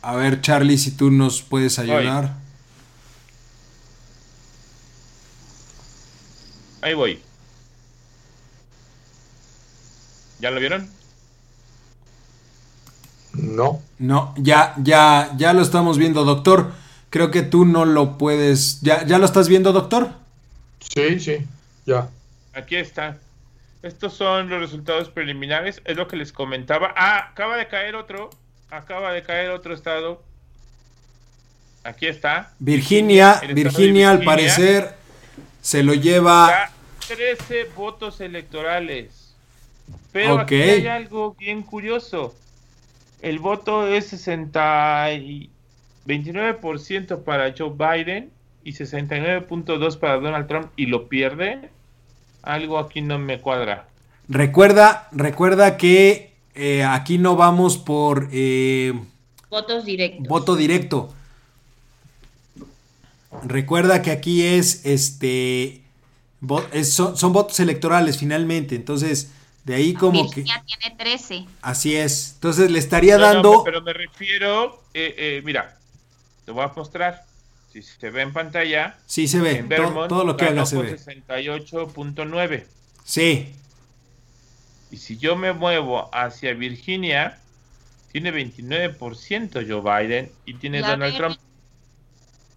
A 0.02 0.16
ver, 0.16 0.40
Charlie, 0.40 0.78
si 0.78 0.92
tú 0.92 1.10
nos 1.10 1.42
puedes 1.42 1.78
ayudar. 1.78 2.34
Ahí 6.80 6.94
voy. 6.94 7.22
¿Ya 10.38 10.50
lo 10.50 10.60
vieron? 10.60 10.88
No. 13.34 13.82
No, 13.98 14.34
ya, 14.38 14.74
ya, 14.78 15.32
ya 15.36 15.52
lo 15.52 15.60
estamos 15.60 15.98
viendo, 15.98 16.24
doctor. 16.24 16.72
Creo 17.10 17.30
que 17.30 17.42
tú 17.42 17.66
no 17.66 17.84
lo 17.84 18.16
puedes. 18.16 18.80
¿Ya, 18.80 19.04
ya 19.04 19.18
lo 19.18 19.26
estás 19.26 19.48
viendo, 19.48 19.72
doctor? 19.72 20.12
Sí, 20.78 21.20
sí, 21.20 21.46
ya. 21.84 22.08
Aquí 22.54 22.76
está. 22.76 23.18
Estos 23.82 24.14
son 24.14 24.48
los 24.48 24.60
resultados 24.60 25.10
preliminares. 25.10 25.82
Es 25.84 25.96
lo 25.96 26.08
que 26.08 26.16
les 26.16 26.32
comentaba. 26.32 26.94
Ah, 26.96 27.30
acaba 27.32 27.56
de 27.56 27.68
caer 27.68 27.96
otro. 27.96 28.30
Acaba 28.70 29.12
de 29.12 29.22
caer 29.22 29.50
otro 29.50 29.74
estado. 29.74 30.22
Aquí 31.82 32.06
está. 32.06 32.52
Virginia, 32.58 33.40
Virginia, 33.54 34.10
al 34.10 34.22
parecer, 34.22 34.94
se 35.60 35.82
lo 35.82 35.94
lleva. 35.94 36.70
13 37.08 37.70
votos 37.74 38.20
electorales. 38.20 39.34
Pero 40.12 40.40
aquí 40.40 40.54
hay 40.54 40.86
algo 40.86 41.34
bien 41.34 41.62
curioso. 41.62 42.34
El 43.22 43.38
voto 43.38 43.86
es 43.86 44.08
60 44.08 45.08
29% 46.06 47.22
para 47.24 47.54
Joe 47.56 47.70
Biden 47.70 48.30
y 48.64 48.72
69.2 48.72 49.98
para 49.98 50.16
Donald 50.18 50.46
Trump 50.46 50.70
y 50.76 50.86
lo 50.86 51.08
pierde, 51.08 51.70
algo 52.42 52.78
aquí 52.78 53.00
no 53.00 53.18
me 53.18 53.40
cuadra. 53.40 53.86
Recuerda, 54.28 55.08
recuerda 55.12 55.76
que 55.76 56.29
eh, 56.54 56.84
aquí 56.84 57.18
no 57.18 57.36
vamos 57.36 57.78
por 57.78 58.28
eh, 58.32 58.92
votos 59.48 59.84
directos. 59.84 60.26
Voto 60.26 60.56
directo. 60.56 61.14
Recuerda 63.44 64.02
que 64.02 64.10
aquí 64.10 64.42
es 64.42 64.84
este 64.84 65.82
son, 66.82 67.32
votos 67.32 67.60
electorales 67.60 68.18
finalmente, 68.18 68.74
entonces 68.74 69.32
de 69.64 69.74
ahí 69.74 69.94
como 69.94 70.30
que 70.30 70.42
tiene 70.42 70.96
13. 70.98 71.46
Así 71.62 71.94
es. 71.94 72.32
Entonces 72.34 72.70
le 72.70 72.78
estaría 72.78 73.18
dando 73.18 73.62
pero 73.64 73.82
me 73.82 73.92
refiero 73.92 74.82
eh, 74.94 75.42
mira, 75.44 75.78
te 76.44 76.52
voy 76.52 76.64
a 76.64 76.72
mostrar. 76.74 77.24
Si 77.72 77.82
se 77.82 78.10
ve 78.10 78.22
en 78.22 78.32
pantalla. 78.32 78.96
Sí, 79.06 79.28
se 79.28 79.38
ve. 79.38 79.64
todo, 80.08 80.24
lo 80.24 80.36
que 80.36 80.46
haga 80.46 80.66
se 80.66 80.76
ve. 80.76 80.98
68.9. 80.98 82.64
Sí. 83.04 83.54
Y 84.90 84.96
si 84.96 85.16
yo 85.16 85.36
me 85.36 85.52
muevo 85.52 86.08
hacia 86.12 86.54
Virginia, 86.54 87.38
tiene 88.12 88.32
29% 88.32 89.66
Joe 89.68 90.04
Biden 90.04 90.30
y 90.44 90.54
tiene 90.54 90.80
Donald 90.80 91.16
Trump. 91.16 91.36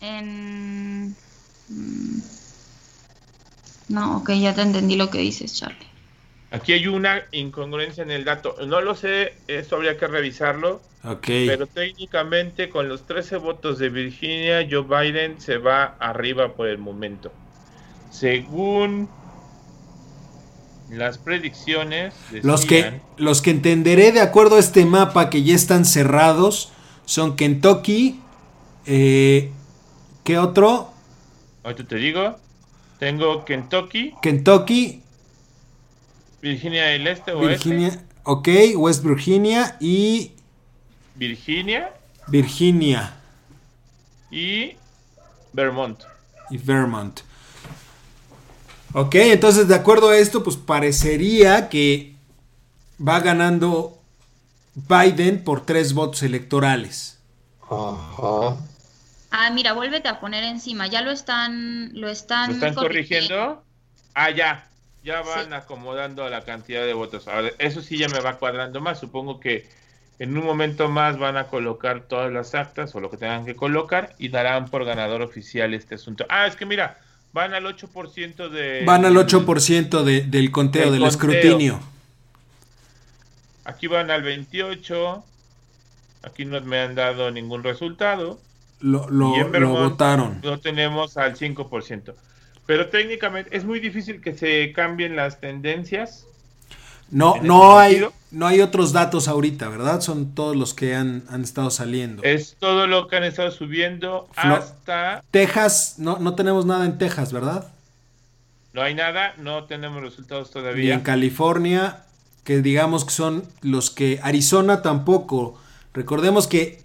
En... 0.01 1.15
Mm, 1.69 2.19
no, 3.89 4.17
ok, 4.17 4.31
ya 4.31 4.55
te 4.55 4.61
entendí 4.61 4.95
lo 4.95 5.09
que 5.09 5.19
dices, 5.19 5.53
Charlie. 5.53 5.87
Aquí 6.51 6.73
hay 6.73 6.87
una 6.87 7.23
incongruencia 7.31 8.03
en 8.03 8.11
el 8.11 8.25
dato. 8.25 8.55
No 8.67 8.79
lo 8.81 8.95
sé, 8.95 9.33
eso 9.47 9.75
habría 9.75 9.97
que 9.97 10.07
revisarlo. 10.07 10.81
Okay. 11.03 11.47
Pero 11.47 11.67
técnicamente 11.67 12.69
con 12.69 12.87
los 12.87 13.05
13 13.05 13.37
votos 13.37 13.79
de 13.79 13.89
Virginia, 13.89 14.65
Joe 14.69 14.83
Biden 14.83 15.41
se 15.41 15.57
va 15.57 15.95
arriba 15.99 16.53
por 16.53 16.67
el 16.67 16.77
momento. 16.77 17.31
Según 18.11 19.09
las 20.97 21.17
predicciones. 21.17 22.13
los, 22.43 22.65
que, 22.65 23.01
los 23.17 23.41
que 23.41 23.51
entenderé 23.51 24.11
de 24.11 24.21
acuerdo 24.21 24.57
a 24.57 24.59
este 24.59 24.85
mapa 24.85 25.29
que 25.29 25.43
ya 25.43 25.55
están 25.55 25.85
cerrados 25.85 26.71
son 27.05 27.35
Kentucky. 27.35 28.19
Eh, 28.85 29.51
¿Qué 30.23 30.37
otro? 30.37 30.91
Ahorita 31.63 31.85
te 31.85 31.95
digo. 31.95 32.37
Tengo 32.99 33.43
Kentucky. 33.45 34.13
Kentucky. 34.21 35.01
Virginia 36.41 36.83
del 36.85 37.07
Este 37.07 37.31
o 37.31 37.39
Virginia, 37.39 38.03
ok, 38.23 38.49
West 38.75 39.03
Virginia 39.03 39.77
y... 39.79 40.33
Virginia. 41.15 41.93
Virginia. 42.27 43.13
Y 44.29 44.75
Vermont. 45.53 46.01
Y 46.49 46.57
Vermont. 46.57 47.21
Ok, 48.93 49.15
entonces 49.15 49.67
de 49.67 49.75
acuerdo 49.75 50.09
a 50.09 50.17
esto, 50.17 50.43
pues 50.43 50.55
parecería 50.55 51.67
que 51.69 52.15
va 53.05 53.19
ganando 53.19 53.97
Biden 54.75 55.43
por 55.43 55.65
tres 55.65 55.93
votos 55.93 56.21
electorales. 56.23 57.19
Ajá. 57.61 58.57
Ah, 59.31 59.49
mira, 59.51 59.73
vuélvete 59.73 60.07
a 60.07 60.19
poner 60.19 60.43
encima. 60.43 60.85
Ya 60.87 61.01
lo 61.01 61.09
están, 61.09 61.89
lo 61.93 62.07
están, 62.07 62.49
¿Lo 62.49 62.55
están 62.55 62.75
corrigiendo. 62.75 63.63
Ah, 64.13 64.29
ya, 64.29 64.69
ya 65.03 65.21
van 65.21 65.53
acomodando 65.53 66.29
la 66.29 66.45
cantidad 66.45 66.85
de 66.85 66.93
votos. 66.93 67.27
Ahora, 67.27 67.49
eso 67.57 67.81
sí 67.81 67.97
ya 67.97 68.07
me 68.09 68.19
va 68.19 68.37
cuadrando 68.37 68.79
más. 68.79 68.99
Supongo 68.99 69.39
que 69.39 69.67
en 70.19 70.37
un 70.37 70.45
momento 70.45 70.87
más 70.87 71.17
van 71.17 71.37
a 71.37 71.47
colocar 71.47 72.01
todas 72.01 72.31
las 72.31 72.53
actas 72.53 72.93
o 72.93 72.99
lo 72.99 73.09
que 73.09 73.17
tengan 73.17 73.43
que 73.43 73.55
colocar 73.55 74.13
y 74.19 74.29
darán 74.29 74.65
por 74.69 74.85
ganador 74.85 75.23
oficial 75.23 75.73
este 75.73 75.95
asunto. 75.95 76.27
Ah, 76.29 76.45
es 76.45 76.55
que 76.55 76.67
mira, 76.67 76.99
van 77.33 77.53
al 77.53 77.65
8% 77.65 78.49
de... 78.49 78.83
Van 78.85 79.05
al 79.05 79.15
8% 79.15 80.03
de, 80.03 80.21
del 80.21 80.51
conteo, 80.51 80.91
del, 80.91 81.03
escrutinio. 81.03 81.79
Aquí 83.65 83.87
van 83.87 84.11
al 84.11 84.23
28. 84.23 85.23
Aquí 86.23 86.45
no 86.45 86.61
me 86.61 86.79
han 86.79 86.95
dado 86.95 87.31
ningún 87.31 87.63
resultado. 87.63 88.39
Lo, 88.79 89.09
lo, 89.09 89.35
lo 89.49 89.69
votaron. 89.69 90.39
Lo 90.43 90.59
tenemos 90.59 91.17
al 91.17 91.35
5%. 91.35 92.13
Pero 92.65 92.89
técnicamente 92.89 93.55
es 93.55 93.65
muy 93.65 93.79
difícil 93.79 94.21
que 94.21 94.37
se 94.37 94.71
cambien 94.73 95.15
las 95.15 95.39
tendencias. 95.39 96.27
No, 97.13 97.35
no 97.41 97.77
hay, 97.77 98.03
no 98.31 98.47
hay 98.47 98.61
otros 98.61 98.91
datos 98.91 99.27
ahorita, 99.27 99.69
¿verdad? 99.69 100.01
Son 100.01 100.33
todos 100.33 100.55
los 100.55 100.73
que 100.73 100.95
han, 100.95 101.23
estado 101.43 101.69
saliendo. 101.69 102.23
Es 102.23 102.57
todo 102.59 102.87
lo 102.87 103.07
que 103.07 103.17
han 103.17 103.23
estado 103.23 103.51
subiendo 103.51 104.27
hasta... 104.35 105.23
Texas, 105.29 105.95
no, 105.99 106.17
no 106.17 106.33
tenemos 106.33 106.65
nada 106.65 106.85
en 106.85 106.97
Texas, 106.97 107.31
¿verdad? 107.31 107.71
No 108.73 108.81
hay 108.81 108.95
nada, 108.95 109.35
no 109.37 109.65
tenemos 109.65 110.01
resultados 110.01 110.49
todavía. 110.49 110.83
Y 110.85 110.91
en 110.91 111.01
California, 111.01 111.99
que 112.43 112.61
digamos 112.63 113.05
que 113.05 113.11
son 113.11 113.43
los 113.61 113.91
que... 113.91 114.19
Arizona 114.23 114.81
tampoco. 114.81 115.61
Recordemos 115.93 116.47
que 116.47 116.81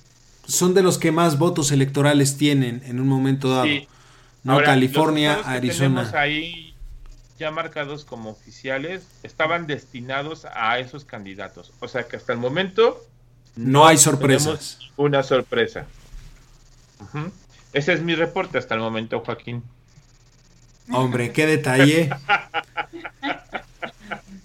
son 0.47 0.75
de 0.75 0.83
los 0.83 0.99
que 0.99 1.11
más 1.11 1.39
votos 1.39 1.73
electorales 1.73 2.37
tienen 2.37 2.83
en 2.85 3.01
un 3.01 3.09
momento 3.09 3.49
dado. 3.49 3.69
No, 4.45 4.63
California, 4.63 5.41
Arizona. 5.45 6.03
Tenemos 6.03 6.15
ahí 6.15 6.68
ya 7.39 7.51
marcados 7.51 8.05
como 8.05 8.31
oficiales, 8.31 9.07
estaban 9.23 9.67
destinados 9.67 10.47
a 10.53 10.79
esos 10.79 11.05
candidatos. 11.05 11.73
O 11.81 11.89
sea 11.89 12.07
que 12.07 12.17
hasta 12.17 12.33
el 12.33 12.39
momento 12.39 13.05
no, 13.57 13.87
hay 13.87 13.99
sorpresas. 13.99 14.79
Una 14.97 15.23
sorpresa. 15.23 15.87
Ese 17.73 17.93
es 17.93 18.03
mi 18.03 18.15
reporte 18.15 18.59
hasta 18.59 18.75
el 18.75 18.81
momento, 18.81 19.21
Joaquín. 19.21 19.63
Hombre, 20.93 21.33
qué 21.33 21.47
detalle. 21.47 22.11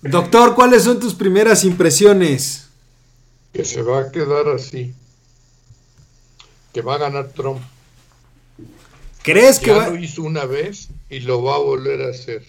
Doctor, 0.02 0.56
¿cuáles 0.56 0.84
son 0.84 1.00
tus 1.00 1.14
primeras 1.14 1.64
impresiones? 1.64 2.70
Que 3.54 3.64
se 3.64 3.82
va 3.82 4.02
a 4.02 4.12
quedar 4.12 4.48
así. 4.50 4.94
Que 6.74 6.82
va 6.82 6.96
a 6.96 6.98
ganar 6.98 7.30
Trump. 7.30 7.62
¿Crees 9.22 9.60
que 9.60 9.72
va? 9.72 9.90
lo 9.90 9.96
hizo 9.96 10.24
una 10.24 10.46
vez 10.46 10.90
y 11.10 11.20
lo 11.22 11.44
va 11.44 11.56
a 11.56 11.60
volver 11.60 12.02
a 12.02 12.10
hacer. 12.10 12.44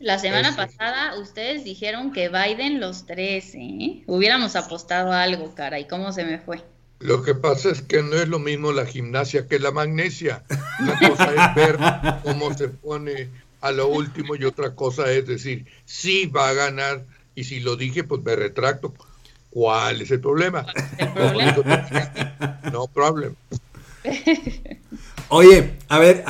La 0.00 0.18
semana 0.18 0.54
pasada 0.54 1.18
ustedes 1.18 1.64
dijeron 1.64 2.12
que 2.12 2.28
Biden 2.28 2.80
los 2.80 3.06
tres, 3.06 3.54
¿eh? 3.54 4.02
Hubiéramos 4.06 4.54
apostado 4.54 5.12
algo, 5.12 5.54
cara, 5.54 5.80
¿y 5.80 5.86
cómo 5.86 6.12
se 6.12 6.24
me 6.24 6.38
fue? 6.38 6.62
Lo 7.00 7.22
que 7.22 7.34
pasa 7.34 7.70
es 7.70 7.82
que 7.82 8.02
no 8.02 8.14
es 8.14 8.28
lo 8.28 8.38
mismo 8.38 8.72
la 8.72 8.86
gimnasia 8.86 9.46
que 9.46 9.58
la 9.58 9.70
magnesia. 9.72 10.44
Una 10.80 10.98
cosa 10.98 11.32
es 11.32 11.54
ver 11.54 11.78
cómo 12.22 12.54
se 12.54 12.68
pone 12.68 13.28
a 13.60 13.72
lo 13.72 13.88
último 13.88 14.36
y 14.36 14.44
otra 14.44 14.74
cosa 14.74 15.10
es 15.10 15.26
decir, 15.26 15.66
sí 15.84 16.26
va 16.26 16.48
a 16.48 16.54
ganar 16.54 17.04
y 17.34 17.44
si 17.44 17.60
lo 17.60 17.76
dije, 17.76 18.04
pues 18.04 18.22
me 18.22 18.36
retracto. 18.36 18.94
¿Cuál 19.50 20.02
es 20.02 20.10
el 20.10 20.20
problema? 20.20 20.66
¿El 20.98 21.12
problema? 21.12 21.56
No 22.72 22.86
problem. 22.86 23.34
Oye, 25.28 25.74
a 25.88 25.98
ver, 25.98 26.24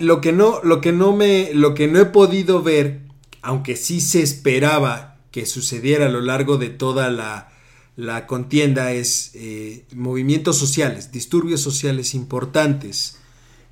lo 0.00 0.20
que 0.20 0.32
no, 0.32 0.60
lo 0.62 0.80
que 0.80 0.92
no 0.92 1.12
me, 1.12 1.50
lo 1.54 1.74
que 1.74 1.88
no 1.88 2.00
he 2.00 2.06
podido 2.06 2.62
ver, 2.62 3.00
aunque 3.44 3.76
sí 3.76 4.00
se 4.00 4.22
esperaba 4.22 5.18
que 5.30 5.46
sucediera 5.46 6.06
a 6.06 6.08
lo 6.08 6.20
largo 6.20 6.56
de 6.56 6.70
toda 6.70 7.10
la, 7.10 7.52
la 7.96 8.26
contienda, 8.26 8.92
es 8.92 9.32
eh, 9.34 9.84
movimientos 9.94 10.56
sociales, 10.56 11.12
disturbios 11.12 11.60
sociales 11.60 12.14
importantes. 12.14 13.18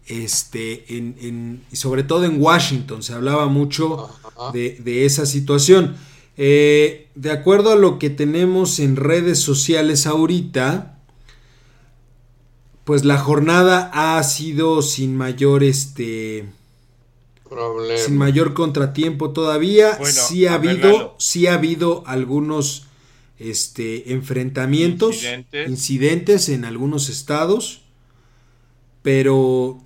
Este, 0.07 0.97
en, 0.97 1.17
en, 1.21 1.63
sobre 1.73 2.03
todo 2.03 2.25
en 2.25 2.43
Washington 2.43 3.05
se 3.05 3.13
hablaba 3.13 3.47
mucho 3.47 4.11
de, 4.53 4.81
de 4.85 5.07
esa 5.07 5.27
situación. 5.27 5.97
Eh, 6.37 7.09
de 7.15 7.31
acuerdo 7.31 7.73
a 7.73 7.77
lo 7.77 7.99
que 7.99 8.11
tenemos 8.11 8.79
en 8.79 8.97
redes 8.97 9.39
sociales 9.39 10.07
ahorita, 10.07 10.99
pues 12.85 13.05
la 13.05 13.19
jornada 13.19 13.91
ha 13.95 14.23
sido 14.23 14.83
sin 14.83 15.17
mayor 15.17 15.63
este 15.63 16.47
sin 17.97 18.17
mayor 18.17 18.55
contratiempo 18.55 19.31
todavía. 19.31 19.99
sí 20.05 20.47
ha 20.47 20.55
habido, 20.55 21.15
sí 21.19 21.47
ha 21.47 21.55
habido 21.55 22.03
algunos 22.07 22.87
este 23.39 24.13
enfrentamientos, 24.13 25.17
incidentes. 25.17 25.69
incidentes 25.69 26.49
en 26.49 26.65
algunos 26.65 27.09
estados, 27.09 27.83
pero 29.03 29.81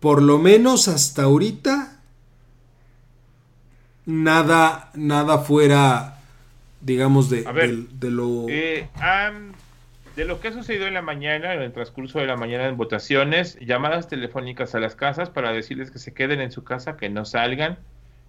por 0.00 0.22
lo 0.22 0.38
menos 0.38 0.88
hasta 0.88 1.22
ahorita 1.24 2.02
nada 4.06 4.90
nada 4.94 5.38
fuera 5.38 6.20
digamos 6.80 7.30
de, 7.30 7.42
de, 7.92 8.10
lo 8.10 8.46
eh, 8.48 8.88
de 10.20 10.26
lo 10.26 10.38
que 10.38 10.48
ha 10.48 10.52
sucedido 10.52 10.86
en 10.86 10.92
la 10.92 11.00
mañana, 11.00 11.54
en 11.54 11.62
el 11.62 11.72
transcurso 11.72 12.18
de 12.18 12.26
la 12.26 12.36
mañana 12.36 12.66
en 12.66 12.76
votaciones, 12.76 13.58
llamadas 13.58 14.06
telefónicas 14.06 14.74
a 14.74 14.78
las 14.78 14.94
casas 14.94 15.30
para 15.30 15.50
decirles 15.50 15.90
que 15.90 15.98
se 15.98 16.12
queden 16.12 16.42
en 16.42 16.52
su 16.52 16.62
casa, 16.62 16.98
que 16.98 17.08
no 17.08 17.24
salgan 17.24 17.78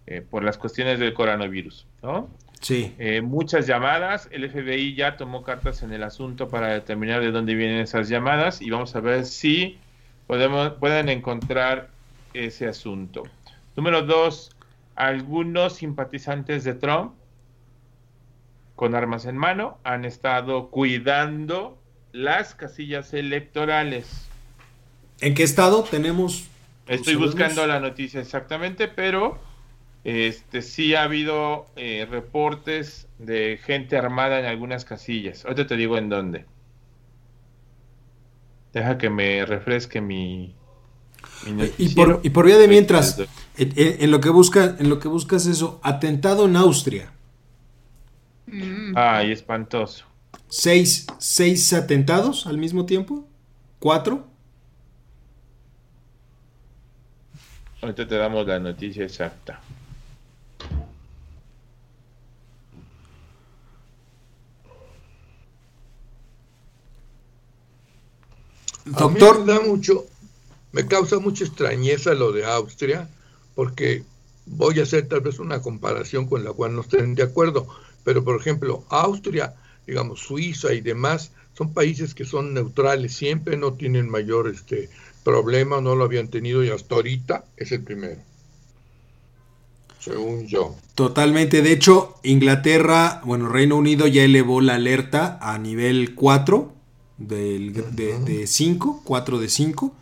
eh, 0.07 0.21
por 0.21 0.41
las 0.41 0.57
cuestiones 0.57 0.99
del 0.99 1.13
coronavirus, 1.13 1.85
¿no? 2.01 2.29
Sí. 2.61 2.95
Eh, 2.97 3.19
muchas 3.19 3.67
llamadas, 3.67 4.29
el 4.31 4.49
FBI 4.49 4.95
ya 4.95 5.17
tomó 5.17 5.43
cartas 5.43 5.83
en 5.83 5.91
el 5.91 6.03
asunto 6.03 6.47
para 6.47 6.69
determinar 6.69 7.19
de 7.19 7.31
dónde 7.31 7.55
vienen 7.55 7.79
esas 7.79 8.07
llamadas 8.07 8.61
y 8.61 8.69
vamos 8.69 8.95
a 8.95 9.01
ver 9.01 9.25
si 9.25 9.77
podemos, 10.27 10.71
pueden 10.75 11.09
encontrar 11.09 11.89
ese 12.33 12.69
asunto. 12.69 13.23
Número 13.75 14.01
dos, 14.03 14.55
algunos 14.95 15.73
simpatizantes 15.73 16.63
de 16.63 16.73
Trump 16.73 17.15
con 18.77 18.95
armas 18.95 19.25
en 19.25 19.35
mano 19.35 19.77
han 19.83 20.05
estado 20.05 20.69
cuidando 20.69 21.80
las 22.12 22.55
casillas 22.55 23.14
electorales. 23.14 24.28
¿En 25.20 25.34
qué 25.34 25.43
estado 25.43 25.84
tenemos? 25.84 26.47
Estoy 26.88 27.16
buscando 27.16 27.66
la 27.68 27.80
noticia 27.80 28.20
exactamente, 28.20 28.88
pero 28.88 29.39
este 30.03 30.62
sí 30.62 30.95
ha 30.95 31.03
habido 31.03 31.68
eh, 31.76 32.07
reportes 32.09 33.07
de 33.20 33.59
gente 33.64 33.97
armada 33.97 34.39
en 34.39 34.45
algunas 34.45 34.84
casillas. 34.84 35.45
Ahorita 35.45 35.68
te 35.68 35.78
digo 35.78 35.97
en 35.97 36.09
dónde. 36.09 36.45
Deja 38.74 38.97
que 38.97 39.09
me 39.09 39.45
refresque 39.45 40.01
mi, 40.01 40.55
y 41.78 41.89
por, 41.89 42.22
y 42.24 42.30
por 42.30 42.45
vía 42.45 42.57
de 42.57 42.68
mientras, 42.68 43.22
en, 43.57 44.12
lo 44.12 44.22
que 44.22 44.30
busca, 44.30 44.76
en 44.80 44.89
lo 44.89 44.99
que 44.99 45.07
buscas 45.07 45.45
eso, 45.45 45.80
atentado 45.84 46.45
en 46.45 46.55
Austria. 46.55 47.12
Mm. 48.47 48.93
Ay, 48.95 49.32
espantoso. 49.32 50.05
¿Seis, 50.51 51.05
¿Seis 51.17 51.71
atentados 51.71 52.45
al 52.45 52.57
mismo 52.57 52.85
tiempo? 52.85 53.25
¿Cuatro? 53.79 54.27
Ahorita 57.81 58.05
te 58.05 58.17
damos 58.17 58.45
la 58.45 58.59
noticia 58.59 59.05
exacta. 59.05 59.61
Doctor. 68.83 69.45
me 69.45 69.53
da 69.53 69.61
mucho, 69.61 70.05
me 70.73 70.85
causa 70.85 71.19
mucha 71.19 71.45
extrañeza 71.45 72.13
lo 72.13 72.33
de 72.33 72.43
Austria, 72.43 73.07
porque 73.55 74.03
voy 74.45 74.81
a 74.81 74.83
hacer 74.83 75.07
tal 75.07 75.21
vez 75.21 75.39
una 75.39 75.61
comparación 75.61 76.27
con 76.27 76.43
la 76.43 76.51
cual 76.51 76.75
no 76.75 76.81
estén 76.81 77.15
de 77.15 77.23
acuerdo. 77.23 77.69
Pero, 78.03 78.25
por 78.25 78.37
ejemplo, 78.37 78.83
Austria, 78.89 79.55
digamos, 79.88 80.19
Suiza 80.21 80.73
y 80.73 80.82
demás, 80.82 81.32
son 81.53 81.73
países 81.73 82.13
que 82.13 82.25
son 82.25 82.53
neutrales, 82.53 83.13
siempre 83.13 83.57
no 83.57 83.73
tienen 83.73 84.09
mayor 84.09 84.47
este, 84.47 84.89
problema, 85.23 85.82
no 85.82 85.95
lo 85.95 86.03
habían 86.03 86.27
tenido 86.27 86.63
y 86.63 86.69
hasta 86.69 86.95
ahorita 86.95 87.45
es 87.57 87.71
el 87.71 87.84
primero. 87.84 88.21
según 89.99 90.47
yo. 90.47 90.75
Totalmente. 90.95 91.61
De 91.61 91.71
hecho, 91.71 92.15
Inglaterra, 92.23 93.21
bueno, 93.25 93.47
Reino 93.49 93.75
Unido 93.75 94.07
ya 94.07 94.23
elevó 94.23 94.61
la 94.61 94.75
alerta 94.75 95.38
a 95.41 95.57
nivel 95.59 96.15
4 96.15 96.73
de 97.17 98.45
5, 98.47 99.01
4 99.03 99.39
de 99.39 99.49
5, 99.49 99.95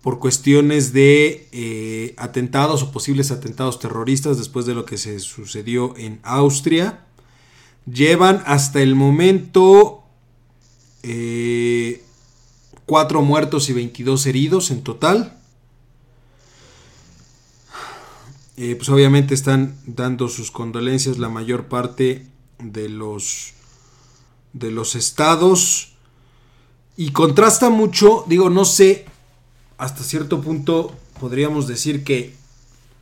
por 0.00 0.18
cuestiones 0.18 0.92
de 0.92 1.48
eh, 1.52 2.14
atentados 2.16 2.82
o 2.82 2.92
posibles 2.92 3.30
atentados 3.30 3.78
terroristas 3.78 4.38
después 4.38 4.66
de 4.66 4.74
lo 4.74 4.84
que 4.84 4.98
se 4.98 5.18
sucedió 5.20 5.96
en 5.96 6.20
Austria. 6.22 7.06
Llevan 7.86 8.42
hasta 8.46 8.80
el 8.80 8.94
momento 8.94 10.02
eh, 11.02 12.04
4 12.86 13.22
muertos 13.22 13.68
y 13.68 13.72
22 13.72 14.26
heridos 14.26 14.70
en 14.70 14.82
total. 14.82 15.38
Eh, 18.56 18.76
pues 18.76 18.88
obviamente 18.88 19.34
están 19.34 19.76
dando 19.86 20.28
sus 20.28 20.50
condolencias 20.50 21.18
la 21.18 21.28
mayor 21.28 21.66
parte 21.66 22.26
de 22.58 22.88
los 22.88 23.54
de 24.52 24.70
los 24.70 24.94
estados 24.94 25.92
y 26.96 27.10
contrasta 27.10 27.70
mucho, 27.70 28.24
digo, 28.28 28.50
no 28.50 28.66
sé, 28.66 29.06
hasta 29.78 30.04
cierto 30.04 30.42
punto 30.42 30.94
podríamos 31.18 31.66
decir 31.66 32.04
que 32.04 32.34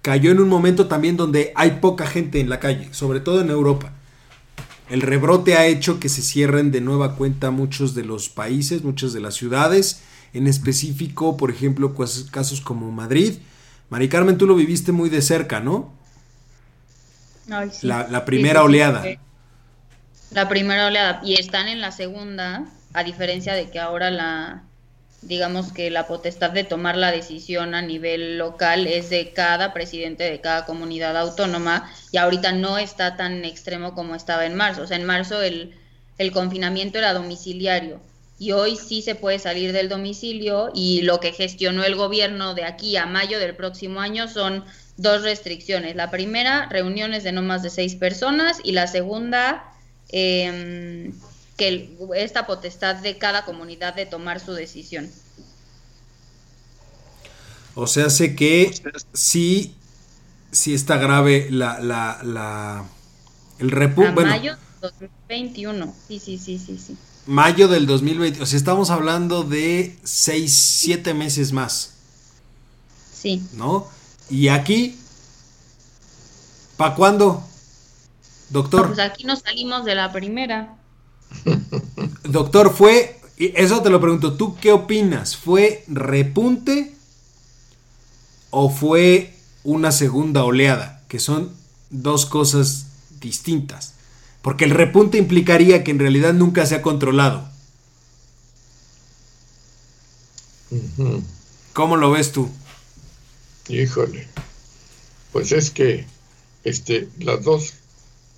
cayó 0.02 0.30
en 0.30 0.40
un 0.40 0.48
momento 0.48 0.86
también 0.86 1.16
donde 1.16 1.52
hay 1.56 1.78
poca 1.80 2.06
gente 2.06 2.40
en 2.40 2.48
la 2.48 2.60
calle, 2.60 2.94
sobre 2.94 3.20
todo 3.20 3.40
en 3.40 3.50
Europa. 3.50 3.92
El 4.90 5.02
rebrote 5.02 5.56
ha 5.56 5.66
hecho 5.66 6.00
que 6.00 6.08
se 6.08 6.20
cierren 6.20 6.72
de 6.72 6.80
nueva 6.80 7.14
cuenta 7.14 7.52
muchos 7.52 7.94
de 7.94 8.04
los 8.04 8.28
países, 8.28 8.82
muchas 8.82 9.12
de 9.12 9.20
las 9.20 9.34
ciudades, 9.34 10.02
en 10.34 10.48
específico, 10.48 11.36
por 11.36 11.50
ejemplo, 11.52 11.94
casos 11.94 12.60
como 12.60 12.90
Madrid, 12.90 13.34
Mari 13.88 14.08
Carmen, 14.08 14.36
tú 14.36 14.46
lo 14.46 14.56
viviste 14.56 14.90
muy 14.90 15.08
de 15.08 15.22
cerca, 15.22 15.60
¿no? 15.60 15.92
la, 17.82 18.24
primera 18.24 18.62
oleada. 18.62 19.04
La 20.30 20.48
primera 20.48 20.86
oleada. 20.86 21.20
Y 21.24 21.34
están 21.34 21.68
en 21.68 21.80
la 21.80 21.92
segunda, 21.92 22.66
a 22.92 23.04
diferencia 23.04 23.54
de 23.54 23.70
que 23.70 23.78
ahora 23.78 24.10
la, 24.10 24.62
digamos 25.22 25.72
que 25.72 25.90
la 25.90 26.06
potestad 26.06 26.50
de 26.50 26.64
tomar 26.64 26.96
la 26.96 27.12
decisión 27.12 27.74
a 27.74 27.82
nivel 27.82 28.38
local 28.38 28.86
es 28.86 29.10
de 29.10 29.32
cada 29.32 29.72
presidente 29.72 30.24
de 30.24 30.40
cada 30.40 30.64
comunidad 30.64 31.16
autónoma 31.16 31.90
y 32.10 32.16
ahorita 32.16 32.52
no 32.52 32.78
está 32.78 33.16
tan 33.16 33.44
extremo 33.44 33.94
como 33.94 34.14
estaba 34.14 34.46
en 34.46 34.54
marzo. 34.54 34.82
O 34.82 34.86
sea, 34.86 34.96
en 34.96 35.04
marzo 35.04 35.42
el, 35.42 35.74
el 36.18 36.32
confinamiento 36.32 36.98
era 36.98 37.12
domiciliario 37.12 38.00
y 38.40 38.52
hoy 38.52 38.76
sí 38.76 39.02
se 39.02 39.14
puede 39.14 39.38
salir 39.38 39.72
del 39.72 39.90
domicilio 39.90 40.70
y 40.74 41.02
lo 41.02 41.20
que 41.20 41.32
gestionó 41.32 41.84
el 41.84 41.94
gobierno 41.94 42.54
de 42.54 42.64
aquí 42.64 42.96
a 42.96 43.04
mayo 43.04 43.38
del 43.38 43.54
próximo 43.54 44.00
año 44.00 44.28
son 44.28 44.64
dos 44.96 45.22
restricciones. 45.22 45.94
La 45.94 46.10
primera, 46.10 46.66
reuniones 46.70 47.22
de 47.22 47.32
no 47.32 47.42
más 47.42 47.62
de 47.62 47.68
seis 47.68 47.96
personas 47.96 48.58
y 48.64 48.72
la 48.72 48.86
segunda, 48.86 49.64
em, 50.10 51.12
que 51.60 51.94
esta 52.16 52.46
potestad 52.46 52.96
de 52.96 53.18
cada 53.18 53.44
comunidad 53.44 53.94
de 53.94 54.06
tomar 54.06 54.40
su 54.40 54.54
decisión. 54.54 55.10
O 57.74 57.86
sea, 57.86 58.08
sé 58.08 58.34
que 58.34 58.72
sí, 59.12 59.74
sí 60.50 60.72
está 60.72 60.96
grave 60.96 61.48
la, 61.50 61.78
la, 61.80 62.18
la 62.24 62.84
el 63.58 63.70
repunte. 63.70 64.12
Bueno. 64.12 64.30
Mayo 64.30 64.56
2021, 64.80 65.94
sí, 66.08 66.18
sí, 66.18 66.38
sí, 66.38 66.58
sí, 66.58 66.78
sí. 66.78 66.96
Mayo 67.26 67.68
del 67.68 67.86
2020, 67.86 68.40
o 68.40 68.46
sea, 68.46 68.56
estamos 68.56 68.88
hablando 68.88 69.44
de 69.44 69.98
6, 70.02 70.50
7 70.50 71.12
meses 71.12 71.52
más. 71.52 71.92
Sí. 73.12 73.42
¿No? 73.52 73.86
Y 74.30 74.48
aquí, 74.48 74.98
¿para 76.78 76.94
cuándo? 76.94 77.44
Doctor. 78.48 78.86
Pues 78.86 78.98
aquí 78.98 79.24
nos 79.24 79.40
salimos 79.40 79.84
de 79.84 79.94
la 79.94 80.10
primera. 80.10 80.79
Doctor, 82.24 82.74
fue, 82.74 83.18
eso 83.36 83.82
te 83.82 83.90
lo 83.90 84.00
pregunto, 84.00 84.34
¿tú 84.34 84.56
qué 84.56 84.72
opinas? 84.72 85.36
¿Fue 85.36 85.84
repunte 85.88 86.94
o 88.50 88.70
fue 88.70 89.34
una 89.64 89.92
segunda 89.92 90.44
oleada? 90.44 91.02
Que 91.08 91.18
son 91.18 91.50
dos 91.90 92.26
cosas 92.26 92.86
distintas. 93.20 93.94
Porque 94.42 94.64
el 94.64 94.70
repunte 94.70 95.18
implicaría 95.18 95.84
que 95.84 95.90
en 95.90 95.98
realidad 95.98 96.32
nunca 96.32 96.64
se 96.66 96.76
ha 96.76 96.82
controlado. 96.82 97.48
¿Cómo 101.72 101.96
lo 101.96 102.10
ves 102.10 102.32
tú? 102.32 102.48
Híjole. 103.68 104.28
Pues 105.32 105.52
es 105.52 105.70
que 105.70 106.06
este, 106.64 107.08
las 107.18 107.44
dos, 107.44 107.74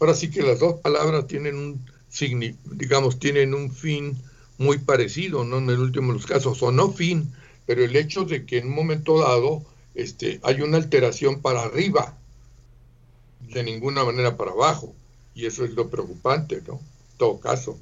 ahora 0.01 0.15
sí 0.15 0.31
que 0.31 0.43
las 0.43 0.59
dos 0.59 0.81
palabras 0.81 1.27
tienen 1.27 1.57
un 1.57 1.92
digamos, 2.19 3.19
tienen 3.19 3.55
un 3.55 3.73
fin 3.73 4.19
muy 4.59 4.79
parecido, 4.79 5.45
¿no? 5.45 5.59
En 5.59 5.71
el 5.71 5.79
último 5.79 6.09
de 6.09 6.19
los 6.19 6.27
casos, 6.27 6.63
o 6.63 6.71
no 6.71 6.93
fin, 6.93 7.33
pero 7.67 7.85
el 7.85 7.97
hecho 7.97 8.25
de 8.25 8.45
que 8.45 8.59
en 8.59 8.69
un 8.69 8.75
momento 8.75 9.19
dado 9.19 9.65
este, 9.95 10.41
hay 10.43 10.61
una 10.63 10.79
alteración 10.79 11.41
para 11.41 11.63
arriba, 11.63 12.17
de 13.53 13.63
ninguna 13.63 14.05
manera 14.05 14.37
para 14.37 14.53
abajo. 14.53 14.95
Y 15.35 15.47
eso 15.47 15.65
es 15.65 15.73
lo 15.73 15.89
preocupante, 15.89 16.63
¿no? 16.67 16.75
En 16.75 17.19
todo 17.19 17.41
caso, 17.41 17.79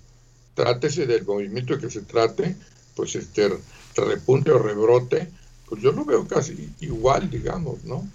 trátese 0.55 1.07
del 1.07 1.25
movimiento 1.25 1.79
que 1.79 1.91
se 1.91 2.03
trate, 2.03 2.57
pues 2.95 3.15
este 3.17 3.51
repunte 3.97 4.51
o 4.51 4.59
rebrote, 4.59 5.29
pues 5.69 5.83
yo 5.83 5.93
lo 5.93 6.05
veo 6.05 6.27
casi 6.27 6.71
igual, 6.81 7.31
digamos, 7.31 7.85
¿no? 7.85 8.09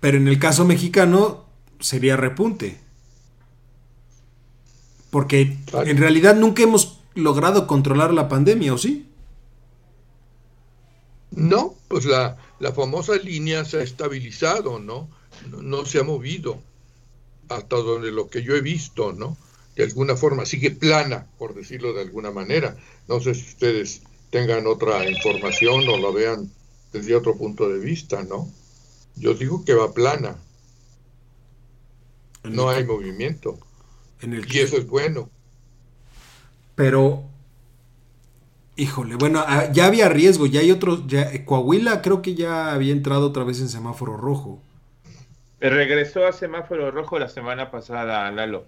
Pero 0.00 0.16
en 0.16 0.28
el 0.28 0.38
caso 0.38 0.64
mexicano 0.64 1.44
sería 1.78 2.16
repunte. 2.16 2.78
Porque 5.10 5.56
en 5.72 5.96
realidad 5.96 6.36
nunca 6.36 6.62
hemos 6.62 7.00
logrado 7.14 7.66
controlar 7.66 8.12
la 8.12 8.28
pandemia, 8.28 8.72
¿o 8.74 8.78
sí? 8.78 9.06
No, 11.32 11.74
pues 11.88 12.04
la, 12.04 12.36
la 12.58 12.72
famosa 12.72 13.16
línea 13.16 13.64
se 13.64 13.78
ha 13.78 13.82
estabilizado, 13.82 14.78
¿no? 14.78 15.08
¿no? 15.50 15.62
No 15.62 15.84
se 15.84 15.98
ha 15.98 16.04
movido 16.04 16.60
hasta 17.48 17.76
donde 17.76 18.12
lo 18.12 18.28
que 18.28 18.42
yo 18.42 18.54
he 18.54 18.60
visto, 18.60 19.12
¿no? 19.12 19.36
De 19.76 19.84
alguna 19.84 20.16
forma 20.16 20.46
sigue 20.46 20.70
plana, 20.70 21.26
por 21.38 21.54
decirlo 21.54 21.92
de 21.92 22.02
alguna 22.02 22.30
manera. 22.30 22.76
No 23.08 23.20
sé 23.20 23.34
si 23.34 23.48
ustedes 23.48 24.02
tengan 24.30 24.66
otra 24.66 25.08
información 25.08 25.88
o 25.88 25.96
lo 25.96 26.12
vean 26.12 26.50
desde 26.92 27.16
otro 27.16 27.36
punto 27.36 27.68
de 27.68 27.78
vista, 27.78 28.22
¿no? 28.24 28.48
Yo 29.16 29.34
digo 29.34 29.64
que 29.64 29.74
va 29.74 29.92
plana. 29.92 30.36
No 32.44 32.70
hay 32.70 32.84
movimiento. 32.84 33.58
En 34.22 34.34
el 34.34 34.54
y 34.54 34.60
eso 34.60 34.76
es 34.76 34.86
bueno. 34.86 35.30
Pero, 36.74 37.24
híjole, 38.76 39.16
bueno, 39.16 39.42
ah, 39.46 39.70
ya 39.72 39.86
había 39.86 40.08
riesgo, 40.08 40.46
ya 40.46 40.60
hay 40.60 40.70
otros, 40.70 41.06
ya, 41.06 41.44
Coahuila 41.44 42.02
creo 42.02 42.22
que 42.22 42.34
ya 42.34 42.72
había 42.72 42.92
entrado 42.92 43.26
otra 43.26 43.44
vez 43.44 43.60
en 43.60 43.68
semáforo 43.68 44.16
rojo. 44.16 44.62
Regresó 45.60 46.26
a 46.26 46.32
semáforo 46.32 46.90
rojo 46.90 47.18
la 47.18 47.28
semana 47.28 47.70
pasada, 47.70 48.30
Lalo. 48.30 48.64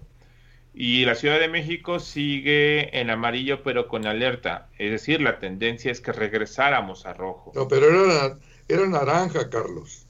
Y 0.75 1.05
la 1.05 1.15
Ciudad 1.15 1.39
de 1.39 1.47
México 1.47 1.99
sigue 1.99 2.99
en 2.99 3.09
amarillo, 3.09 3.61
pero 3.63 3.87
con 3.87 4.07
alerta. 4.07 4.69
Es 4.77 4.91
decir, 4.91 5.21
la 5.21 5.39
tendencia 5.39 5.91
es 5.91 6.01
que 6.01 6.11
regresáramos 6.11 7.05
a 7.05 7.13
rojo. 7.13 7.51
No, 7.55 7.67
pero 7.67 8.05
era, 8.05 8.37
era 8.67 8.87
naranja, 8.87 9.49
Carlos. 9.49 10.07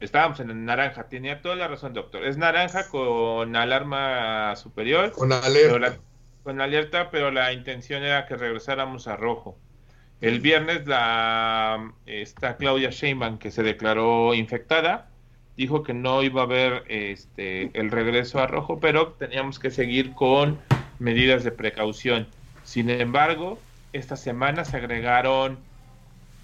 Estábamos 0.00 0.40
en 0.40 0.64
naranja. 0.64 1.08
Tenía 1.08 1.42
toda 1.42 1.56
la 1.56 1.68
razón, 1.68 1.92
doctor. 1.92 2.24
Es 2.24 2.36
naranja 2.36 2.88
con 2.88 3.56
alarma 3.56 4.54
superior. 4.56 5.12
Con 5.12 5.32
alerta. 5.32 5.98
con 6.42 6.60
alerta, 6.60 7.10
pero 7.10 7.30
la 7.30 7.52
intención 7.52 8.02
era 8.02 8.26
que 8.26 8.36
regresáramos 8.36 9.08
a 9.08 9.16
rojo. 9.16 9.58
El 10.20 10.40
viernes 10.40 10.86
la 10.86 11.92
está 12.06 12.56
Claudia 12.56 12.90
Sheinbaum 12.90 13.38
que 13.38 13.50
se 13.50 13.62
declaró 13.62 14.34
infectada 14.34 15.08
dijo 15.58 15.82
que 15.82 15.92
no 15.92 16.22
iba 16.22 16.42
a 16.42 16.44
haber 16.44 16.84
este, 16.86 17.76
el 17.78 17.90
regreso 17.90 18.38
a 18.38 18.46
rojo, 18.46 18.78
pero 18.78 19.08
teníamos 19.14 19.58
que 19.58 19.72
seguir 19.72 20.12
con 20.14 20.56
medidas 21.00 21.42
de 21.42 21.50
precaución. 21.50 22.28
Sin 22.62 22.88
embargo, 22.88 23.58
esta 23.92 24.16
semana 24.16 24.64
se 24.64 24.76
agregaron 24.76 25.58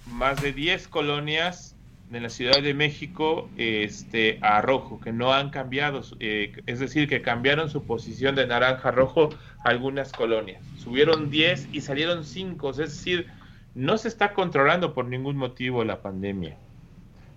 más 0.05 0.41
de 0.41 0.51
10 0.51 0.89
colonias 0.89 1.74
de 2.09 2.19
la 2.19 2.29
Ciudad 2.29 2.61
de 2.61 2.73
México 2.73 3.49
este, 3.57 4.37
a 4.41 4.61
rojo, 4.61 4.99
que 4.99 5.11
no 5.11 5.33
han 5.33 5.49
cambiado, 5.49 6.01
eh, 6.19 6.53
es 6.65 6.79
decir, 6.79 7.09
que 7.09 7.21
cambiaron 7.21 7.69
su 7.69 7.83
posición 7.83 8.35
de 8.35 8.45
naranja 8.47 8.89
a 8.89 8.91
rojo 8.91 9.29
algunas 9.63 10.11
colonias. 10.11 10.63
Subieron 10.77 11.29
10 11.29 11.69
y 11.71 11.81
salieron 11.81 12.23
5, 12.23 12.69
es 12.71 12.77
decir, 12.77 13.27
no 13.73 13.97
se 13.97 14.07
está 14.07 14.33
controlando 14.33 14.93
por 14.93 15.05
ningún 15.05 15.35
motivo 15.35 15.83
la 15.83 16.01
pandemia. 16.01 16.57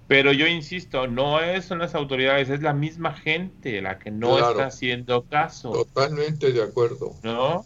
Pero 0.07 0.33
yo 0.33 0.47
insisto, 0.47 1.07
no 1.07 1.39
son 1.61 1.81
las 1.81 1.95
autoridades, 1.95 2.49
es 2.49 2.63
la 2.63 2.73
misma 2.73 3.13
gente 3.13 3.83
la 3.83 3.99
que 3.99 4.11
no 4.11 4.39
está 4.39 4.67
haciendo 4.67 5.25
caso. 5.25 5.73
Totalmente 5.73 6.51
de 6.53 6.63
acuerdo. 6.63 7.15
¿No? 7.23 7.65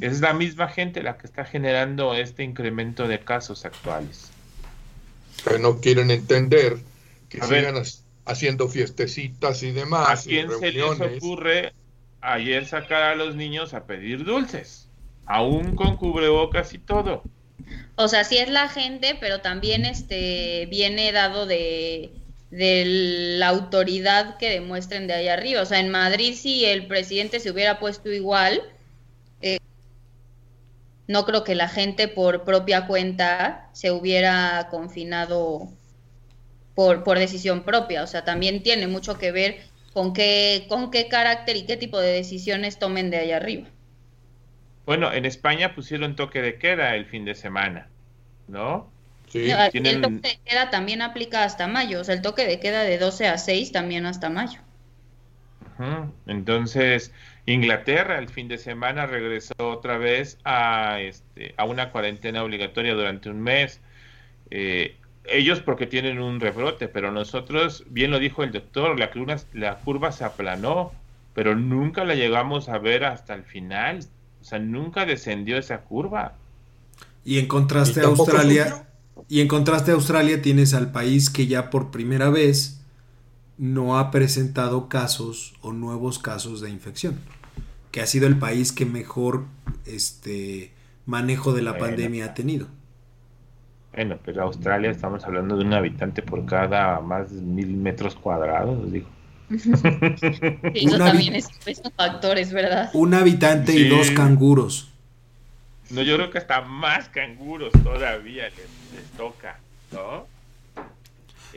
Es 0.00 0.20
la 0.20 0.32
misma 0.32 0.68
gente 0.68 1.02
la 1.02 1.16
que 1.16 1.26
está 1.26 1.44
generando 1.44 2.14
este 2.14 2.44
incremento 2.44 3.08
de 3.08 3.20
casos 3.20 3.64
actuales. 3.64 4.30
Que 5.44 5.58
no 5.58 5.80
quieren 5.80 6.10
entender 6.10 6.78
que 7.28 7.40
sigan 7.40 7.82
haciendo 8.24 8.68
fiestecitas 8.68 9.62
y 9.62 9.72
demás. 9.72 10.20
¿A 10.20 10.28
quién 10.28 10.50
se 10.58 10.72
les 10.72 11.00
ocurre 11.00 11.72
ayer 12.20 12.66
sacar 12.66 13.02
a 13.02 13.14
los 13.14 13.36
niños 13.36 13.74
a 13.74 13.86
pedir 13.86 14.24
dulces? 14.24 14.88
Aún 15.26 15.76
con 15.76 15.96
cubrebocas 15.96 16.74
y 16.74 16.78
todo. 16.78 17.22
O 17.96 18.08
sea, 18.08 18.24
sí 18.24 18.38
es 18.38 18.50
la 18.50 18.68
gente, 18.68 19.16
pero 19.20 19.40
también 19.40 19.84
este 19.84 20.66
viene 20.70 21.12
dado 21.12 21.46
de, 21.46 22.10
de 22.50 22.84
la 23.38 23.48
autoridad 23.48 24.38
que 24.38 24.50
demuestren 24.50 25.06
de 25.06 25.14
ahí 25.14 25.28
arriba. 25.28 25.62
O 25.62 25.66
sea, 25.66 25.80
en 25.80 25.90
Madrid 25.90 26.34
si 26.34 26.64
el 26.64 26.86
presidente 26.86 27.40
se 27.40 27.50
hubiera 27.50 27.78
puesto 27.78 28.10
igual, 28.10 28.62
no 31.10 31.24
creo 31.24 31.42
que 31.42 31.56
la 31.56 31.66
gente 31.66 32.06
por 32.06 32.44
propia 32.44 32.86
cuenta 32.86 33.68
se 33.72 33.90
hubiera 33.90 34.68
confinado 34.70 35.68
por, 36.76 37.02
por 37.02 37.18
decisión 37.18 37.64
propia. 37.64 38.04
O 38.04 38.06
sea, 38.06 38.24
también 38.24 38.62
tiene 38.62 38.86
mucho 38.86 39.18
que 39.18 39.32
ver 39.32 39.58
con 39.92 40.12
qué, 40.12 40.66
con 40.68 40.92
qué 40.92 41.08
carácter 41.08 41.56
y 41.56 41.66
qué 41.66 41.76
tipo 41.76 41.98
de 41.98 42.12
decisiones 42.12 42.78
tomen 42.78 43.10
de 43.10 43.16
ahí 43.16 43.32
arriba. 43.32 43.66
Bueno, 44.86 45.12
en 45.12 45.24
España 45.24 45.74
pusieron 45.74 46.14
toque 46.14 46.42
de 46.42 46.58
queda 46.58 46.94
el 46.94 47.06
fin 47.06 47.24
de 47.24 47.34
semana, 47.34 47.88
¿no? 48.46 48.88
Sí. 49.26 49.50
El 49.50 50.00
toque 50.00 50.28
de 50.28 50.40
queda 50.44 50.70
también 50.70 51.02
aplica 51.02 51.42
hasta 51.42 51.66
mayo, 51.66 52.02
o 52.02 52.04
sea, 52.04 52.14
el 52.14 52.22
toque 52.22 52.46
de 52.46 52.60
queda 52.60 52.84
de 52.84 52.98
12 52.98 53.26
a 53.26 53.36
6 53.36 53.72
también 53.72 54.06
hasta 54.06 54.30
mayo. 54.30 54.60
Entonces, 56.26 57.12
Inglaterra 57.46 58.18
el 58.18 58.28
fin 58.28 58.48
de 58.48 58.58
semana 58.58 59.06
regresó 59.06 59.54
otra 59.58 59.98
vez 59.98 60.38
a, 60.44 61.00
este, 61.00 61.54
a 61.56 61.64
una 61.64 61.90
cuarentena 61.90 62.42
obligatoria 62.42 62.94
durante 62.94 63.30
un 63.30 63.40
mes. 63.40 63.80
Eh, 64.50 64.96
ellos 65.24 65.60
porque 65.60 65.86
tienen 65.86 66.20
un 66.20 66.40
rebrote, 66.40 66.88
pero 66.88 67.10
nosotros, 67.12 67.84
bien 67.88 68.10
lo 68.10 68.18
dijo 68.18 68.42
el 68.42 68.52
doctor, 68.52 68.98
la 68.98 69.10
curva, 69.10 69.36
la 69.52 69.78
curva 69.78 70.12
se 70.12 70.24
aplanó, 70.24 70.92
pero 71.34 71.54
nunca 71.54 72.04
la 72.04 72.14
llegamos 72.14 72.68
a 72.68 72.78
ver 72.78 73.04
hasta 73.04 73.34
el 73.34 73.44
final. 73.44 74.00
O 74.40 74.44
sea, 74.44 74.58
nunca 74.58 75.06
descendió 75.06 75.58
esa 75.58 75.82
curva. 75.82 76.34
Y 77.24 77.38
en 77.38 77.46
contraste 77.46 78.00
a 78.00 78.04
Australia, 78.04 78.86
y 79.28 79.40
en 79.40 79.48
contraste 79.48 79.90
a 79.90 79.94
Australia 79.94 80.42
tienes 80.42 80.74
al 80.74 80.90
país 80.90 81.30
que 81.30 81.46
ya 81.46 81.70
por 81.70 81.90
primera 81.90 82.30
vez 82.30 82.79
no 83.60 83.98
ha 83.98 84.10
presentado 84.10 84.88
casos 84.88 85.52
o 85.60 85.72
nuevos 85.72 86.18
casos 86.18 86.62
de 86.62 86.70
infección, 86.70 87.20
que 87.92 88.00
ha 88.00 88.06
sido 88.06 88.26
el 88.26 88.38
país 88.38 88.72
que 88.72 88.86
mejor 88.86 89.44
este 89.84 90.72
manejo 91.04 91.52
de 91.52 91.60
la 91.60 91.76
pandemia 91.76 92.24
ha 92.24 92.34
tenido. 92.34 92.68
Bueno, 93.92 94.18
pero 94.24 94.44
Australia 94.44 94.90
estamos 94.90 95.24
hablando 95.24 95.58
de 95.58 95.64
un 95.64 95.74
habitante 95.74 96.22
por 96.22 96.46
cada 96.46 97.00
más 97.00 97.30
de 97.34 97.42
mil 97.42 97.76
metros 97.76 98.14
cuadrados, 98.14 98.90
digo. 98.90 99.08
eso 99.50 100.96
también 100.96 101.34
es, 101.34 101.50
un 101.84 101.92
factores, 101.92 102.54
¿verdad? 102.54 102.88
Un 102.94 103.12
habitante 103.12 103.74
y 103.74 103.88
dos 103.90 104.10
canguros. 104.12 104.90
No, 105.90 106.00
yo 106.00 106.16
creo 106.16 106.30
que 106.30 106.38
hasta 106.38 106.62
más 106.62 107.10
canguros 107.10 107.72
todavía 107.82 108.44
les, 108.44 109.04
toca, 109.18 109.58
¿no? 109.92 110.26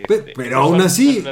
Este, 0.07 0.33
pero, 0.35 0.59
aún 0.59 0.81
así. 0.81 1.23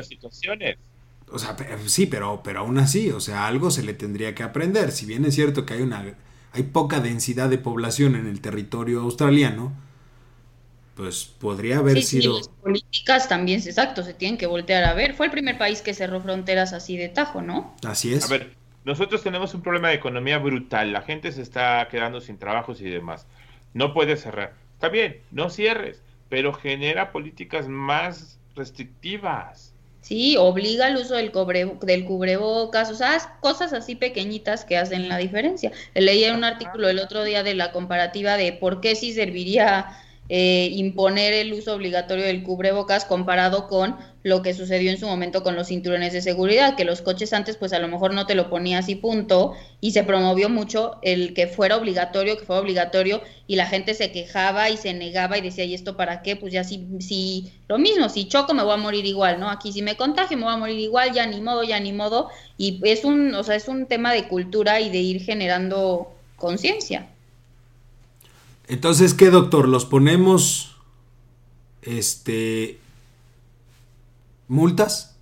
O 1.29 1.39
sea, 1.39 1.55
sí, 1.85 2.07
pero, 2.07 2.41
pero 2.43 2.59
aún 2.59 2.77
así, 2.77 3.09
o 3.09 3.19
sea, 3.19 3.47
algo 3.47 3.71
se 3.71 3.83
le 3.83 3.93
tendría 3.93 4.35
que 4.35 4.43
aprender. 4.43 4.91
Si 4.91 5.05
bien 5.05 5.23
es 5.25 5.35
cierto 5.35 5.65
que 5.65 5.75
hay 5.75 5.81
una 5.81 6.15
hay 6.53 6.63
poca 6.63 6.99
densidad 6.99 7.49
de 7.49 7.57
población 7.57 8.15
en 8.15 8.27
el 8.27 8.41
territorio 8.41 9.01
australiano, 9.01 9.71
pues 10.95 11.23
podría 11.39 11.77
haber 11.77 12.03
sido... 12.03 12.37
las 12.37 12.49
políticas 12.49 13.29
también, 13.29 13.61
exacto, 13.61 14.03
se 14.03 14.13
tienen 14.13 14.37
que 14.37 14.47
voltear 14.47 14.83
a 14.83 14.93
ver. 14.93 15.13
Fue 15.15 15.27
el 15.27 15.31
primer 15.31 15.57
país 15.57 15.81
que 15.81 15.93
cerró 15.93 16.21
fronteras 16.21 16.73
así 16.73 16.97
de 16.97 17.07
tajo, 17.07 17.41
¿no? 17.41 17.75
Así 17.85 18.13
es. 18.13 18.25
A 18.25 18.27
ver, 18.27 18.55
nosotros 18.83 19.23
tenemos 19.23 19.53
un 19.53 19.61
problema 19.61 19.89
de 19.89 19.95
economía 19.95 20.37
brutal, 20.39 20.91
la 20.91 21.01
gente 21.01 21.31
se 21.31 21.41
está 21.41 21.87
quedando 21.89 22.19
sin 22.19 22.37
trabajos 22.37 22.81
y 22.81 22.89
demás. 22.89 23.25
No 23.73 23.93
puede 23.93 24.17
cerrar. 24.17 24.53
Está 24.73 24.89
bien, 24.89 25.21
no 25.31 25.49
cierres, 25.49 26.01
pero 26.27 26.53
genera 26.53 27.13
políticas 27.13 27.69
más 27.69 28.39
restrictivas. 28.55 29.73
Sí, 30.01 30.35
obliga 30.35 30.87
al 30.87 30.97
uso 30.97 31.15
del, 31.15 31.31
cobre, 31.31 31.77
del 31.81 32.05
cubrebocas, 32.05 32.89
o 32.89 32.95
sea, 32.95 33.37
cosas 33.39 33.71
así 33.71 33.95
pequeñitas 33.95 34.65
que 34.65 34.77
hacen 34.77 35.07
la 35.07 35.17
diferencia. 35.17 35.71
Leí 35.93 36.27
un 36.31 36.43
artículo 36.43 36.89
el 36.89 36.99
otro 36.99 37.23
día 37.23 37.43
de 37.43 37.53
la 37.53 37.71
comparativa 37.71 38.35
de 38.35 38.51
por 38.51 38.81
qué 38.81 38.95
si 38.95 39.13
serviría 39.13 39.95
eh, 40.33 40.69
imponer 40.71 41.33
el 41.33 41.51
uso 41.51 41.73
obligatorio 41.73 42.23
del 42.23 42.43
cubrebocas 42.43 43.03
comparado 43.03 43.67
con 43.67 43.97
lo 44.23 44.41
que 44.41 44.53
sucedió 44.53 44.89
en 44.89 44.97
su 44.97 45.05
momento 45.05 45.43
con 45.43 45.57
los 45.57 45.67
cinturones 45.67 46.13
de 46.13 46.21
seguridad, 46.21 46.77
que 46.77 46.85
los 46.85 47.01
coches 47.01 47.33
antes 47.33 47.57
pues 47.57 47.73
a 47.73 47.79
lo 47.79 47.89
mejor 47.89 48.13
no 48.13 48.25
te 48.25 48.33
lo 48.33 48.49
ponías 48.49 48.87
y 48.87 48.95
punto, 48.95 49.55
y 49.81 49.91
se 49.91 50.05
promovió 50.05 50.47
mucho 50.47 50.99
el 51.01 51.33
que 51.33 51.47
fuera 51.47 51.75
obligatorio, 51.75 52.37
que 52.37 52.45
fuera 52.45 52.61
obligatorio, 52.61 53.21
y 53.45 53.57
la 53.57 53.65
gente 53.65 53.93
se 53.93 54.13
quejaba 54.13 54.69
y 54.69 54.77
se 54.77 54.93
negaba 54.93 55.37
y 55.37 55.41
decía, 55.41 55.65
¿y 55.65 55.73
esto 55.73 55.97
para 55.97 56.21
qué? 56.21 56.37
Pues 56.37 56.53
ya 56.53 56.63
si, 56.63 56.87
si 57.01 57.51
lo 57.67 57.77
mismo, 57.77 58.07
si 58.07 58.29
choco 58.29 58.53
me 58.53 58.63
voy 58.63 58.75
a 58.75 58.77
morir 58.77 59.05
igual, 59.05 59.37
¿no? 59.37 59.49
Aquí 59.49 59.73
si 59.73 59.81
me 59.81 59.97
contagio 59.97 60.37
me 60.37 60.45
voy 60.45 60.53
a 60.53 60.57
morir 60.57 60.79
igual, 60.79 61.11
ya 61.11 61.25
ni 61.25 61.41
modo, 61.41 61.63
ya 61.63 61.81
ni 61.81 61.91
modo, 61.91 62.29
y 62.57 62.79
es 62.83 63.03
un, 63.03 63.35
o 63.35 63.43
sea, 63.43 63.55
es 63.55 63.67
un 63.67 63.85
tema 63.85 64.13
de 64.13 64.29
cultura 64.29 64.79
y 64.79 64.89
de 64.89 64.99
ir 64.99 65.21
generando 65.21 66.13
conciencia. 66.37 67.09
Entonces, 68.71 69.13
¿qué 69.13 69.29
doctor? 69.29 69.67
¿Los 69.67 69.83
ponemos 69.83 70.77
este 71.81 72.79
multas? 74.47 75.17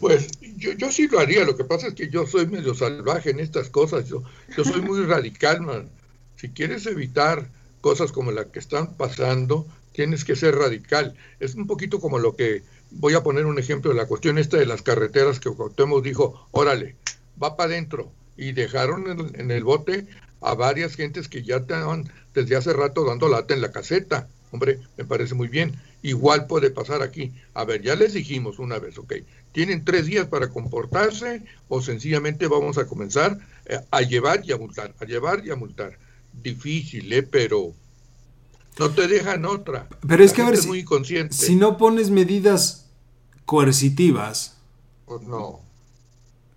Pues 0.00 0.32
yo, 0.56 0.72
yo 0.72 0.90
sí 0.90 1.06
lo 1.06 1.20
haría, 1.20 1.44
lo 1.44 1.56
que 1.56 1.62
pasa 1.62 1.86
es 1.86 1.94
que 1.94 2.10
yo 2.10 2.26
soy 2.26 2.48
medio 2.48 2.74
salvaje 2.74 3.30
en 3.30 3.38
estas 3.38 3.70
cosas, 3.70 4.08
yo, 4.08 4.24
yo 4.56 4.64
soy 4.64 4.82
muy 4.82 5.02
radical, 5.06 5.60
man. 5.60 5.88
Si 6.34 6.48
quieres 6.48 6.84
evitar 6.86 7.48
cosas 7.80 8.10
como 8.10 8.32
la 8.32 8.46
que 8.46 8.58
están 8.58 8.94
pasando, 8.94 9.68
tienes 9.92 10.24
que 10.24 10.34
ser 10.34 10.56
radical. 10.56 11.14
Es 11.38 11.54
un 11.54 11.68
poquito 11.68 12.00
como 12.00 12.18
lo 12.18 12.34
que, 12.34 12.64
voy 12.90 13.14
a 13.14 13.22
poner 13.22 13.46
un 13.46 13.60
ejemplo 13.60 13.92
de 13.92 13.98
la 13.98 14.08
cuestión 14.08 14.38
esta 14.38 14.56
de 14.56 14.66
las 14.66 14.82
carreteras 14.82 15.38
que 15.38 15.50
Cuauhtémoc 15.50 16.02
dijo, 16.02 16.48
órale, 16.50 16.96
va 17.40 17.56
para 17.56 17.70
adentro, 17.70 18.10
y 18.36 18.52
dejaron 18.52 19.08
en, 19.08 19.40
en, 19.40 19.50
el 19.50 19.64
bote 19.64 20.06
a 20.40 20.54
varias 20.54 20.94
gentes 20.94 21.28
que 21.28 21.42
ya 21.42 21.56
estaban 21.56 22.10
desde 22.34 22.56
hace 22.56 22.72
rato 22.72 23.04
dando 23.04 23.28
lata 23.28 23.54
en 23.54 23.60
la 23.60 23.72
caseta. 23.72 24.28
Hombre, 24.50 24.80
me 24.96 25.04
parece 25.04 25.34
muy 25.34 25.48
bien. 25.48 25.74
Igual 26.02 26.46
puede 26.46 26.70
pasar 26.70 27.02
aquí. 27.02 27.32
A 27.54 27.64
ver, 27.64 27.82
ya 27.82 27.96
les 27.96 28.12
dijimos 28.12 28.58
una 28.58 28.78
vez, 28.78 28.98
ok, 28.98 29.14
tienen 29.52 29.84
tres 29.84 30.06
días 30.06 30.26
para 30.26 30.48
comportarse 30.48 31.42
o 31.68 31.80
sencillamente 31.80 32.46
vamos 32.46 32.78
a 32.78 32.86
comenzar 32.86 33.38
eh, 33.66 33.80
a 33.90 34.02
llevar 34.02 34.42
y 34.44 34.52
a 34.52 34.58
multar, 34.58 34.94
a 35.00 35.04
llevar 35.04 35.44
y 35.44 35.50
a 35.50 35.56
multar. 35.56 35.98
Difícil, 36.42 37.12
¿eh? 37.12 37.22
Pero 37.22 37.72
no 38.78 38.90
te 38.90 39.08
dejan 39.08 39.44
otra. 39.44 39.88
Pero 40.06 40.22
es 40.22 40.32
que 40.32 40.42
a 40.42 40.50
ver, 40.50 40.58
si, 40.58 40.66
muy 40.66 40.84
si 41.30 41.56
no 41.56 41.76
pones 41.78 42.10
medidas 42.10 42.90
coercitivas, 43.44 44.56
pues 45.06 45.22
no 45.22 45.64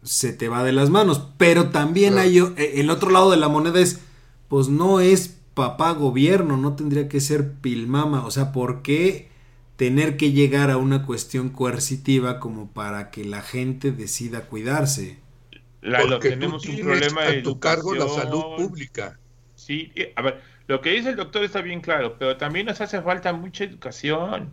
se 0.07 0.33
te 0.33 0.49
va 0.49 0.63
de 0.63 0.71
las 0.71 0.89
manos. 0.89 1.21
Pero 1.37 1.69
también 1.69 2.17
hay 2.17 2.39
eh, 2.39 2.73
el 2.75 2.89
otro 2.89 3.11
lado 3.11 3.31
de 3.31 3.37
la 3.37 3.49
moneda 3.49 3.79
es, 3.79 4.01
pues 4.47 4.69
no 4.69 4.99
es 4.99 5.37
papá 5.53 5.91
gobierno, 5.91 6.57
no 6.57 6.75
tendría 6.75 7.09
que 7.09 7.19
ser 7.19 7.53
pilmama. 7.53 8.25
O 8.25 8.31
sea, 8.31 8.51
¿por 8.51 8.81
qué 8.81 9.29
tener 9.75 10.17
que 10.17 10.31
llegar 10.31 10.71
a 10.71 10.77
una 10.77 11.05
cuestión 11.05 11.49
coercitiva 11.49 12.39
como 12.39 12.71
para 12.71 13.11
que 13.11 13.25
la 13.25 13.41
gente 13.41 13.91
decida 13.91 14.47
cuidarse? 14.47 15.19
Porque 15.81 16.29
tenemos 16.29 16.65
un 16.67 16.79
problema 16.79 17.23
de 17.23 17.39
a 17.39 17.43
tu 17.43 17.59
cargo 17.59 17.95
la 17.95 18.07
salud 18.07 18.43
pública. 18.55 19.19
Sí, 19.55 19.91
a 20.15 20.21
ver, 20.21 20.41
lo 20.67 20.81
que 20.81 20.91
dice 20.91 21.09
el 21.09 21.15
doctor 21.15 21.43
está 21.43 21.61
bien 21.61 21.81
claro, 21.81 22.17
pero 22.19 22.37
también 22.37 22.65
nos 22.65 22.81
hace 22.81 23.01
falta 23.01 23.33
mucha 23.33 23.63
educación. 23.63 24.51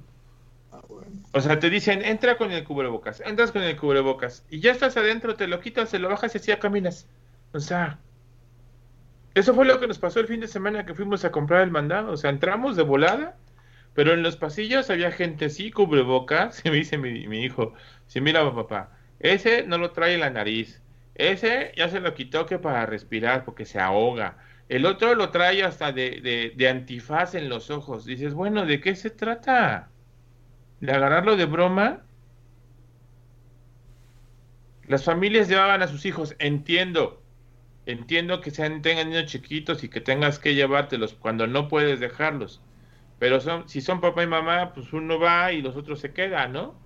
O 1.32 1.40
sea, 1.40 1.58
te 1.58 1.70
dicen, 1.70 2.02
entra 2.04 2.36
con 2.36 2.52
el 2.52 2.64
cubrebocas, 2.64 3.20
entras 3.26 3.52
con 3.52 3.62
el 3.62 3.76
cubrebocas, 3.76 4.44
y 4.50 4.60
ya 4.60 4.72
estás 4.72 4.96
adentro, 4.96 5.34
te 5.34 5.48
lo 5.48 5.60
quitas, 5.60 5.90
te 5.90 5.98
lo 5.98 6.08
bajas 6.08 6.34
y 6.34 6.38
así 6.38 6.48
ya 6.48 6.58
caminas. 6.58 7.08
O 7.52 7.60
sea, 7.60 7.98
eso 9.34 9.52
fue 9.54 9.64
lo 9.64 9.80
que 9.80 9.88
nos 9.88 9.98
pasó 9.98 10.20
el 10.20 10.28
fin 10.28 10.40
de 10.40 10.48
semana 10.48 10.86
que 10.86 10.94
fuimos 10.94 11.24
a 11.24 11.32
comprar 11.32 11.62
el 11.62 11.70
mandado. 11.70 12.12
O 12.12 12.16
sea, 12.16 12.30
entramos 12.30 12.76
de 12.76 12.84
volada, 12.84 13.36
pero 13.94 14.12
en 14.12 14.22
los 14.22 14.36
pasillos 14.36 14.90
había 14.90 15.10
gente, 15.10 15.50
sí, 15.50 15.70
cubrebocas. 15.72 16.62
Y 16.64 16.70
me 16.70 16.76
dice 16.76 16.98
mi, 16.98 17.44
hijo, 17.44 17.74
sí, 18.06 18.20
mira, 18.20 18.54
papá, 18.54 18.90
ese 19.20 19.64
no 19.66 19.78
lo 19.78 19.90
trae 19.92 20.18
la 20.18 20.30
nariz. 20.30 20.82
Ese 21.16 21.72
ya 21.76 21.88
se 21.88 22.00
lo 22.00 22.14
quitó 22.14 22.46
que 22.46 22.58
para 22.58 22.86
respirar 22.86 23.44
porque 23.44 23.64
se 23.66 23.80
ahoga. 23.80 24.38
El 24.68 24.86
otro 24.86 25.14
lo 25.14 25.30
trae 25.30 25.62
hasta 25.64 25.92
de, 25.92 26.20
de, 26.22 26.52
de 26.56 26.68
antifaz 26.68 27.34
en 27.34 27.48
los 27.48 27.70
ojos. 27.70 28.04
Dices, 28.04 28.34
bueno, 28.34 28.66
¿de 28.66 28.80
qué 28.80 28.96
se 28.96 29.10
trata? 29.10 29.90
De 30.86 30.92
agarrarlo 30.92 31.36
de 31.36 31.46
broma, 31.46 32.06
las 34.82 35.04
familias 35.04 35.48
llevaban 35.48 35.82
a 35.82 35.88
sus 35.88 36.04
hijos, 36.06 36.36
entiendo, 36.38 37.26
entiendo 37.86 38.40
que 38.40 38.50
sean, 38.52 38.82
tengan 38.82 39.10
niños 39.10 39.26
chiquitos 39.26 39.84
y 39.84 39.90
que 39.90 40.00
tengas 40.02 40.38
que 40.40 40.54
llevártelos 40.54 41.14
cuando 41.14 41.46
no 41.48 41.68
puedes 41.68 42.00
dejarlos, 42.00 42.64
Pero 43.18 43.40
son, 43.40 43.68
si 43.70 43.82
son 43.82 44.02
papá 44.02 44.24
y 44.24 44.28
mamá, 44.28 44.74
pues 44.74 44.92
uno 44.94 45.20
va 45.20 45.52
y 45.52 45.62
los 45.62 45.76
otros 45.76 46.00
se 46.00 46.14
quedan, 46.14 46.54
¿no? 46.54 46.82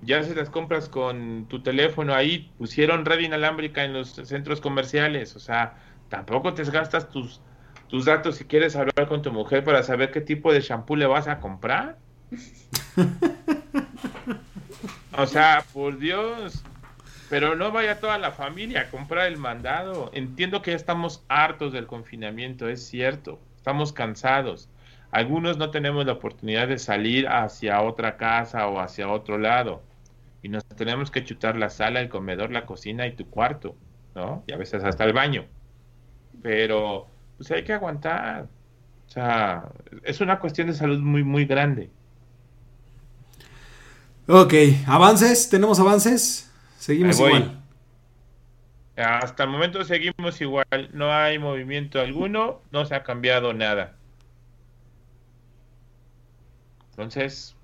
Ya 0.00 0.24
se 0.24 0.34
las 0.36 0.50
compras 0.50 0.88
con 0.90 1.48
tu 1.48 1.62
teléfono 1.64 2.14
ahí, 2.14 2.54
pusieron 2.58 3.06
red 3.06 3.20
inalámbrica 3.20 3.84
en 3.84 3.94
los 3.94 4.12
centros 4.14 4.60
comerciales, 4.62 5.36
o 5.36 5.40
sea, 5.40 5.78
tampoco 6.08 6.54
te 6.54 6.64
gastas 6.64 7.10
tus, 7.10 7.44
tus 7.88 8.06
datos 8.06 8.36
si 8.38 8.46
quieres 8.48 8.76
hablar 8.76 9.08
con 9.08 9.22
tu 9.22 9.32
mujer 9.32 9.64
para 9.64 9.84
saber 9.84 10.12
qué 10.12 10.22
tipo 10.22 10.52
de 10.52 10.62
shampoo 10.62 10.96
le 10.96 11.06
vas 11.06 11.28
a 11.28 11.40
comprar. 11.40 12.01
o 15.16 15.26
sea, 15.26 15.64
por 15.72 15.98
Dios, 15.98 16.62
pero 17.28 17.56
no 17.56 17.72
vaya 17.72 18.00
toda 18.00 18.18
la 18.18 18.32
familia 18.32 18.82
a 18.82 18.90
comprar 18.90 19.26
el 19.26 19.38
mandado. 19.38 20.10
Entiendo 20.14 20.62
que 20.62 20.72
ya 20.72 20.76
estamos 20.76 21.24
hartos 21.28 21.72
del 21.72 21.86
confinamiento, 21.86 22.68
es 22.68 22.86
cierto, 22.86 23.40
estamos 23.56 23.92
cansados. 23.92 24.68
Algunos 25.10 25.58
no 25.58 25.70
tenemos 25.70 26.06
la 26.06 26.12
oportunidad 26.12 26.68
de 26.68 26.78
salir 26.78 27.28
hacia 27.28 27.82
otra 27.82 28.16
casa 28.16 28.66
o 28.66 28.80
hacia 28.80 29.10
otro 29.10 29.38
lado. 29.38 29.82
Y 30.42 30.48
nos 30.48 30.64
tenemos 30.64 31.10
que 31.10 31.24
chutar 31.24 31.56
la 31.56 31.70
sala, 31.70 32.00
el 32.00 32.08
comedor, 32.08 32.50
la 32.50 32.66
cocina 32.66 33.06
y 33.06 33.12
tu 33.12 33.28
cuarto, 33.28 33.76
¿no? 34.14 34.42
Y 34.46 34.52
a 34.52 34.56
veces 34.56 34.82
hasta 34.82 35.04
el 35.04 35.12
baño. 35.12 35.44
Pero, 36.42 37.06
pues 37.36 37.50
hay 37.50 37.62
que 37.62 37.74
aguantar. 37.74 38.48
O 39.06 39.10
sea, 39.10 39.68
es 40.02 40.20
una 40.20 40.40
cuestión 40.40 40.68
de 40.68 40.72
salud 40.72 40.98
muy, 40.98 41.22
muy 41.22 41.44
grande. 41.44 41.90
Ok, 44.28 44.54
avances, 44.86 45.48
¿tenemos 45.48 45.80
avances? 45.80 46.50
Seguimos 46.78 47.18
igual. 47.18 47.62
Hasta 48.96 49.44
el 49.44 49.50
momento 49.50 49.84
seguimos 49.84 50.40
igual, 50.40 50.90
no 50.92 51.12
hay 51.12 51.38
movimiento 51.38 51.98
alguno, 51.98 52.60
no 52.70 52.84
se 52.84 52.94
ha 52.94 53.02
cambiado 53.02 53.52
nada. 53.52 53.96
Entonces... 56.90 57.56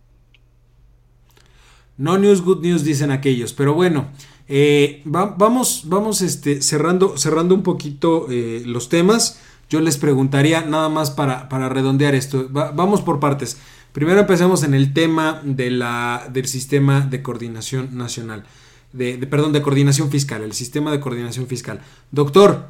No 1.97 2.17
news, 2.17 2.43
good 2.43 2.63
news, 2.63 2.85
dicen 2.85 3.11
aquellos. 3.11 3.53
Pero 3.53 3.75
bueno, 3.75 4.09
eh, 4.47 5.03
vamos, 5.05 5.83
vamos 5.87 6.23
este, 6.23 6.63
cerrando, 6.63 7.19
cerrando 7.19 7.55
un 7.55 7.63
poquito 7.63 8.27
eh, 8.31 8.63
los 8.65 8.89
temas. 8.89 9.41
Yo 9.69 9.81
les 9.81 9.99
preguntaría 9.99 10.63
nada 10.63 10.89
más 10.89 11.11
para, 11.11 11.49
para 11.49 11.69
redondear 11.69 12.15
esto. 12.15 12.49
vamos 12.51 13.03
por 13.03 13.21
partes. 13.21 13.61
Primero 13.99 14.21
empecemos 14.21 14.63
en 14.63 14.75
el 14.75 14.95
tema 14.95 15.43
de 15.43 15.73
la, 15.73 16.31
del 16.33 16.47
sistema 16.47 17.01
de 17.01 17.21
coordinación 17.21 17.99
nacional. 17.99 18.45
De, 18.93 19.19
perdón, 19.27 19.53
de 19.53 19.61
coordinación 19.61 20.09
fiscal, 20.09 20.45
el 20.45 20.53
sistema 20.53 20.93
de 20.93 21.01
coordinación 21.01 21.49
fiscal. 21.49 21.81
Doctor, 22.13 22.69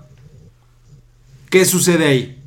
¿qué 1.50 1.66
sucede 1.66 2.06
ahí? 2.06 2.42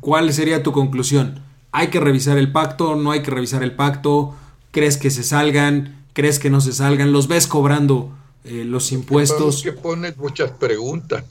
¿Cuál 0.00 0.34
sería 0.34 0.62
tu 0.62 0.70
conclusión? 0.70 1.42
¿Hay 1.72 1.88
que 1.88 1.98
revisar 1.98 2.36
el 2.36 2.52
pacto? 2.52 2.94
¿No 2.94 3.10
hay 3.10 3.22
que 3.22 3.30
revisar 3.30 3.62
el 3.62 3.72
pacto? 3.74 4.34
¿Crees 4.70 4.98
que 4.98 5.08
se 5.08 5.22
salgan? 5.22 6.04
¿Crees 6.12 6.38
que 6.38 6.50
no 6.50 6.60
se 6.60 6.74
salgan? 6.74 7.12
¿Los 7.12 7.26
ves 7.26 7.46
cobrando 7.46 8.12
eh, 8.44 8.64
los 8.66 8.92
impuestos? 8.92 9.62
Que 9.62 9.72
pones 9.72 10.18
muchas 10.18 10.50
preguntas. 10.50 11.24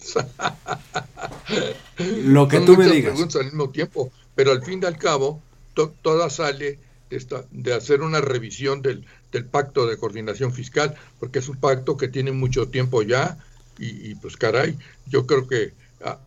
Lo 2.25 2.47
que 2.47 2.61
tú 2.61 2.75
me 2.75 2.87
digas. 2.87 3.11
preguntas 3.11 3.35
al 3.35 3.45
mismo 3.45 3.69
tiempo, 3.69 4.11
pero 4.33 4.51
al 4.53 4.63
fin 4.63 4.79
y 4.81 4.87
al 4.87 4.97
cabo, 4.97 5.39
toda 5.87 6.29
sale 6.29 6.79
de, 7.09 7.45
de 7.51 7.73
hacer 7.73 8.01
una 8.01 8.21
revisión 8.21 8.81
del, 8.81 9.05
del, 9.31 9.45
pacto 9.45 9.87
de 9.87 9.97
coordinación 9.97 10.53
fiscal, 10.53 10.95
porque 11.19 11.39
es 11.39 11.49
un 11.49 11.57
pacto 11.57 11.97
que 11.97 12.07
tiene 12.07 12.31
mucho 12.31 12.67
tiempo 12.67 13.01
ya 13.01 13.37
y, 13.81 14.13
pues 14.15 14.35
caray, 14.35 14.77
yo 15.07 15.25
creo 15.25 15.47
que 15.47 15.71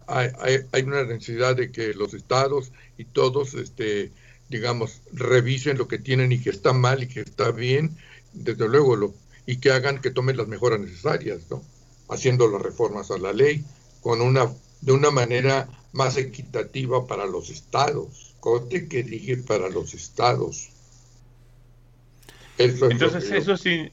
hay, 0.07 0.31
hay, 0.73 0.83
una 0.83 1.05
necesidad 1.05 1.55
de 1.55 1.71
que 1.71 1.93
los 1.93 2.15
estados 2.15 2.73
y 2.97 3.05
todos, 3.05 3.53
este, 3.53 4.11
digamos, 4.49 5.03
revisen 5.13 5.77
lo 5.77 5.87
que 5.87 5.99
tienen 5.99 6.33
y 6.33 6.39
que 6.39 6.49
está 6.49 6.73
mal 6.73 7.03
y 7.03 7.09
que 7.09 7.21
está 7.21 7.51
bien, 7.51 7.95
desde 8.33 8.69
luego, 8.69 8.97
lo, 8.97 9.15
y 9.45 9.59
que 9.59 9.71
hagan 9.71 10.01
que 10.01 10.11
tomen 10.11 10.39
las 10.39 10.49
mejoras 10.49 10.81
necesarias. 10.81 11.41
Haciendo 12.09 12.49
las 12.49 12.63
reformas 12.63 13.11
a 13.11 13.19
la 13.19 13.33
ley 13.33 13.65
con 14.01 14.21
una, 14.21 14.51
de 14.81 14.93
una 14.93 15.11
manera 15.11 15.69
más 15.93 16.17
equitativa 16.17 17.07
para 17.07 17.27
los 17.27 17.51
estados, 17.51 18.32
cote 18.43 18.89
que 18.89 19.05
dije 19.05 19.37
para 19.37 19.69
los 19.69 19.95
estados. 19.95 20.69
Entonces, 22.59 23.31
eso, 23.31 23.57
sí, 23.57 23.93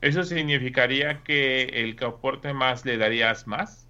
¿eso 0.00 0.22
significaría 0.22 1.24
que 1.24 1.64
el 1.64 1.96
que 1.96 2.04
aporte 2.04 2.54
más 2.54 2.84
le 2.84 2.96
darías 2.96 3.48
más? 3.48 3.84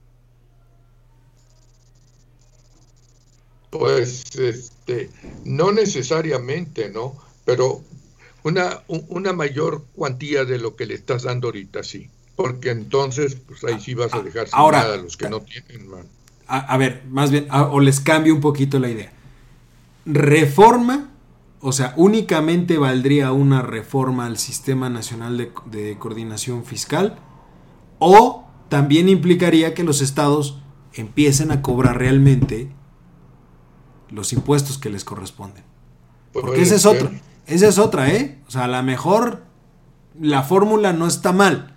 Pues 3.69 4.25
este, 4.37 5.11
no 5.45 5.71
necesariamente, 5.71 6.89
¿no? 6.89 7.15
Pero 7.45 7.83
una, 8.43 8.83
una 8.89 9.35
mayor 9.35 9.85
cuantía 9.95 10.47
de 10.47 10.59
lo 10.59 10.77
que 10.77 10.87
le 10.87 10.95
estás 10.95 11.25
dando 11.25 11.49
ahorita, 11.49 11.83
sí. 11.83 12.09
Porque 12.37 12.71
entonces, 12.71 13.35
pues 13.35 13.63
ahí 13.65 13.79
sí 13.79 13.93
vas 13.93 14.15
a 14.15 14.23
dejar 14.23 14.49
sin 14.49 14.59
Ahora, 14.59 14.79
nada 14.79 14.95
a 14.95 14.97
los 14.97 15.19
que 15.19 15.29
no 15.29 15.43
tienen, 15.43 15.89
man. 15.89 16.07
A, 16.47 16.77
ver, 16.79 17.03
más 17.09 17.31
bien, 17.31 17.47
o 17.51 17.79
les 17.79 18.01
cambio 18.01 18.35
un 18.35 18.41
poquito 18.41 18.79
la 18.81 18.89
idea. 18.89 19.13
Reforma, 20.05 21.11
o 21.61 21.73
sea, 21.73 21.95
únicamente 21.97 22.79
valdría 22.79 23.33
una 23.33 23.63
reforma 23.63 24.27
al 24.27 24.39
Sistema 24.39 24.89
Nacional 24.89 25.37
de, 25.37 25.53
de 25.67 25.99
Coordinación 25.99 26.65
Fiscal, 26.65 27.19
o 27.99 28.47
también 28.69 29.09
implicaría 29.09 29.75
que 29.75 29.85
los 29.85 30.01
estados 30.01 30.61
empiecen 30.95 31.51
a 31.51 31.63
cobrar 31.63 31.99
realmente 31.99 32.73
los 34.11 34.33
impuestos 34.33 34.79
que 34.79 34.91
les 34.91 35.05
corresponden. 35.05 35.65
Porque 36.33 36.63
esa 36.63 36.77
es 36.77 36.87
otra. 36.87 37.11
Esa 37.47 37.69
es 37.69 37.79
otra, 37.79 38.11
¿eh? 38.11 38.41
O 38.47 38.51
sea, 38.51 38.65
a 38.65 38.69
lo 38.69 38.83
mejor 38.83 39.45
la 40.19 40.43
fórmula 40.43 40.93
no 40.93 41.07
está 41.07 41.33
mal. 41.33 41.77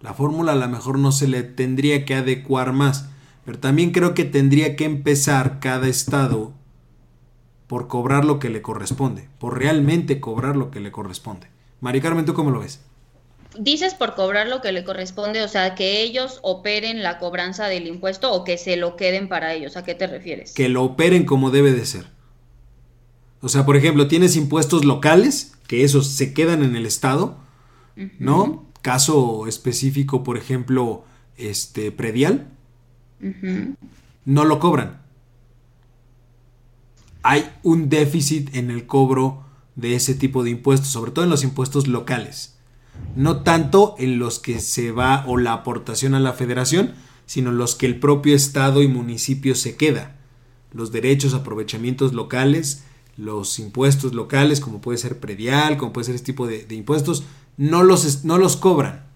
La 0.00 0.14
fórmula 0.14 0.52
a 0.52 0.56
lo 0.56 0.68
mejor 0.68 0.98
no 0.98 1.10
se 1.10 1.26
le 1.26 1.42
tendría 1.42 2.04
que 2.04 2.14
adecuar 2.14 2.72
más. 2.72 3.08
Pero 3.44 3.58
también 3.58 3.90
creo 3.90 4.14
que 4.14 4.24
tendría 4.24 4.76
que 4.76 4.84
empezar 4.84 5.58
cada 5.60 5.88
estado 5.88 6.52
por 7.68 7.86
cobrar 7.86 8.24
lo 8.24 8.40
que 8.40 8.50
le 8.50 8.62
corresponde. 8.62 9.28
Por 9.38 9.58
realmente 9.58 10.18
cobrar 10.18 10.56
lo 10.56 10.72
que 10.72 10.80
le 10.80 10.90
corresponde. 10.90 11.46
Mari 11.80 12.00
Carmen, 12.00 12.24
¿tú 12.24 12.34
cómo 12.34 12.50
lo 12.50 12.60
ves? 12.60 12.80
dices 13.58 13.94
por 13.94 14.14
cobrar 14.14 14.48
lo 14.48 14.60
que 14.60 14.72
le 14.72 14.84
corresponde, 14.84 15.42
o 15.42 15.48
sea, 15.48 15.74
que 15.74 16.02
ellos 16.02 16.38
operen 16.42 17.02
la 17.02 17.18
cobranza 17.18 17.66
del 17.66 17.86
impuesto 17.86 18.32
o 18.32 18.44
que 18.44 18.58
se 18.58 18.76
lo 18.76 18.96
queden 18.96 19.28
para 19.28 19.54
ellos. 19.54 19.76
¿A 19.76 19.84
qué 19.84 19.94
te 19.94 20.06
refieres? 20.06 20.52
Que 20.52 20.68
lo 20.68 20.84
operen 20.84 21.24
como 21.24 21.50
debe 21.50 21.72
de 21.72 21.84
ser. 21.84 22.06
O 23.40 23.48
sea, 23.48 23.64
por 23.64 23.76
ejemplo, 23.76 24.08
tienes 24.08 24.36
impuestos 24.36 24.84
locales, 24.84 25.56
que 25.66 25.84
esos 25.84 26.08
se 26.08 26.32
quedan 26.32 26.62
en 26.62 26.76
el 26.76 26.86
Estado, 26.86 27.38
¿no? 28.18 28.66
Caso 28.82 29.46
específico, 29.46 30.24
por 30.24 30.36
ejemplo, 30.36 31.04
este 31.36 31.92
predial, 31.92 32.48
no 34.24 34.44
lo 34.44 34.58
cobran. 34.58 35.02
Hay 37.28 37.50
un 37.62 37.88
déficit 37.88 38.54
en 38.54 38.70
el 38.70 38.86
cobro 38.86 39.44
de 39.76 39.94
ese 39.94 40.14
tipo 40.14 40.42
de 40.44 40.50
impuestos, 40.50 40.88
sobre 40.88 41.10
todo 41.10 41.24
en 41.24 41.30
los 41.30 41.44
impuestos 41.44 41.86
locales 41.86 42.58
no 43.16 43.42
tanto 43.42 43.94
en 43.98 44.18
los 44.18 44.38
que 44.38 44.60
se 44.60 44.92
va 44.92 45.24
o 45.26 45.36
la 45.36 45.52
aportación 45.52 46.14
a 46.14 46.20
la 46.20 46.32
federación, 46.32 46.94
sino 47.26 47.52
los 47.52 47.74
que 47.74 47.86
el 47.86 47.98
propio 47.98 48.34
Estado 48.34 48.82
y 48.82 48.88
municipio 48.88 49.54
se 49.54 49.76
queda. 49.76 50.16
Los 50.72 50.92
derechos, 50.92 51.34
aprovechamientos 51.34 52.12
locales, 52.12 52.84
los 53.16 53.58
impuestos 53.58 54.14
locales, 54.14 54.60
como 54.60 54.80
puede 54.80 54.98
ser 54.98 55.18
predial, 55.18 55.76
como 55.76 55.92
puede 55.92 56.06
ser 56.06 56.14
este 56.14 56.26
tipo 56.26 56.46
de, 56.46 56.66
impuestos, 56.70 57.24
no 57.56 57.82
los, 57.82 58.24
no 58.24 58.38
los 58.38 58.56
cobran. 58.56 59.07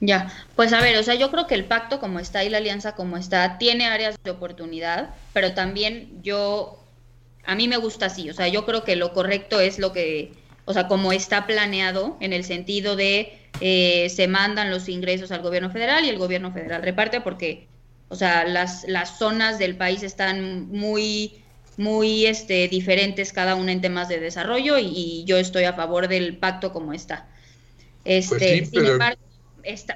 Ya, 0.00 0.32
pues 0.56 0.72
a 0.72 0.80
ver, 0.80 0.96
o 0.96 1.02
sea, 1.02 1.14
yo 1.14 1.30
creo 1.30 1.46
que 1.46 1.54
el 1.54 1.66
pacto 1.66 2.00
como 2.00 2.18
está 2.20 2.42
y 2.42 2.48
la 2.48 2.58
alianza 2.58 2.94
como 2.94 3.16
está 3.16 3.58
tiene 3.58 3.86
áreas 3.86 4.16
de 4.22 4.30
oportunidad, 4.30 5.14
pero 5.34 5.52
también 5.52 6.22
yo, 6.22 6.82
a 7.44 7.54
mí 7.54 7.68
me 7.68 7.76
gusta 7.76 8.06
así, 8.06 8.30
o 8.30 8.34
sea, 8.34 8.48
yo 8.48 8.64
creo 8.64 8.82
que 8.82 8.96
lo 8.96 9.12
correcto 9.12 9.60
es 9.60 9.78
lo 9.78 9.92
que 9.92 10.32
o 10.70 10.72
sea, 10.72 10.86
como 10.86 11.12
está 11.12 11.48
planeado 11.48 12.16
en 12.20 12.32
el 12.32 12.44
sentido 12.44 12.94
de 12.94 13.32
eh, 13.60 14.08
se 14.08 14.28
mandan 14.28 14.70
los 14.70 14.88
ingresos 14.88 15.32
al 15.32 15.42
gobierno 15.42 15.70
federal 15.70 16.04
y 16.04 16.08
el 16.08 16.16
gobierno 16.16 16.52
federal 16.52 16.82
reparte 16.82 17.20
porque, 17.20 17.66
o 18.08 18.14
sea, 18.14 18.44
las, 18.44 18.84
las 18.86 19.18
zonas 19.18 19.58
del 19.58 19.76
país 19.76 20.04
están 20.04 20.68
muy, 20.68 21.42
muy 21.76 22.26
este, 22.26 22.68
diferentes 22.68 23.32
cada 23.32 23.56
una 23.56 23.72
en 23.72 23.80
temas 23.80 24.08
de 24.08 24.20
desarrollo 24.20 24.78
y, 24.78 25.24
yo 25.26 25.38
estoy 25.38 25.64
a 25.64 25.72
favor 25.72 26.06
del 26.06 26.36
pacto 26.36 26.72
como 26.72 26.92
está. 26.92 27.26
Este, 28.04 28.58
pues 28.58 28.70
sin 28.70 28.86
embargo, 28.86 29.20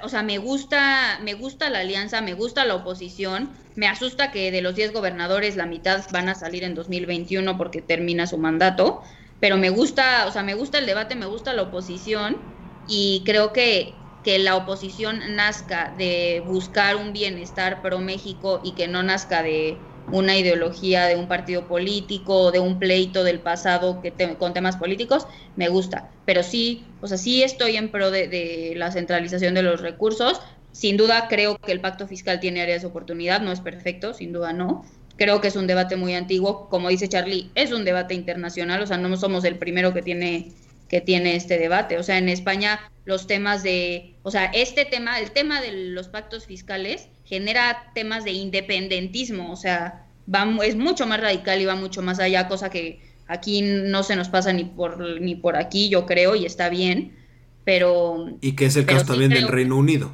o 0.03 0.09
sea, 0.09 0.23
me 0.23 0.37
gusta, 0.37 1.19
me 1.23 1.33
gusta 1.33 1.69
la 1.69 1.79
alianza, 1.79 2.21
me 2.21 2.33
gusta 2.33 2.65
la 2.65 2.75
oposición, 2.75 3.57
me 3.75 3.87
asusta 3.87 4.31
que 4.31 4.51
de 4.51 4.61
los 4.61 4.75
10 4.75 4.93
gobernadores 4.93 5.55
la 5.55 5.65
mitad 5.65 6.05
van 6.11 6.29
a 6.29 6.35
salir 6.35 6.63
en 6.63 6.75
2021 6.75 7.57
porque 7.57 7.81
termina 7.81 8.27
su 8.27 8.37
mandato 8.37 9.01
pero 9.39 9.57
me 9.57 9.69
gusta, 9.69 10.25
o 10.27 10.31
sea, 10.31 10.43
me 10.43 10.53
gusta 10.55 10.79
el 10.79 10.85
debate, 10.85 11.15
me 11.15 11.25
gusta 11.25 11.53
la 11.53 11.63
oposición 11.63 12.47
y 12.85 13.23
creo 13.25 13.53
que, 13.53 14.09
que 14.23 14.39
la 14.39 14.55
oposición 14.55 15.35
nazca 15.35 15.93
de 15.97 16.43
buscar 16.45 16.95
un 16.95 17.13
bienestar 17.13 17.81
pro 17.81 17.99
México 17.99 18.61
y 18.63 18.75
que 18.75 18.87
no 18.87 19.03
nazca 19.03 19.43
de, 19.43 19.94
una 20.11 20.37
ideología 20.37 21.05
de 21.05 21.15
un 21.15 21.27
partido 21.27 21.67
político 21.67 22.35
o 22.35 22.51
de 22.51 22.59
un 22.59 22.79
pleito 22.79 23.23
del 23.23 23.39
pasado 23.39 24.01
que 24.01 24.13
con 24.37 24.53
temas 24.53 24.77
políticos, 24.77 25.27
me 25.55 25.69
gusta. 25.69 26.09
Pero 26.25 26.43
sí, 26.43 26.85
o 27.01 27.07
sea, 27.07 27.17
sí 27.17 27.43
estoy 27.43 27.77
en 27.77 27.89
pro 27.89 28.11
de, 28.11 28.27
de, 28.27 28.73
la 28.75 28.91
centralización 28.91 29.53
de 29.53 29.63
los 29.63 29.81
recursos. 29.81 30.41
Sin 30.71 30.97
duda 30.97 31.27
creo 31.29 31.57
que 31.57 31.71
el 31.71 31.81
pacto 31.81 32.07
fiscal 32.07 32.39
tiene 32.39 32.61
áreas 32.61 32.81
de 32.81 32.87
oportunidad, 32.87 33.41
no 33.41 33.51
es 33.51 33.61
perfecto, 33.61 34.13
sin 34.13 34.33
duda 34.33 34.53
no. 34.53 34.85
Creo 35.17 35.39
que 35.39 35.47
es 35.47 35.55
un 35.55 35.67
debate 35.67 35.95
muy 35.95 36.13
antiguo, 36.13 36.67
como 36.69 36.89
dice 36.89 37.07
Charlie, 37.07 37.49
es 37.55 37.71
un 37.71 37.85
debate 37.85 38.13
internacional, 38.13 38.81
o 38.81 38.87
sea, 38.87 38.97
no 38.97 39.15
somos 39.15 39.45
el 39.45 39.57
primero 39.57 39.93
que 39.93 40.01
tiene 40.01 40.51
que 40.87 41.01
tiene 41.01 41.35
este 41.35 41.57
debate. 41.57 41.97
O 41.97 42.03
sea, 42.03 42.17
en 42.17 42.29
España 42.29 42.79
los 43.05 43.27
temas 43.27 43.63
de, 43.63 44.15
o 44.23 44.31
sea, 44.31 44.45
este 44.45 44.85
tema, 44.85 45.19
el 45.19 45.31
tema 45.31 45.61
de 45.61 45.71
los 45.71 46.07
pactos 46.07 46.45
fiscales 46.45 47.09
genera 47.25 47.91
temas 47.93 48.23
de 48.23 48.31
independentismo, 48.31 49.51
o 49.51 49.55
sea, 49.55 50.05
va, 50.33 50.47
es 50.63 50.75
mucho 50.75 51.05
más 51.07 51.19
radical 51.19 51.59
y 51.59 51.65
va 51.65 51.75
mucho 51.75 52.01
más 52.01 52.19
allá, 52.19 52.47
cosa 52.47 52.69
que 52.69 53.01
aquí 53.27 53.61
no 53.61 54.03
se 54.03 54.15
nos 54.15 54.29
pasa 54.29 54.53
ni 54.53 54.63
por, 54.63 55.19
ni 55.19 55.35
por 55.35 55.55
aquí, 55.55 55.89
yo 55.89 56.05
creo, 56.05 56.35
y 56.35 56.45
está 56.45 56.69
bien, 56.69 57.15
pero... 57.63 58.27
Y 58.41 58.53
que 58.53 58.65
es 58.65 58.75
el 58.75 58.85
caso 58.85 59.05
también 59.05 59.31
del 59.31 59.47
Reino 59.47 59.75
Unido. 59.75 60.13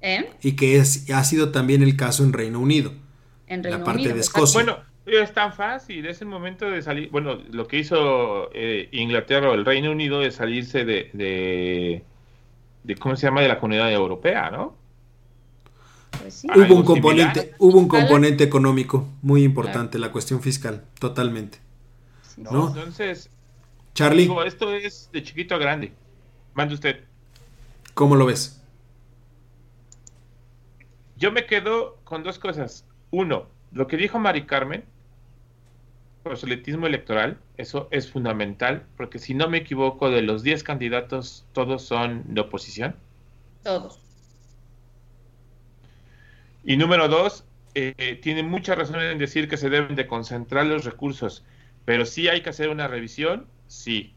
¿Eh? 0.00 0.30
Y 0.42 0.52
que 0.52 0.76
es, 0.76 1.10
ha 1.10 1.24
sido 1.24 1.50
también 1.50 1.82
el 1.82 1.96
caso 1.96 2.22
en 2.22 2.32
Reino 2.32 2.60
Unido. 2.60 2.92
En 3.48 3.64
Reino 3.64 3.78
la 3.78 3.84
parte 3.84 4.12
de 4.12 4.20
Escocia. 4.20 4.62
Bueno, 4.62 4.78
es 5.04 5.32
tan 5.32 5.52
fácil, 5.52 6.06
es 6.06 6.20
el 6.20 6.28
momento 6.28 6.70
de 6.70 6.82
salir, 6.82 7.10
bueno, 7.10 7.40
lo 7.50 7.66
que 7.66 7.78
hizo 7.78 8.50
eh, 8.54 8.88
Inglaterra 8.92 9.50
o 9.50 9.54
el 9.54 9.64
Reino 9.64 9.90
Unido 9.90 10.22
es 10.22 10.36
salirse 10.36 10.84
de, 10.84 11.10
de, 12.84 12.94
¿cómo 12.96 13.16
se 13.16 13.26
llama?, 13.26 13.40
de 13.40 13.48
la 13.48 13.58
comunidad 13.58 13.92
europea, 13.92 14.50
¿no? 14.50 14.76
Pues 16.10 16.44
hubo 16.44 16.74
un 16.74 16.84
componente, 16.84 17.54
hubo 17.58 17.78
un 17.78 17.88
componente 17.88 18.44
económico 18.44 19.08
muy 19.22 19.42
importante, 19.42 19.98
la 19.98 20.10
cuestión 20.10 20.40
fiscal, 20.40 20.84
totalmente. 20.98 21.58
No, 22.36 22.68
Entonces, 22.68 23.30
Charlie. 23.94 24.28
esto 24.46 24.72
es 24.72 25.10
de 25.12 25.22
chiquito 25.22 25.54
a 25.54 25.58
grande. 25.58 25.92
Mande 26.54 26.74
usted. 26.74 27.04
¿Cómo 27.94 28.16
lo 28.16 28.26
ves? 28.26 28.62
Yo 31.16 31.32
me 31.32 31.46
quedo 31.46 31.98
con 32.04 32.22
dos 32.22 32.38
cosas. 32.38 32.84
Uno, 33.10 33.46
lo 33.72 33.86
que 33.86 33.96
dijo 33.96 34.18
Mari 34.20 34.46
Carmen, 34.46 34.84
proselitismo 36.22 36.86
electoral, 36.86 37.38
eso 37.56 37.88
es 37.90 38.10
fundamental, 38.10 38.86
porque 38.96 39.18
si 39.18 39.34
no 39.34 39.48
me 39.48 39.58
equivoco, 39.58 40.10
de 40.10 40.22
los 40.22 40.42
10 40.42 40.62
candidatos, 40.62 41.46
todos 41.52 41.82
son 41.82 42.22
de 42.34 42.40
oposición. 42.40 42.94
Todos. 43.64 44.07
Y 46.64 46.76
número 46.76 47.08
dos, 47.08 47.44
eh, 47.74 48.18
tiene 48.22 48.42
mucha 48.42 48.74
razón 48.74 49.00
en 49.00 49.18
decir 49.18 49.48
que 49.48 49.56
se 49.56 49.70
deben 49.70 49.94
de 49.94 50.06
concentrar 50.06 50.66
los 50.66 50.84
recursos, 50.84 51.44
pero 51.84 52.06
sí 52.06 52.28
hay 52.28 52.42
que 52.42 52.50
hacer 52.50 52.68
una 52.70 52.88
revisión, 52.88 53.46
sí, 53.66 54.14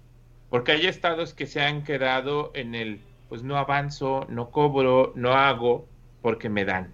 porque 0.49 0.71
hay 0.73 0.87
estados 0.87 1.33
que 1.33 1.47
se 1.47 1.61
han 1.61 1.83
quedado 1.83 2.51
en 2.55 2.75
el, 2.75 2.99
pues 3.29 3.43
no 3.43 3.57
avanzo, 3.57 4.25
no 4.29 4.49
cobro, 4.49 5.13
no 5.15 5.33
hago, 5.33 5.87
porque 6.21 6.49
me 6.49 6.65
dan. 6.65 6.91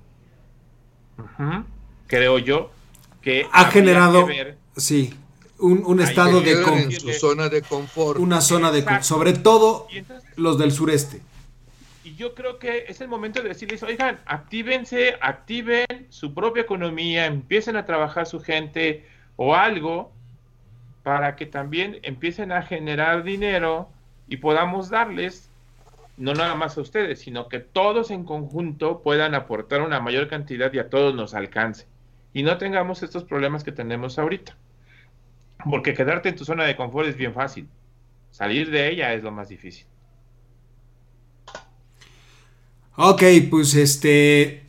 Creo 2.07 2.37
yo 2.37 2.71
que 3.21 3.47
ha 3.51 3.65
generado, 3.65 4.27
sí, 4.75 5.13
un, 5.59 5.99
estado 5.99 6.41
de, 6.41 6.55
zona 7.19 7.49
de 7.49 7.61
confort. 7.61 8.19
Una 8.19 8.41
zona 8.41 8.71
de 8.71 8.83
confort, 8.83 9.03
sobre 9.03 9.33
todo 9.33 9.87
los 10.35 10.57
del 10.57 10.71
sureste. 10.71 11.21
Y 12.07 12.15
yo 12.15 12.33
creo 12.35 12.57
que 12.57 12.85
es 12.87 13.01
el 13.01 13.09
momento 13.09 13.41
de 13.41 13.49
decirles, 13.49 13.83
oigan, 13.83 14.17
actívense, 14.25 15.15
activen 15.19 15.85
su 16.07 16.33
propia 16.33 16.61
economía, 16.61 17.25
empiecen 17.25 17.75
a 17.75 17.85
trabajar 17.85 18.25
su 18.25 18.39
gente 18.39 19.05
o 19.35 19.55
algo 19.55 20.13
para 21.03 21.35
que 21.35 21.45
también 21.45 21.99
empiecen 22.03 22.53
a 22.53 22.61
generar 22.61 23.23
dinero 23.23 23.89
y 24.29 24.37
podamos 24.37 24.89
darles, 24.89 25.51
no 26.15 26.33
nada 26.33 26.55
más 26.55 26.77
a 26.77 26.81
ustedes, 26.81 27.19
sino 27.19 27.49
que 27.49 27.59
todos 27.59 28.09
en 28.09 28.23
conjunto 28.23 29.01
puedan 29.03 29.35
aportar 29.35 29.81
una 29.81 29.99
mayor 29.99 30.29
cantidad 30.29 30.71
y 30.71 30.79
a 30.79 30.89
todos 30.89 31.13
nos 31.13 31.33
alcance. 31.33 31.87
Y 32.31 32.43
no 32.43 32.57
tengamos 32.57 33.03
estos 33.03 33.25
problemas 33.25 33.65
que 33.65 33.73
tenemos 33.73 34.17
ahorita. 34.17 34.55
Porque 35.69 35.93
quedarte 35.93 36.29
en 36.29 36.37
tu 36.37 36.45
zona 36.45 36.63
de 36.63 36.77
confort 36.77 37.09
es 37.09 37.17
bien 37.17 37.33
fácil. 37.33 37.67
Salir 38.31 38.71
de 38.71 38.91
ella 38.91 39.13
es 39.13 39.23
lo 39.23 39.31
más 39.33 39.49
difícil. 39.49 39.87
Ok, 42.99 43.21
pues 43.51 43.75
este. 43.75 44.63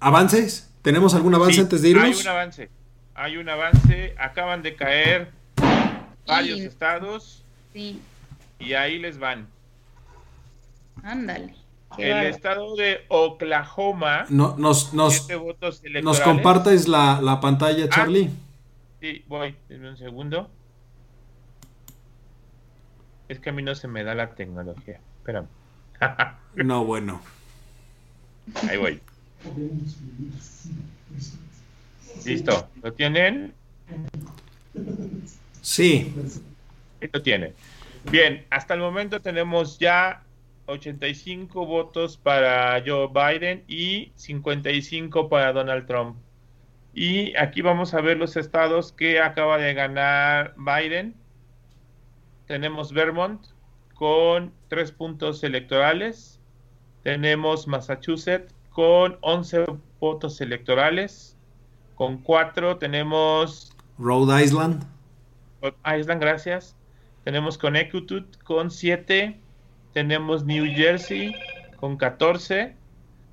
¿Avances? 0.00 0.72
¿Tenemos 0.80 1.14
algún 1.14 1.34
avance 1.34 1.60
antes 1.60 1.82
de 1.82 1.90
irnos? 1.90 2.04
Hay 2.04 2.22
un 2.22 2.28
avance. 2.28 2.70
Hay 3.14 3.36
un 3.36 3.48
avance. 3.50 4.14
Acaban 4.18 4.62
de 4.62 4.74
caer 4.74 5.30
varios 6.26 6.60
estados. 6.60 7.44
Sí. 7.74 8.00
Y 8.58 8.72
ahí 8.72 8.98
les 8.98 9.18
van. 9.18 9.48
Ándale. 11.02 11.54
El 11.98 12.26
estado 12.28 12.74
de 12.74 13.04
Oklahoma. 13.08 14.24
No, 14.30 14.56
nos, 14.56 14.94
nos, 14.94 15.28
nos 16.02 16.20
compartes 16.20 16.88
la, 16.88 17.20
la 17.20 17.38
pantalla, 17.38 17.84
ah, 17.84 17.88
Charlie. 17.90 18.30
Sí, 19.00 19.24
voy, 19.28 19.54
en 19.68 19.84
un 19.84 19.96
segundo. 19.98 20.50
Es 23.28 23.40
que 23.40 23.50
a 23.50 23.52
mí 23.52 23.62
no 23.62 23.74
se 23.74 23.88
me 23.88 24.04
da 24.04 24.14
la 24.14 24.30
tecnología. 24.30 25.00
Espérame. 25.18 25.48
no, 26.54 26.86
bueno. 26.86 27.20
Ahí 28.68 28.76
voy. 28.76 29.00
Listo. 32.24 32.68
¿Lo 32.82 32.92
tienen? 32.92 33.54
Sí. 35.62 36.14
Lo 37.12 37.22
tienen. 37.22 37.54
Bien, 38.10 38.46
hasta 38.50 38.74
el 38.74 38.80
momento 38.80 39.20
tenemos 39.20 39.78
ya 39.78 40.22
85 40.66 41.66
votos 41.66 42.16
para 42.16 42.82
Joe 42.86 43.08
Biden 43.08 43.64
y 43.66 44.12
55 44.16 45.28
para 45.28 45.52
Donald 45.52 45.86
Trump. 45.86 46.16
Y 46.94 47.36
aquí 47.36 47.62
vamos 47.62 47.94
a 47.94 48.00
ver 48.00 48.16
los 48.16 48.36
estados 48.36 48.92
que 48.92 49.20
acaba 49.20 49.58
de 49.58 49.74
ganar 49.74 50.54
Biden. 50.56 51.14
Tenemos 52.46 52.92
Vermont 52.92 53.46
con 53.94 54.52
tres 54.68 54.92
puntos 54.92 55.42
electorales. 55.44 56.37
Tenemos 57.02 57.66
Massachusetts 57.66 58.54
con 58.70 59.18
11 59.20 59.66
votos 60.00 60.40
electorales. 60.40 61.36
Con 61.94 62.18
cuatro 62.18 62.76
tenemos... 62.76 63.74
Rhode 63.98 64.44
Island. 64.44 64.84
Rhode 65.62 65.76
Island, 65.98 66.20
gracias. 66.20 66.76
Tenemos 67.24 67.58
Connecticut 67.58 68.42
con 68.44 68.70
7. 68.70 69.40
Tenemos 69.92 70.44
New 70.44 70.64
Jersey 70.74 71.34
con 71.80 71.96
14 71.96 72.78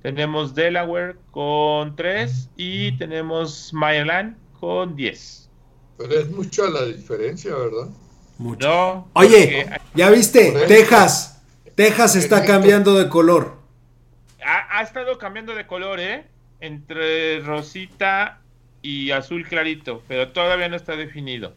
tenemos 0.06 0.54
Delaware 0.54 1.16
con 1.32 1.96
3 1.96 2.50
y 2.56 2.96
tenemos 2.96 3.72
Maryland 3.72 4.36
con 4.60 4.94
10. 4.94 5.48
Pero 5.98 6.20
es 6.20 6.30
mucha 6.30 6.70
la 6.70 6.84
diferencia, 6.84 7.52
¿verdad? 7.56 7.88
Mucho. 8.38 9.08
Oye, 9.14 9.66
¿ya 9.96 10.10
viste? 10.10 10.52
Texas. 10.68 11.35
Texas 11.76 12.16
está 12.16 12.42
cambiando 12.42 12.94
de 12.94 13.10
color. 13.10 13.58
Ha, 14.42 14.80
estado 14.82 15.18
cambiando 15.18 15.54
de 15.54 15.66
color, 15.66 16.00
¿eh? 16.00 16.24
Entre 16.60 17.40
rosita 17.40 18.40
y 18.80 19.10
azul 19.10 19.46
clarito, 19.46 20.02
pero 20.08 20.32
todavía 20.32 20.70
no 20.70 20.76
está 20.76 20.96
definido. 20.96 21.54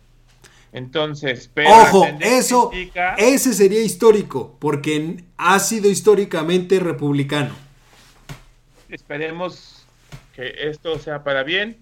Entonces, 0.74 1.50
pero 1.54 1.70
ojo, 1.70 2.06
eso, 2.20 2.70
ese 3.18 3.54
sería 3.54 3.82
histórico, 3.82 4.58
porque 4.60 5.24
ha 5.38 5.58
sido 5.60 5.90
históricamente 5.90 6.82
republicano. 6.82 7.52
Esperemos 8.90 9.86
que 10.36 10.54
esto 10.70 11.00
sea 11.00 11.24
para 11.24 11.44
bien. 11.44 11.78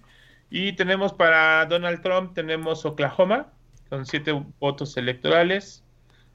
Y 0.48 0.74
tenemos 0.74 1.12
para 1.12 1.66
Donald 1.66 2.02
Trump, 2.02 2.34
tenemos 2.34 2.86
Oklahoma 2.86 3.48
con 3.88 4.06
siete 4.06 4.32
votos 4.60 4.96
electorales. 4.96 5.82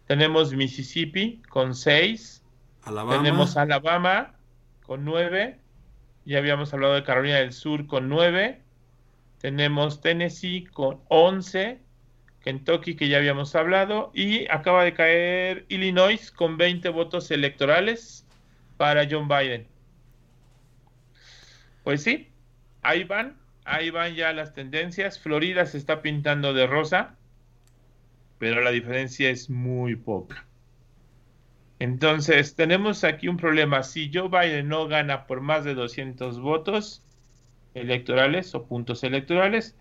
Tenemos 0.07 0.53
Mississippi 0.53 1.41
con 1.49 1.75
seis. 1.75 2.43
Tenemos 3.09 3.57
Alabama 3.57 4.35
con 4.85 5.05
nueve. 5.05 5.59
Ya 6.25 6.37
habíamos 6.37 6.73
hablado 6.73 6.93
de 6.93 7.03
Carolina 7.03 7.37
del 7.37 7.53
Sur 7.53 7.87
con 7.87 8.09
nueve. 8.09 8.61
Tenemos 9.39 10.01
Tennessee 10.01 10.65
con 10.65 11.01
once. 11.07 11.79
Kentucky, 12.41 12.95
que 12.95 13.07
ya 13.07 13.17
habíamos 13.17 13.55
hablado. 13.55 14.11
Y 14.13 14.49
acaba 14.51 14.83
de 14.83 14.93
caer 14.93 15.65
Illinois 15.69 16.31
con 16.31 16.57
20 16.57 16.89
votos 16.89 17.31
electorales 17.31 18.25
para 18.77 19.07
John 19.09 19.27
Biden. 19.27 19.67
Pues 21.83 22.03
sí, 22.03 22.29
ahí 22.81 23.03
van, 23.03 23.37
ahí 23.65 23.89
van 23.89 24.15
ya 24.15 24.33
las 24.33 24.53
tendencias. 24.53 25.19
Florida 25.19 25.65
se 25.65 25.77
está 25.77 26.01
pintando 26.01 26.53
de 26.53 26.67
rosa, 26.67 27.15
pero 28.43 28.59
la 28.59 28.71
diferencia 28.71 29.29
es 29.29 29.49
muy 29.49 29.95
poca. 29.95 30.45
Entonces, 31.79 32.55
tenemos 32.55 33.05
aquí 33.05 33.29
un 33.29 33.37
problema. 33.37 33.83
Si 33.83 34.11
Joe 34.13 34.27
Biden 34.27 34.67
no 34.67 34.85
gana 34.89 35.27
por 35.27 35.39
más 35.39 35.63
de 35.63 35.75
200 35.75 36.41
votos, 36.41 37.01
electorales 37.73 38.53
o 38.53 38.65
puntos 38.65 39.05
electorales. 39.05 39.77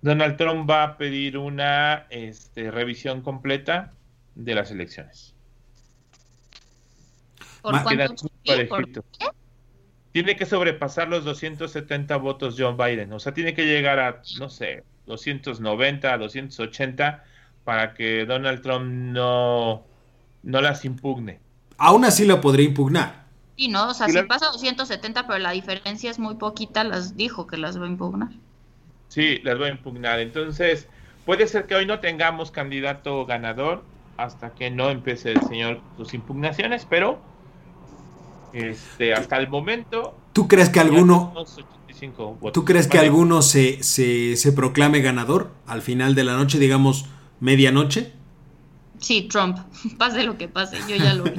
Donald 0.00 0.36
Trump 0.36 0.70
va 0.70 0.84
a 0.84 0.96
pedir 0.96 1.38
una 1.38 2.06
este, 2.08 2.70
revisión 2.70 3.20
completa 3.20 3.92
de 4.36 4.54
las 4.54 4.70
elecciones. 4.70 5.34
¿Por 7.62 7.82
cuánto? 7.82 9.04
Tiene 10.12 10.36
que 10.36 10.46
sobrepasar 10.46 11.08
los 11.08 11.24
270 11.24 12.16
votos 12.18 12.54
John 12.56 12.76
Biden. 12.76 13.12
O 13.12 13.18
sea, 13.18 13.34
tiene 13.34 13.54
que 13.54 13.66
llegar 13.66 13.98
a, 13.98 14.22
no 14.38 14.50
sé, 14.50 14.84
290, 15.06 16.16
280 16.16 17.24
para 17.66 17.94
que 17.94 18.24
Donald 18.24 18.62
Trump 18.62 18.84
no, 18.86 19.82
no 20.44 20.60
las 20.60 20.84
impugne. 20.84 21.40
Aún 21.78 22.04
así 22.04 22.24
lo 22.24 22.40
podría 22.40 22.64
impugnar. 22.64 23.26
Sí, 23.56 23.66
¿no? 23.66 23.88
O 23.88 23.94
sea, 23.94 24.08
si 24.08 24.22
pasa 24.22 24.46
270, 24.52 25.26
pero 25.26 25.40
la 25.40 25.50
diferencia 25.50 26.08
es 26.08 26.20
muy 26.20 26.36
poquita, 26.36 26.84
las 26.84 27.16
dijo 27.16 27.48
que 27.48 27.56
las 27.56 27.80
va 27.80 27.86
a 27.86 27.88
impugnar. 27.88 28.28
Sí, 29.08 29.40
las 29.42 29.60
va 29.60 29.66
a 29.66 29.70
impugnar. 29.70 30.20
Entonces, 30.20 30.86
puede 31.24 31.48
ser 31.48 31.66
que 31.66 31.74
hoy 31.74 31.86
no 31.86 31.98
tengamos 31.98 32.52
candidato 32.52 33.26
ganador 33.26 33.82
hasta 34.16 34.50
que 34.50 34.70
no 34.70 34.90
empiece 34.90 35.32
el 35.32 35.40
señor 35.42 35.80
sus 35.96 36.14
impugnaciones, 36.14 36.86
pero 36.88 37.18
este, 38.52 39.12
hasta 39.12 39.38
el 39.38 39.48
momento. 39.48 40.16
¿Tú 40.32 40.46
crees 40.46 40.68
que 40.68 40.78
alguno, 40.78 41.34
¿tú 42.52 42.64
crees 42.64 42.86
que 42.86 43.00
alguno 43.00 43.42
se, 43.42 43.82
se, 43.82 44.36
se 44.36 44.52
proclame 44.52 45.00
ganador 45.00 45.50
al 45.66 45.82
final 45.82 46.14
de 46.14 46.22
la 46.22 46.34
noche, 46.34 46.60
digamos 46.60 47.06
medianoche? 47.40 48.12
Sí, 48.98 49.28
Trump. 49.28 49.58
Pase 49.98 50.24
lo 50.24 50.36
que 50.38 50.48
pase, 50.48 50.78
yo 50.88 50.96
ya 50.96 51.14
lo 51.14 51.24
vi. 51.24 51.32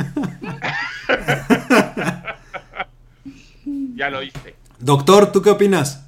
ya 3.95 4.09
lo 4.09 4.21
hice. 4.23 4.55
Doctor, 4.79 5.31
¿tú 5.31 5.41
qué 5.41 5.49
opinas? 5.49 6.07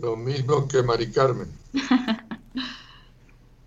Lo 0.00 0.16
mismo 0.16 0.68
que 0.68 0.82
Mari 0.82 1.10
Carmen. 1.10 1.48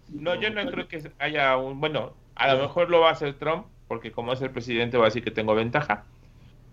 no, 0.10 0.36
yo 0.36 0.50
no 0.50 0.70
creo 0.70 0.88
que 0.88 1.12
haya 1.20 1.58
un. 1.58 1.80
Bueno, 1.80 2.14
a 2.36 2.54
lo 2.54 2.62
mejor 2.62 2.90
lo 2.90 3.02
va 3.02 3.10
a 3.10 3.14
hacer 3.14 3.34
Trump, 3.36 3.66
porque 3.88 4.12
como 4.12 4.34
es 4.34 4.42
el 4.42 4.52
presidente, 4.52 4.98
va 4.98 5.06
a 5.06 5.08
decir 5.08 5.24
que 5.24 5.32
tengo 5.32 5.56
ventaja. 5.56 6.04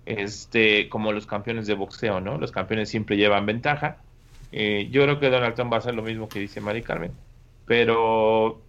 Este, 0.07 0.89
como 0.89 1.13
los 1.13 1.27
campeones 1.27 1.67
de 1.67 1.75
boxeo, 1.75 2.21
¿no? 2.21 2.39
Los 2.39 2.53
campeones 2.53 2.89
siempre 2.89 3.17
llevan 3.17 3.47
ventaja. 3.47 3.99
Eh, 4.53 4.89
yo 4.91 5.03
creo 5.03 5.21
que 5.21 5.31
Donald 5.31 5.55
Trump 5.55 5.73
va 5.73 5.77
a 5.77 5.81
hacer 5.81 5.95
lo 5.95 6.03
mismo 6.03 6.29
que 6.29 6.41
dice 6.41 6.61
Mari 6.61 6.83
Carmen. 6.83 7.13
Pero 7.71 8.61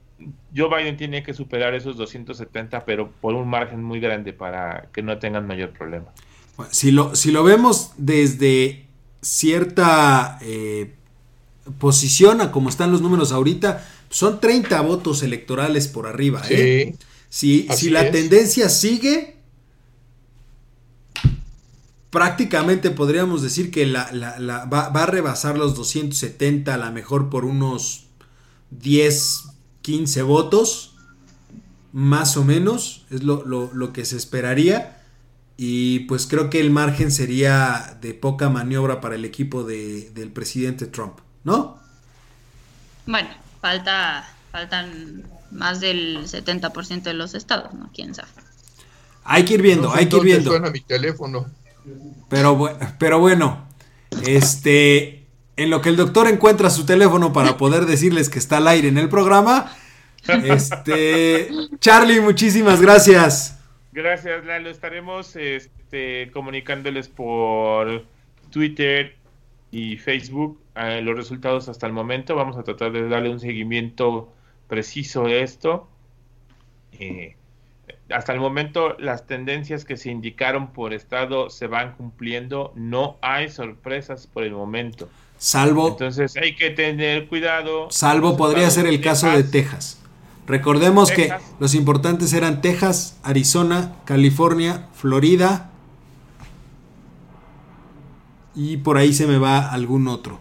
Joe 0.55 0.69
Biden 0.69 0.95
tiene 0.95 1.23
que 1.23 1.33
superar 1.33 1.73
esos 1.73 1.97
270, 1.97 2.85
pero 2.85 3.09
por 3.19 3.33
un 3.33 3.49
margen 3.49 3.81
muy 3.81 3.99
grande 3.99 4.31
para 4.31 4.89
que 4.93 5.01
no 5.01 5.17
tengan 5.17 5.47
mayor 5.47 5.71
problema. 5.71 6.13
si, 6.69 6.91
lo, 6.91 7.15
si 7.15 7.31
lo 7.31 7.43
vemos 7.43 7.93
desde 7.97 8.85
cierta 9.23 10.37
eh, 10.43 10.93
posición 11.79 12.41
a 12.41 12.51
como 12.51 12.69
están 12.69 12.91
los 12.91 13.01
números 13.01 13.31
ahorita, 13.31 13.83
son 14.11 14.39
30 14.39 14.79
votos 14.81 15.23
electorales 15.23 15.87
por 15.87 16.05
arriba. 16.05 16.43
¿eh? 16.51 16.93
Si, 17.27 17.67
si 17.69 17.89
la 17.89 18.11
tendencia 18.11 18.69
sigue, 18.69 19.37
prácticamente 22.11 22.91
podríamos 22.91 23.41
decir 23.41 23.71
que 23.71 23.87
la, 23.87 24.11
va, 24.71 24.89
va, 24.89 25.03
a 25.03 25.05
rebasar 25.07 25.57
los 25.57 25.73
270, 25.73 26.75
a 26.75 26.77
lo 26.77 26.91
mejor 26.91 27.31
por 27.31 27.45
unos 27.45 28.10
10, 28.71 29.43
15 29.81 30.21
votos, 30.23 30.95
más 31.93 32.37
o 32.37 32.43
menos, 32.43 33.05
es 33.09 33.23
lo, 33.23 33.93
que 33.93 34.05
se 34.05 34.17
esperaría. 34.17 34.97
Y 35.57 35.99
pues 36.01 36.25
creo 36.25 36.49
que 36.49 36.59
el 36.59 36.71
margen 36.71 37.11
sería 37.11 37.97
de 38.01 38.13
poca 38.13 38.49
maniobra 38.49 38.99
para 39.01 39.15
el 39.15 39.25
equipo 39.25 39.63
del 39.63 40.31
presidente 40.33 40.87
Trump, 40.87 41.19
¿no? 41.43 41.79
Bueno, 43.05 43.29
falta, 43.59 44.27
faltan 44.51 45.23
más 45.51 45.79
del 45.79 46.25
70% 46.25 47.03
de 47.03 47.13
los 47.13 47.35
estados, 47.35 47.73
¿no? 47.73 47.91
¿Quién 47.93 48.15
sabe? 48.15 48.29
Hay 49.23 49.45
que 49.45 49.55
ir 49.55 49.61
viendo, 49.61 49.93
hay 49.93 50.07
que 50.07 50.17
ir 50.17 50.23
viendo. 50.23 50.49
Suena 50.51 50.71
mi 50.71 50.81
teléfono. 50.81 51.45
Pero, 52.29 52.77
pero 52.97 53.19
bueno, 53.19 53.67
este, 54.25 55.20
en 55.61 55.69
lo 55.69 55.81
que 55.81 55.89
el 55.89 55.95
doctor 55.95 56.27
encuentra 56.27 56.69
su 56.69 56.85
teléfono 56.85 57.33
para 57.33 57.57
poder 57.57 57.85
decirles 57.85 58.29
que 58.29 58.39
está 58.39 58.57
al 58.57 58.67
aire 58.67 58.87
en 58.87 58.97
el 58.97 59.09
programa. 59.09 59.71
Este, 60.27 61.49
Charlie, 61.79 62.19
muchísimas 62.19 62.81
gracias. 62.81 63.59
Gracias, 63.91 64.45
Lalo. 64.45 64.69
Estaremos 64.69 65.35
este, 65.35 66.31
comunicándoles 66.31 67.07
por 67.09 68.05
Twitter 68.49 69.15
y 69.71 69.97
Facebook 69.97 70.59
eh, 70.75 71.01
los 71.01 71.15
resultados 71.15 71.69
hasta 71.69 71.87
el 71.87 71.93
momento. 71.93 72.35
Vamos 72.35 72.57
a 72.57 72.63
tratar 72.63 72.91
de 72.91 73.07
darle 73.07 73.29
un 73.29 73.39
seguimiento 73.39 74.31
preciso 74.67 75.25
a 75.25 75.33
esto. 75.33 75.87
Eh, 76.99 77.35
hasta 78.09 78.33
el 78.33 78.39
momento 78.39 78.95
las 78.99 79.25
tendencias 79.25 79.85
que 79.85 79.97
se 79.97 80.11
indicaron 80.11 80.73
por 80.73 80.93
estado 80.93 81.49
se 81.49 81.67
van 81.67 81.93
cumpliendo. 81.93 82.73
No 82.75 83.17
hay 83.21 83.49
sorpresas 83.49 84.27
por 84.27 84.43
el 84.43 84.53
momento. 84.53 85.09
Salvo. 85.41 85.87
Entonces 85.87 86.37
hay 86.37 86.55
que 86.55 86.69
tener 86.69 87.27
cuidado. 87.27 87.89
Salvo 87.89 88.37
podría 88.37 88.69
ser 88.69 88.85
el 88.85 89.01
caso 89.01 89.27
de 89.27 89.43
Texas. 89.43 89.97
Recordemos 90.45 91.09
que 91.09 91.33
los 91.59 91.73
importantes 91.73 92.31
eran 92.33 92.61
Texas, 92.61 93.17
Arizona, 93.23 93.95
California, 94.05 94.87
Florida. 94.93 95.71
Y 98.53 98.77
por 98.77 98.97
ahí 98.99 99.13
se 99.13 99.25
me 99.25 99.39
va 99.39 99.71
algún 99.71 100.07
otro. 100.07 100.39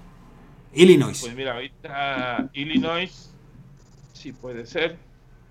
Illinois. 0.74 1.18
Pues 1.18 1.34
mira, 1.34 1.54
ahorita 1.54 2.50
Illinois 2.52 3.30
sí 4.12 4.32
puede 4.32 4.66
ser, 4.66 4.98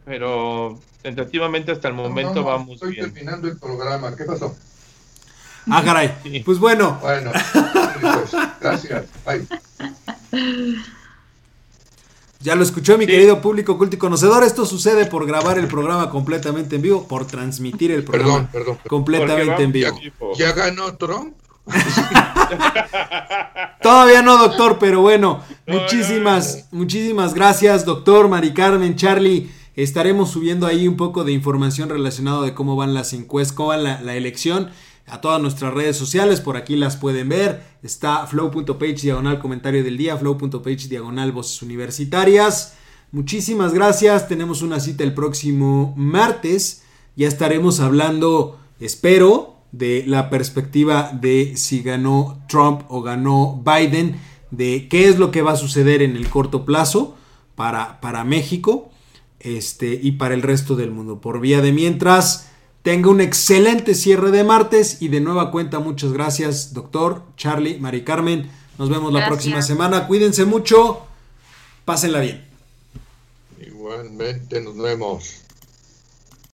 pero 0.06 0.80
tentativamente 1.02 1.72
hasta 1.72 1.88
el 1.88 1.96
momento 1.96 2.44
vamos 2.44 2.76
estoy 2.76 2.98
terminando 2.98 3.48
el 3.48 3.58
programa. 3.58 4.16
¿Qué 4.16 4.26
pasó? 4.26 4.56
Ah, 5.70 5.84
caray. 5.84 6.42
Pues 6.44 6.60
bueno. 6.60 6.98
Bueno, 7.02 7.32
pues, 8.02 8.32
gracias. 8.60 9.06
Bye. 9.26 9.46
Ya 12.42 12.56
lo 12.56 12.64
escuchó 12.64 12.98
mi 12.98 13.06
querido 13.06 13.42
público 13.42 13.78
culto 13.78 13.98
y 13.98 14.00
conocedor. 14.00 14.46
Esto 14.46 14.66
sucede 14.66 15.06
por 15.06 15.28
grabar 15.28 15.58
el 15.58 15.68
programa 15.68 16.10
completamente 16.10 16.78
en 16.78 16.82
vivo, 16.82 17.06
por 17.06 17.28
transmitir 17.28 17.92
el 17.92 18.06
programa 18.06 18.50
perdón, 18.50 18.78
completamente 18.88 19.62
en 19.62 19.74
vivo. 19.74 20.00
¿Ya, 20.38 20.54
ganó 20.54 20.96
Trump? 20.96 21.34
Todavía 23.82 24.22
no, 24.22 24.38
doctor, 24.38 24.78
pero 24.80 25.02
bueno, 25.02 25.44
muchísimas, 25.68 26.70
muchísimas 26.72 27.34
gracias, 27.34 27.84
doctor, 27.84 28.30
Mari 28.30 28.54
Carmen, 28.54 28.96
Charlie. 28.96 29.52
Estaremos 29.76 30.32
subiendo 30.32 30.66
ahí 30.66 30.88
un 30.88 30.96
poco 30.96 31.26
de 31.26 31.34
información 31.34 31.90
relacionada 31.90 32.42
de 32.44 32.54
cómo 32.54 32.78
van 32.78 32.94
las 32.94 33.12
encuestas, 33.12 33.56
cómo 33.56 33.70
va 33.70 33.78
la, 33.78 34.02
la 34.02 34.16
elección 34.16 34.70
a 35.12 35.22
todas 35.22 35.42
nuestras 35.42 35.74
redes 35.74 35.98
sociales, 35.98 36.42
por 36.42 36.58
aquí 36.58 36.76
las 36.76 36.98
pueden 36.98 37.30
ver. 37.30 37.64
Está 37.84 38.28
flow.page 38.28 39.02
diagonal 39.02 39.40
comentario 39.40 39.84
del 39.84 39.98
día, 39.98 40.18
flow.page 40.18 40.88
diagonal 40.88 41.32
voces 41.32 41.62
universitarias. 41.62 42.76
Muchísimas 43.12 43.74
gracias, 43.74 44.28
tenemos 44.28 44.62
una 44.62 44.80
cita 44.80 45.04
el 45.04 45.14
próximo 45.14 45.94
martes. 45.98 46.84
Ya 47.16 47.28
estaremos 47.28 47.80
hablando, 47.80 48.60
espero, 48.80 49.56
de 49.72 50.04
la 50.08 50.30
perspectiva 50.30 51.12
de 51.14 51.54
si 51.56 51.82
ganó 51.82 52.44
Trump 52.48 52.84
o 52.88 53.02
ganó 53.02 53.64
Biden, 53.64 54.20
de 54.52 54.88
qué 54.90 55.08
es 55.08 55.20
lo 55.20 55.32
que 55.32 55.42
va 55.42 55.52
a 55.52 55.58
suceder 55.58 56.02
en 56.02 56.16
el 56.16 56.30
corto 56.30 56.66
plazo 56.66 57.16
para, 57.56 58.00
para 58.02 58.24
México 58.24 58.90
este, 59.40 60.00
y 60.02 60.14
para 60.14 60.34
el 60.34 60.42
resto 60.42 60.76
del 60.76 60.92
mundo. 60.92 61.22
Por 61.22 61.40
vía 61.40 61.62
de 61.62 61.72
mientras 61.72 62.50
Tenga 62.82 63.10
un 63.10 63.20
excelente 63.20 63.94
cierre 63.94 64.32
de 64.32 64.44
martes 64.44 65.02
y 65.02 65.10
de 65.10 65.20
nueva 65.20 65.52
cuenta 65.52 65.80
muchas 65.80 66.14
gracias, 66.14 66.74
doctor 66.74 67.24
Charlie, 67.36 67.78
Mari 67.78 68.04
Carmen. 68.04 68.50
Nos 68.78 68.90
vemos 68.90 69.12
la 69.12 69.28
próxima 69.28 69.62
semana. 69.62 70.08
Cuídense 70.08 70.46
mucho. 70.46 71.06
Pásenla 71.84 72.22
bien. 72.22 72.46
Igualmente 73.60 74.62
nos 74.62 74.78
vemos. 74.78 75.42